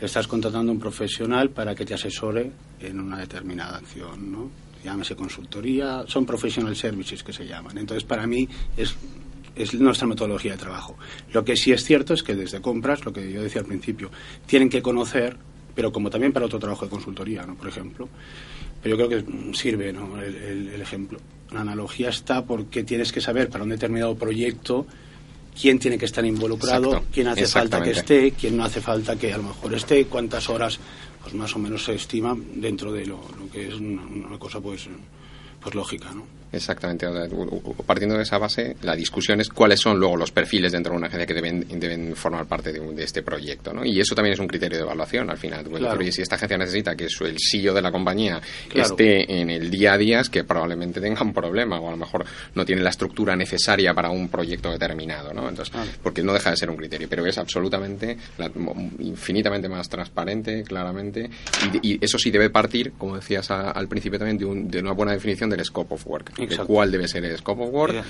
estás 0.00 0.26
contratando 0.26 0.72
a 0.72 0.74
un 0.74 0.80
profesional 0.80 1.50
para 1.50 1.74
que 1.74 1.84
te 1.84 1.94
asesore 1.94 2.50
en 2.80 3.00
una 3.00 3.18
determinada 3.18 3.78
acción. 3.78 4.32
¿no? 4.32 4.50
llámese 4.82 5.14
consultoría, 5.14 6.04
son 6.06 6.24
professional 6.24 6.74
services 6.74 7.22
que 7.22 7.32
se 7.32 7.46
llaman. 7.46 7.78
Entonces, 7.78 8.04
para 8.04 8.26
mí 8.26 8.48
es 8.76 8.94
es 9.56 9.74
nuestra 9.74 10.06
metodología 10.06 10.52
de 10.52 10.58
trabajo. 10.58 10.96
Lo 11.32 11.44
que 11.44 11.56
sí 11.56 11.72
es 11.72 11.84
cierto 11.84 12.14
es 12.14 12.22
que 12.22 12.34
desde 12.34 12.60
compras, 12.60 13.04
lo 13.04 13.12
que 13.12 13.30
yo 13.32 13.42
decía 13.42 13.60
al 13.60 13.66
principio, 13.66 14.10
tienen 14.46 14.68
que 14.68 14.82
conocer, 14.82 15.36
pero 15.74 15.92
como 15.92 16.10
también 16.10 16.32
para 16.32 16.46
otro 16.46 16.58
trabajo 16.58 16.84
de 16.84 16.90
consultoría, 16.90 17.44
¿no? 17.44 17.54
por 17.54 17.68
ejemplo. 17.68 18.08
Pero 18.82 18.96
yo 18.96 19.08
creo 19.08 19.24
que 19.24 19.54
sirve 19.54 19.92
¿no? 19.92 20.20
el, 20.22 20.80
ejemplo. 20.80 21.18
La 21.52 21.60
analogía 21.60 22.08
está 22.08 22.44
porque 22.44 22.84
tienes 22.84 23.12
que 23.12 23.20
saber 23.20 23.50
para 23.50 23.64
un 23.64 23.70
determinado 23.70 24.14
proyecto 24.16 24.86
quién 25.60 25.78
tiene 25.78 25.98
que 25.98 26.06
estar 26.06 26.24
involucrado, 26.24 27.04
quién 27.12 27.28
hace 27.28 27.46
falta 27.46 27.82
que 27.82 27.90
esté, 27.90 28.32
quién 28.32 28.56
no 28.56 28.64
hace 28.64 28.80
falta 28.80 29.16
que 29.16 29.32
a 29.32 29.36
lo 29.36 29.42
mejor 29.42 29.74
esté, 29.74 30.06
cuántas 30.06 30.48
horas 30.48 30.78
pues 31.22 31.34
más 31.34 31.54
o 31.54 31.58
menos 31.58 31.84
se 31.84 31.94
estima 31.94 32.34
dentro 32.54 32.92
de 32.92 33.04
lo, 33.04 33.20
que 33.52 33.68
es 33.68 33.74
una, 33.74 34.02
una 34.02 34.38
cosa 34.38 34.60
pues 34.60 34.88
pues 35.60 35.74
lógica, 35.74 36.10
¿no? 36.14 36.39
Exactamente. 36.52 37.06
Partiendo 37.86 38.16
de 38.16 38.22
esa 38.22 38.38
base, 38.38 38.76
la 38.82 38.96
discusión 38.96 39.40
es 39.40 39.48
cuáles 39.48 39.80
son 39.80 39.98
luego 39.98 40.16
los 40.16 40.32
perfiles 40.32 40.72
dentro 40.72 40.92
de 40.92 40.98
una 40.98 41.06
agencia 41.06 41.26
que 41.26 41.34
deben, 41.34 41.66
deben 41.78 42.16
formar 42.16 42.46
parte 42.46 42.72
de, 42.72 43.02
este 43.02 43.22
proyecto. 43.22 43.72
¿no? 43.72 43.84
Y 43.84 44.00
eso 44.00 44.14
también 44.14 44.34
es 44.34 44.40
un 44.40 44.48
criterio 44.48 44.78
de 44.78 44.84
evaluación 44.84 45.30
al 45.30 45.38
final. 45.38 45.66
si 46.10 46.22
esta 46.22 46.34
agencia 46.36 46.58
necesita 46.58 46.96
que 46.96 47.04
el 47.04 47.36
CEO 47.38 47.72
de 47.72 47.82
la 47.82 47.92
compañía 47.92 48.40
esté 48.74 49.40
en 49.40 49.50
el 49.50 49.70
día 49.70 49.92
a 49.94 49.98
día, 49.98 50.20
es 50.20 50.28
que 50.28 50.44
probablemente 50.44 51.00
tenga 51.00 51.22
un 51.22 51.32
problema 51.32 51.78
o 51.78 51.88
a 51.88 51.92
lo 51.92 51.96
mejor 51.96 52.24
no 52.54 52.64
tiene 52.64 52.82
la 52.82 52.90
estructura 52.90 53.36
necesaria 53.36 53.94
para 53.94 54.10
un 54.10 54.28
proyecto 54.28 54.70
determinado. 54.70 55.32
¿no? 55.32 55.48
Entonces, 55.48 55.74
Porque 56.02 56.22
no 56.22 56.32
deja 56.32 56.50
de 56.50 56.56
ser 56.56 56.70
un 56.70 56.76
criterio, 56.76 57.08
pero 57.08 57.24
es 57.26 57.38
absolutamente, 57.38 58.16
infinitamente 58.98 59.68
más 59.68 59.88
transparente, 59.88 60.64
claramente. 60.64 61.30
Y, 61.82 62.00
eso 62.00 62.18
sí 62.18 62.30
debe 62.30 62.50
partir, 62.50 62.92
como 62.92 63.16
decías 63.16 63.50
al 63.50 63.86
principio 63.86 64.18
también, 64.18 64.38
de, 64.38 64.78
de 64.78 64.82
una 64.82 64.92
buena 64.92 65.12
definición 65.12 65.50
del 65.50 65.64
scope 65.64 65.94
of 65.94 66.06
work 66.06 66.39
de 66.46 66.56
cuál 66.58 66.90
debe 66.90 67.08
ser 67.08 67.24
el 67.24 67.36
scope 67.38 67.62
of 67.62 67.70
work. 67.72 68.04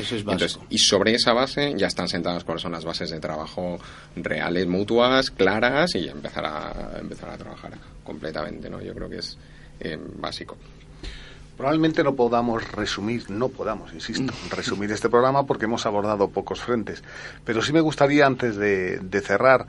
y 0.68 0.78
sobre 0.78 1.14
esa 1.14 1.32
base 1.32 1.74
ya 1.76 1.86
están 1.86 2.08
sentadas 2.08 2.44
cuáles 2.44 2.62
son 2.62 2.72
las 2.72 2.84
bases 2.84 3.10
de 3.10 3.20
trabajo 3.20 3.78
reales, 4.16 4.66
mutuas, 4.66 5.30
claras 5.30 5.94
y 5.94 6.08
empezar 6.08 6.44
a, 6.46 6.98
empezar 6.98 7.30
a 7.30 7.36
trabajar 7.36 7.72
completamente. 8.04 8.70
¿no? 8.70 8.80
Yo 8.80 8.94
creo 8.94 9.08
que 9.08 9.18
es 9.18 9.36
eh, 9.80 9.98
básico. 10.16 10.56
Probablemente 11.56 12.02
no 12.02 12.14
podamos 12.14 12.72
resumir, 12.72 13.30
no 13.30 13.50
podamos, 13.50 13.92
insisto, 13.92 14.32
resumir 14.50 14.90
este 14.92 15.10
programa 15.10 15.44
porque 15.44 15.66
hemos 15.66 15.84
abordado 15.84 16.30
pocos 16.30 16.60
frentes. 16.60 17.04
Pero 17.44 17.60
sí 17.60 17.74
me 17.74 17.82
gustaría, 17.82 18.24
antes 18.24 18.56
de, 18.56 18.98
de 18.98 19.20
cerrar, 19.20 19.66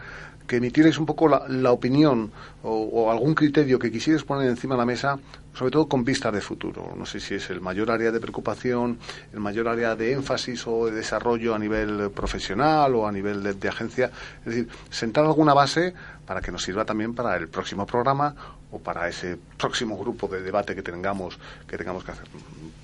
que 0.51 0.57
emitierais 0.57 0.97
un 0.97 1.05
poco 1.05 1.29
la, 1.29 1.71
opinión 1.71 2.29
o, 2.61 3.09
algún 3.09 3.33
criterio 3.35 3.79
que 3.79 3.89
quisierais 3.89 4.25
poner 4.25 4.49
encima 4.49 4.75
de 4.75 4.79
la 4.79 4.85
mesa, 4.85 5.17
sobre 5.53 5.71
todo 5.71 5.87
con 5.87 6.03
vistas 6.03 6.33
de 6.33 6.41
futuro. 6.41 6.93
No 6.97 7.05
sé 7.05 7.21
si 7.21 7.35
es 7.35 7.49
el 7.51 7.61
mayor 7.61 7.89
área 7.89 8.11
de 8.11 8.19
preocupación, 8.19 8.99
el 9.31 9.39
mayor 9.39 9.69
área 9.69 9.95
de 9.95 10.11
énfasis 10.11 10.67
o 10.67 10.87
de 10.87 10.91
desarrollo 10.91 11.55
a 11.55 11.57
nivel 11.57 12.11
profesional 12.11 12.93
o 12.95 13.07
a 13.07 13.13
nivel 13.13 13.57
de, 13.57 13.69
agencia. 13.69 14.11
Es 14.39 14.45
decir, 14.45 14.67
sentar 14.89 15.23
alguna 15.23 15.53
base 15.53 15.93
para 16.27 16.41
que 16.41 16.51
nos 16.51 16.63
sirva 16.63 16.83
también 16.83 17.15
para 17.15 17.37
el 17.37 17.47
próximo 17.47 17.85
programa 17.85 18.35
o 18.71 18.79
para 18.79 19.07
ese 19.07 19.37
próximo 19.57 19.97
grupo 19.97 20.27
de 20.27 20.41
debate 20.41 20.75
que 20.75 20.81
tengamos 20.81 21.39
que 21.65 21.77
tengamos 21.77 22.03
que 22.03 22.11
hacer. 22.11 22.27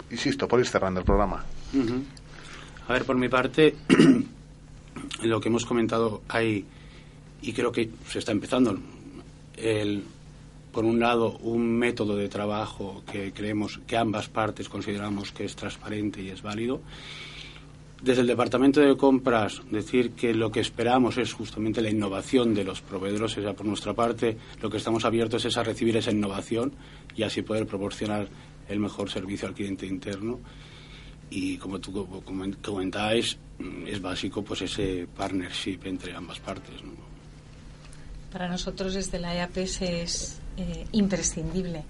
Insisto, 0.10 0.48
por 0.48 0.62
ir 0.62 0.68
cerrando 0.68 1.02
el 1.02 1.06
programa. 1.06 1.44
A 2.88 2.94
ver, 2.94 3.04
por 3.04 3.18
mi 3.18 3.28
parte, 3.28 3.76
lo 5.24 5.42
que 5.42 5.50
hemos 5.50 5.66
comentado 5.66 6.22
hay 6.30 6.66
y 7.42 7.54
creo 7.54 7.72
que 7.72 7.90
se 8.08 8.20
está 8.20 8.32
empezando. 8.32 8.78
El, 9.56 10.04
por 10.72 10.86
un 10.86 11.00
lado, 11.00 11.38
un 11.40 11.78
método 11.78 12.16
de 12.16 12.30
trabajo 12.30 13.04
que 13.12 13.34
creemos 13.34 13.80
que 13.88 13.98
ambas 13.98 14.30
partes 14.30 14.70
consideramos 14.70 15.32
que 15.32 15.46
es 15.46 15.56
transparente 15.56 16.22
y 16.22 16.30
es 16.30 16.42
válido. 16.42 16.82
Desde 18.02 18.22
el 18.22 18.28
departamento 18.28 18.80
de 18.80 18.96
compras, 18.96 19.64
decir 19.72 20.12
que 20.12 20.32
lo 20.36 20.52
que 20.52 20.60
esperamos 20.60 21.18
es 21.18 21.34
justamente 21.34 21.82
la 21.82 21.90
innovación 21.90 22.54
de 22.54 22.64
los 22.64 22.82
proveedores. 22.82 23.36
O 23.40 23.42
sea, 23.42 23.54
por 23.54 23.66
nuestra 23.66 23.94
parte, 23.94 24.38
lo 24.62 24.70
que 24.70 24.78
estamos 24.78 25.04
abiertos 25.04 25.46
es 25.46 25.58
a 25.58 25.64
recibir 25.64 25.98
esa 25.98 26.12
innovación 26.12 26.74
y 27.16 27.24
así 27.24 27.42
poder 27.42 27.66
proporcionar 27.66 28.28
el 28.70 28.80
mejor 28.80 29.10
servicio 29.10 29.48
al 29.48 29.56
cliente 29.56 29.88
interno. 29.88 30.40
Y 31.32 31.58
como 31.58 31.80
tú 31.80 32.22
comentáis, 32.62 33.38
es 33.88 34.00
básico 34.00 34.44
pues 34.44 34.62
ese 34.62 35.08
partnership 35.18 35.80
entre 35.86 36.14
ambas 36.14 36.40
partes. 36.40 36.84
¿no? 36.84 37.17
Para 38.32 38.50
nosotros 38.50 38.94
desde 38.94 39.20
la 39.20 39.34
EAPES 39.34 39.82
es 39.82 40.40
eh, 40.58 40.86
imprescindible 40.92 41.86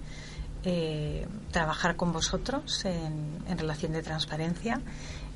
eh, 0.64 1.26
trabajar 1.50 1.96
con 1.96 2.12
vosotros 2.12 2.84
en, 2.84 3.58
relación 3.58 3.92
de 3.92 4.02
transparencia. 4.02 4.80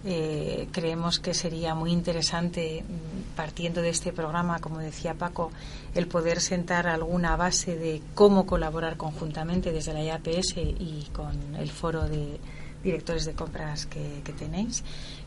Eh, 0.05 0.69
creemos 0.73 1.19
que 1.21 1.33
sería 1.33 1.75
muy 1.75 1.93
interesante, 1.93 2.83
mm, 2.83 3.37
partiendo 3.37 3.83
de 3.83 3.89
este 3.89 4.13
programa, 4.13 4.59
como 4.61 4.79
decía 4.79 5.15
Paco, 5.15 5.51
el 5.95 6.09
poder 6.09 6.41
sentar 6.41 6.87
alguna 6.87 7.37
base 7.37 7.77
de 7.77 8.03
cómo 8.15 8.47
colaborar 8.47 8.97
conjuntamente 8.97 9.73
desde 9.73 9.93
la 9.93 10.03
IAPS 10.03 10.57
y 10.57 11.09
con 11.13 11.57
el 11.57 11.71
foro 11.71 12.09
de 12.09 12.39
directores 12.83 13.25
de 13.25 13.35
compras 13.35 13.87
que 13.87 14.23
tenéis. 14.39 14.85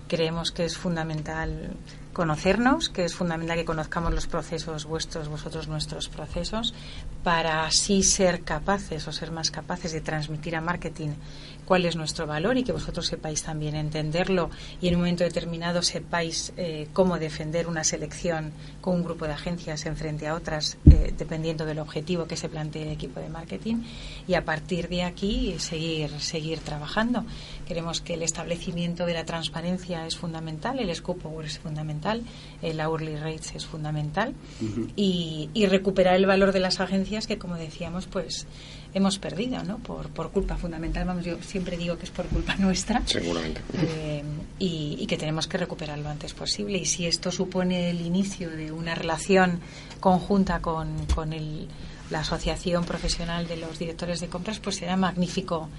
Creemos 0.08 0.52
que 0.52 0.66
es 0.66 0.78
fundamental 0.78 1.72
conocernos, 2.16 2.88
que 2.88 3.04
es 3.04 3.14
fundamental 3.14 3.58
que 3.58 3.66
conozcamos 3.66 4.14
los 4.14 4.26
procesos 4.26 4.86
vuestros, 4.86 5.28
vosotros 5.28 5.68
nuestros 5.68 6.08
procesos, 6.08 6.74
para 7.24 7.66
así 7.66 8.04
ser 8.04 8.42
capaces 8.42 9.06
o 9.10 9.12
ser 9.12 9.32
más 9.32 9.52
capaces 9.52 9.92
de 9.92 10.00
transmitir 10.00 10.56
a 10.56 10.62
marketing 10.62 11.10
cuál 11.66 11.86
es 11.86 11.96
nuestro 11.96 12.26
valor 12.26 12.58
y 12.58 12.64
que 12.64 12.72
vosotros 12.72 13.08
sepáis 13.08 13.44
también 13.44 13.76
entenderlo 13.76 14.50
y 14.80 14.88
en 14.88 14.96
un 14.96 15.02
momento 15.02 15.24
determinado 15.24 15.82
sepáis 15.82 16.54
eh, 16.56 16.88
cómo 16.94 17.20
defender 17.20 17.68
una 17.68 17.84
selección 17.84 18.54
con 18.82 18.96
un 18.96 19.04
grupo 19.04 19.26
de 19.26 19.34
agencias 19.34 19.86
en 19.86 19.98
frente 19.98 20.28
a 20.28 20.36
otras, 20.36 20.78
eh, 20.86 21.14
dependiendo 21.18 21.66
del 21.66 21.80
objetivo 21.80 22.28
que 22.28 22.38
se 22.38 22.48
plantee 22.50 22.84
el 22.84 22.92
equipo 22.92 23.20
de 23.20 23.30
marketing 23.30 23.84
y 24.28 24.36
a 24.36 24.46
partir 24.46 24.88
de 24.88 25.04
aquí 25.04 25.56
seguir, 25.60 26.12
seguir 26.22 26.60
trabajando. 26.60 27.26
Queremos 27.68 28.00
que 28.00 28.14
el 28.14 28.22
establecimiento 28.22 29.06
de 29.06 29.16
la 29.16 29.26
transparencia 29.26 30.06
es 30.06 30.16
fundamental, 30.16 30.80
el 30.80 30.94
scope 30.96 31.26
es 31.44 31.58
fundamental, 31.58 32.05
el 32.62 32.80
hourly 32.82 33.16
rates 33.16 33.54
es 33.56 33.66
fundamental 33.66 34.34
y, 34.96 35.50
y 35.54 35.66
recuperar 35.66 36.16
el 36.16 36.26
valor 36.26 36.52
de 36.52 36.60
las 36.60 36.80
agencias 36.80 37.28
que, 37.28 37.38
como 37.38 37.56
decíamos, 37.56 38.06
pues 38.06 38.48
hemos 38.96 39.20
perdido, 39.20 39.62
¿no? 39.64 39.78
Por, 39.80 40.08
por 40.08 40.32
culpa 40.32 40.56
fundamental, 40.56 41.06
vamos, 41.06 41.26
yo 41.26 41.36
siempre 41.42 41.78
digo 41.78 41.98
que 41.98 42.06
es 42.06 42.12
por 42.12 42.26
culpa 42.28 42.56
nuestra. 42.60 43.06
Seguramente. 43.06 43.62
Eh, 43.74 44.24
y, 44.58 45.06
que 45.06 45.18
tenemos 45.18 45.48
que 45.48 45.58
recuperar 45.58 46.00
lo 46.00 46.10
antes 46.10 46.34
posible. 46.34 46.80
Y 46.80 46.86
si 46.86 47.06
esto 47.06 47.32
supone 47.32 47.92
el 47.92 48.02
inicio 48.02 48.50
de 48.50 48.72
una 48.72 48.96
relación 48.96 49.60
conjunta 50.00 50.62
con, 50.62 51.06
con 51.14 51.34
el, 51.34 51.68
la 52.10 52.22
Asociación 52.22 52.86
Profesional 52.86 53.48
de 53.48 53.58
los 53.58 53.78
Directores 53.78 54.22
de 54.22 54.28
Compras, 54.28 54.60
pues 54.60 54.78
será 54.78 54.96
magnífico 54.96 55.70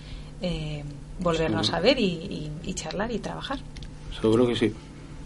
eh, 0.43 0.85
volvernos 1.19 1.73
a 1.73 1.81
ver 1.81 1.99
y, 1.99 2.51
y 2.63 2.75
charlar 2.75 3.11
y 3.11 3.19
trabajar. 3.19 3.59
Seguro 4.21 4.47
que 4.47 4.55
sí. 4.57 4.73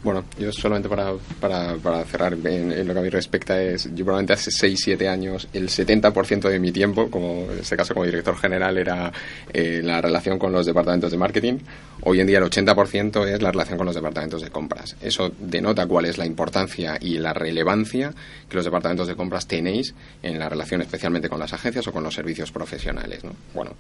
Bueno, 0.02 0.24
yo 0.38 0.50
solamente 0.50 0.88
para, 0.88 1.12
para, 1.40 1.74
para 1.76 2.02
cerrar 2.04 2.32
en, 2.32 2.88
lo 2.88 2.94
que 2.94 3.00
a 3.00 3.02
mí 3.02 3.10
respecta 3.10 3.62
es, 3.62 3.84
yo 3.94 4.04
probablemente 4.04 4.32
hace 4.32 4.50
6, 4.50 4.80
7 4.82 5.08
años 5.08 5.46
el 5.52 5.68
70% 5.68 6.48
de 6.48 6.58
mi 6.58 6.72
tiempo, 6.72 7.10
como 7.10 7.50
en 7.52 7.58
este 7.58 7.76
caso 7.76 7.92
como 7.92 8.06
director 8.06 8.34
general, 8.36 8.78
era 8.78 9.12
eh, 9.52 9.82
la 9.84 10.00
relación 10.00 10.38
con 10.38 10.52
los 10.52 10.64
departamentos 10.64 11.10
de 11.10 11.18
marketing. 11.18 11.58
Hoy 12.02 12.20
en 12.20 12.26
día 12.26 12.38
el 12.38 12.44
80% 12.44 13.28
es 13.28 13.42
la 13.42 13.50
relación 13.50 13.76
con 13.76 13.84
los 13.84 13.94
departamentos 13.94 14.40
de 14.40 14.48
compras. 14.48 14.96
Eso 15.02 15.32
denota 15.38 15.86
cuál 15.86 16.06
es 16.06 16.16
la 16.16 16.24
importancia 16.24 16.96
y 16.98 17.18
la 17.18 17.34
relevancia 17.34 18.14
que 18.48 18.56
los 18.56 18.64
departamentos 18.64 19.06
de 19.06 19.16
compras 19.16 19.46
tenéis 19.46 19.94
en 20.22 20.38
la 20.38 20.48
relación 20.48 20.80
especialmente 20.80 21.28
con 21.28 21.38
las 21.38 21.52
agencias 21.52 21.86
o 21.88 21.92
con 21.92 22.02
los 22.02 22.14
servicios 22.14 22.50
profesionales. 22.52 23.22
¿no? 23.22 23.34
Bueno, 23.52 23.72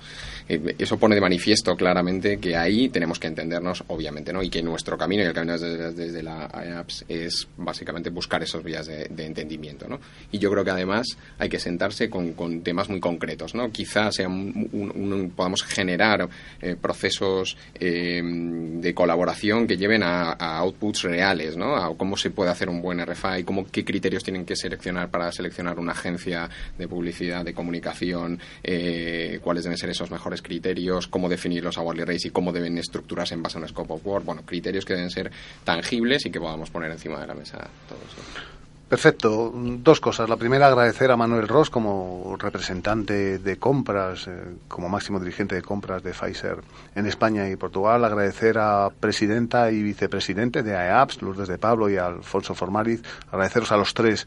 eh, 0.50 0.74
eso 0.78 0.98
pone 0.98 1.14
de 1.14 1.22
manifiesto 1.22 1.74
claramente 1.76 2.38
que 2.38 2.56
ahí 2.56 2.90
tenemos 2.90 3.18
que 3.18 3.28
entendernos, 3.28 3.84
obviamente, 3.86 4.34
¿no? 4.34 4.42
y 4.42 4.50
que 4.50 4.62
nuestro 4.62 4.98
camino 4.98 5.22
y 5.22 5.26
el 5.26 5.32
camino 5.32 5.56
de 5.58 6.09
la 6.22 6.50
IAPS 6.52 7.04
es 7.08 7.48
básicamente 7.56 8.10
buscar 8.10 8.42
esos 8.42 8.62
vías 8.62 8.86
de, 8.86 9.06
entendimiento, 9.18 9.88
¿no? 9.88 10.00
Y 10.32 10.38
yo 10.38 10.50
creo 10.50 10.64
que 10.64 10.70
además 10.70 11.06
hay 11.38 11.48
que 11.48 11.58
sentarse 11.58 12.10
con, 12.10 12.34
temas 12.62 12.88
muy 12.88 13.00
concretos, 13.00 13.54
¿no? 13.54 13.70
Quizás 13.70 14.16
sea 14.16 14.28
un, 14.28 15.32
podamos 15.36 15.62
generar 15.62 16.28
eh, 16.60 16.76
procesos 16.80 17.56
eh, 17.74 18.20
de 18.22 18.94
colaboración 18.94 19.66
que 19.66 19.76
lleven 19.76 20.02
a, 20.02 20.32
outputs 20.60 21.02
reales, 21.02 21.56
¿no? 21.56 21.76
A 21.76 21.96
cómo 21.96 22.16
se 22.16 22.30
puede 22.30 22.50
hacer 22.50 22.68
un 22.68 22.82
buen 22.82 23.04
RFI, 23.04 23.44
cómo, 23.44 23.66
qué 23.70 23.84
criterios 23.84 24.24
tienen 24.24 24.44
que 24.44 24.56
seleccionar 24.56 25.10
para 25.10 25.30
seleccionar 25.32 25.78
una 25.78 25.92
agencia 25.92 26.48
de 26.76 26.88
publicidad, 26.88 27.44
de 27.44 27.54
comunicación, 27.54 28.38
eh, 28.62 29.38
cuáles 29.42 29.64
deben 29.64 29.78
ser 29.78 29.90
esos 29.90 30.10
mejores 30.10 30.42
criterios, 30.42 31.06
cómo 31.08 31.28
definir 31.28 31.62
los 31.62 31.78
hourly 31.78 32.04
rates 32.04 32.26
y 32.26 32.30
cómo 32.30 32.52
deben 32.52 32.78
estructurarse 32.78 33.34
en 33.34 33.42
base 33.42 33.58
a 33.58 33.60
un 33.60 33.68
scope 33.68 33.92
of 33.92 34.06
work, 34.06 34.24
bueno, 34.24 34.42
criterios 34.44 34.84
que 34.84 34.94
deben 34.94 35.10
ser 35.10 35.30
tangibles 35.64 35.99
y 36.06 36.30
que 36.30 36.40
podamos 36.40 36.70
poner 36.70 36.90
encima 36.90 37.20
de 37.20 37.26
la 37.26 37.34
mesa 37.34 37.58
todo 37.88 37.98
eso. 37.98 38.50
Perfecto. 38.90 39.52
Dos 39.54 40.00
cosas. 40.00 40.28
La 40.28 40.36
primera, 40.36 40.66
agradecer 40.66 41.12
a 41.12 41.16
Manuel 41.16 41.46
Ross 41.46 41.70
como 41.70 42.36
representante 42.36 43.38
de 43.38 43.56
compras, 43.56 44.26
eh, 44.26 44.56
como 44.66 44.88
máximo 44.88 45.20
dirigente 45.20 45.54
de 45.54 45.62
compras 45.62 46.02
de 46.02 46.10
Pfizer 46.10 46.56
en 46.96 47.06
España 47.06 47.48
y 47.48 47.54
Portugal. 47.54 48.04
Agradecer 48.04 48.58
a 48.58 48.90
presidenta 48.98 49.70
y 49.70 49.80
vicepresidente 49.84 50.64
de 50.64 50.74
AEAPS, 50.74 51.22
Lourdes 51.22 51.46
de 51.46 51.56
Pablo 51.56 51.88
y 51.88 51.98
Alfonso 51.98 52.56
Formariz. 52.56 53.00
Agradeceros 53.30 53.70
a 53.70 53.76
los 53.76 53.94
tres 53.94 54.26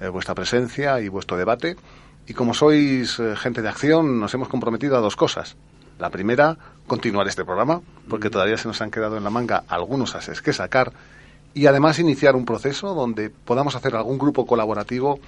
eh, 0.00 0.06
vuestra 0.06 0.36
presencia 0.36 1.00
y 1.00 1.08
vuestro 1.08 1.36
debate. 1.36 1.74
Y 2.28 2.34
como 2.34 2.54
sois 2.54 3.18
eh, 3.18 3.34
gente 3.34 3.60
de 3.60 3.68
acción, 3.68 4.20
nos 4.20 4.32
hemos 4.34 4.48
comprometido 4.48 4.96
a 4.96 5.00
dos 5.00 5.16
cosas. 5.16 5.56
La 5.98 6.10
primera, 6.10 6.58
continuar 6.86 7.26
este 7.26 7.44
programa, 7.44 7.80
porque 8.08 8.30
todavía 8.30 8.58
se 8.58 8.68
nos 8.68 8.80
han 8.82 8.90
quedado 8.90 9.16
en 9.16 9.24
la 9.24 9.30
manga 9.30 9.64
algunos 9.68 10.14
ases 10.14 10.42
que 10.42 10.52
sacar 10.52 10.92
y 11.56 11.66
además 11.68 11.98
iniciar 11.98 12.36
un 12.36 12.44
proceso 12.44 12.92
donde 12.92 13.30
podamos 13.30 13.76
hacer 13.76 13.96
algún 13.96 14.18
grupo 14.18 14.46
colaborativo 14.46 15.20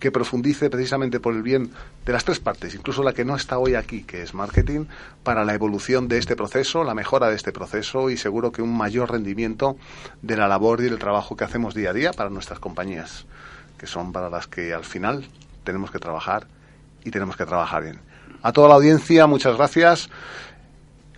que 0.00 0.10
profundice 0.10 0.68
precisamente 0.68 1.20
por 1.20 1.32
el 1.32 1.44
bien 1.44 1.70
de 2.04 2.12
las 2.12 2.24
tres 2.24 2.40
partes, 2.40 2.74
incluso 2.74 3.04
la 3.04 3.12
que 3.12 3.24
no 3.24 3.36
está 3.36 3.58
hoy 3.58 3.76
aquí, 3.76 4.02
que 4.02 4.22
es 4.22 4.34
marketing, 4.34 4.86
para 5.22 5.44
la 5.44 5.54
evolución 5.54 6.08
de 6.08 6.18
este 6.18 6.34
proceso, 6.34 6.82
la 6.82 6.94
mejora 6.94 7.28
de 7.28 7.36
este 7.36 7.52
proceso 7.52 8.10
y 8.10 8.16
seguro 8.16 8.50
que 8.50 8.62
un 8.62 8.76
mayor 8.76 9.12
rendimiento 9.12 9.76
de 10.22 10.36
la 10.36 10.48
labor 10.48 10.80
y 10.80 10.86
del 10.86 10.98
trabajo 10.98 11.36
que 11.36 11.44
hacemos 11.44 11.72
día 11.72 11.90
a 11.90 11.92
día 11.92 12.12
para 12.12 12.30
nuestras 12.30 12.58
compañías, 12.58 13.24
que 13.78 13.86
son 13.86 14.12
para 14.12 14.28
las 14.28 14.48
que 14.48 14.74
al 14.74 14.84
final 14.84 15.28
tenemos 15.62 15.92
que 15.92 16.00
trabajar 16.00 16.48
y 17.04 17.12
tenemos 17.12 17.36
que 17.36 17.46
trabajar 17.46 17.84
bien. 17.84 18.00
A 18.46 18.52
toda 18.52 18.68
la 18.68 18.76
audiencia, 18.76 19.26
muchas 19.26 19.56
gracias. 19.56 20.08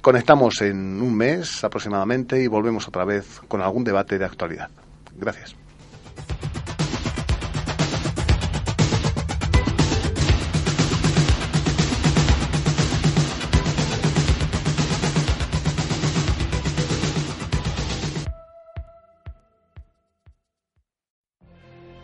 Conectamos 0.01 0.63
en 0.63 1.03
un 1.03 1.15
mes 1.15 1.63
aproximadamente 1.63 2.43
y 2.43 2.47
volvemos 2.47 2.89
otra 2.89 3.05
vez 3.05 3.43
con 3.49 3.61
algún 3.61 3.85
debate 3.85 4.19
de 4.19 4.25
actualidad. 4.25 4.71
Gracias. 5.15 5.55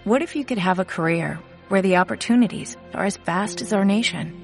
What 0.05 0.20
if 0.20 0.37
you 0.37 0.45
could 0.45 0.59
have 0.59 0.79
a 0.79 0.85
career 0.85 1.39
where 1.70 1.81
the 1.81 1.97
opportunities 1.97 2.77
are 2.93 3.07
as 3.07 3.16
vast 3.16 3.62
as 3.62 3.72
our 3.72 3.87
nation, 3.87 4.43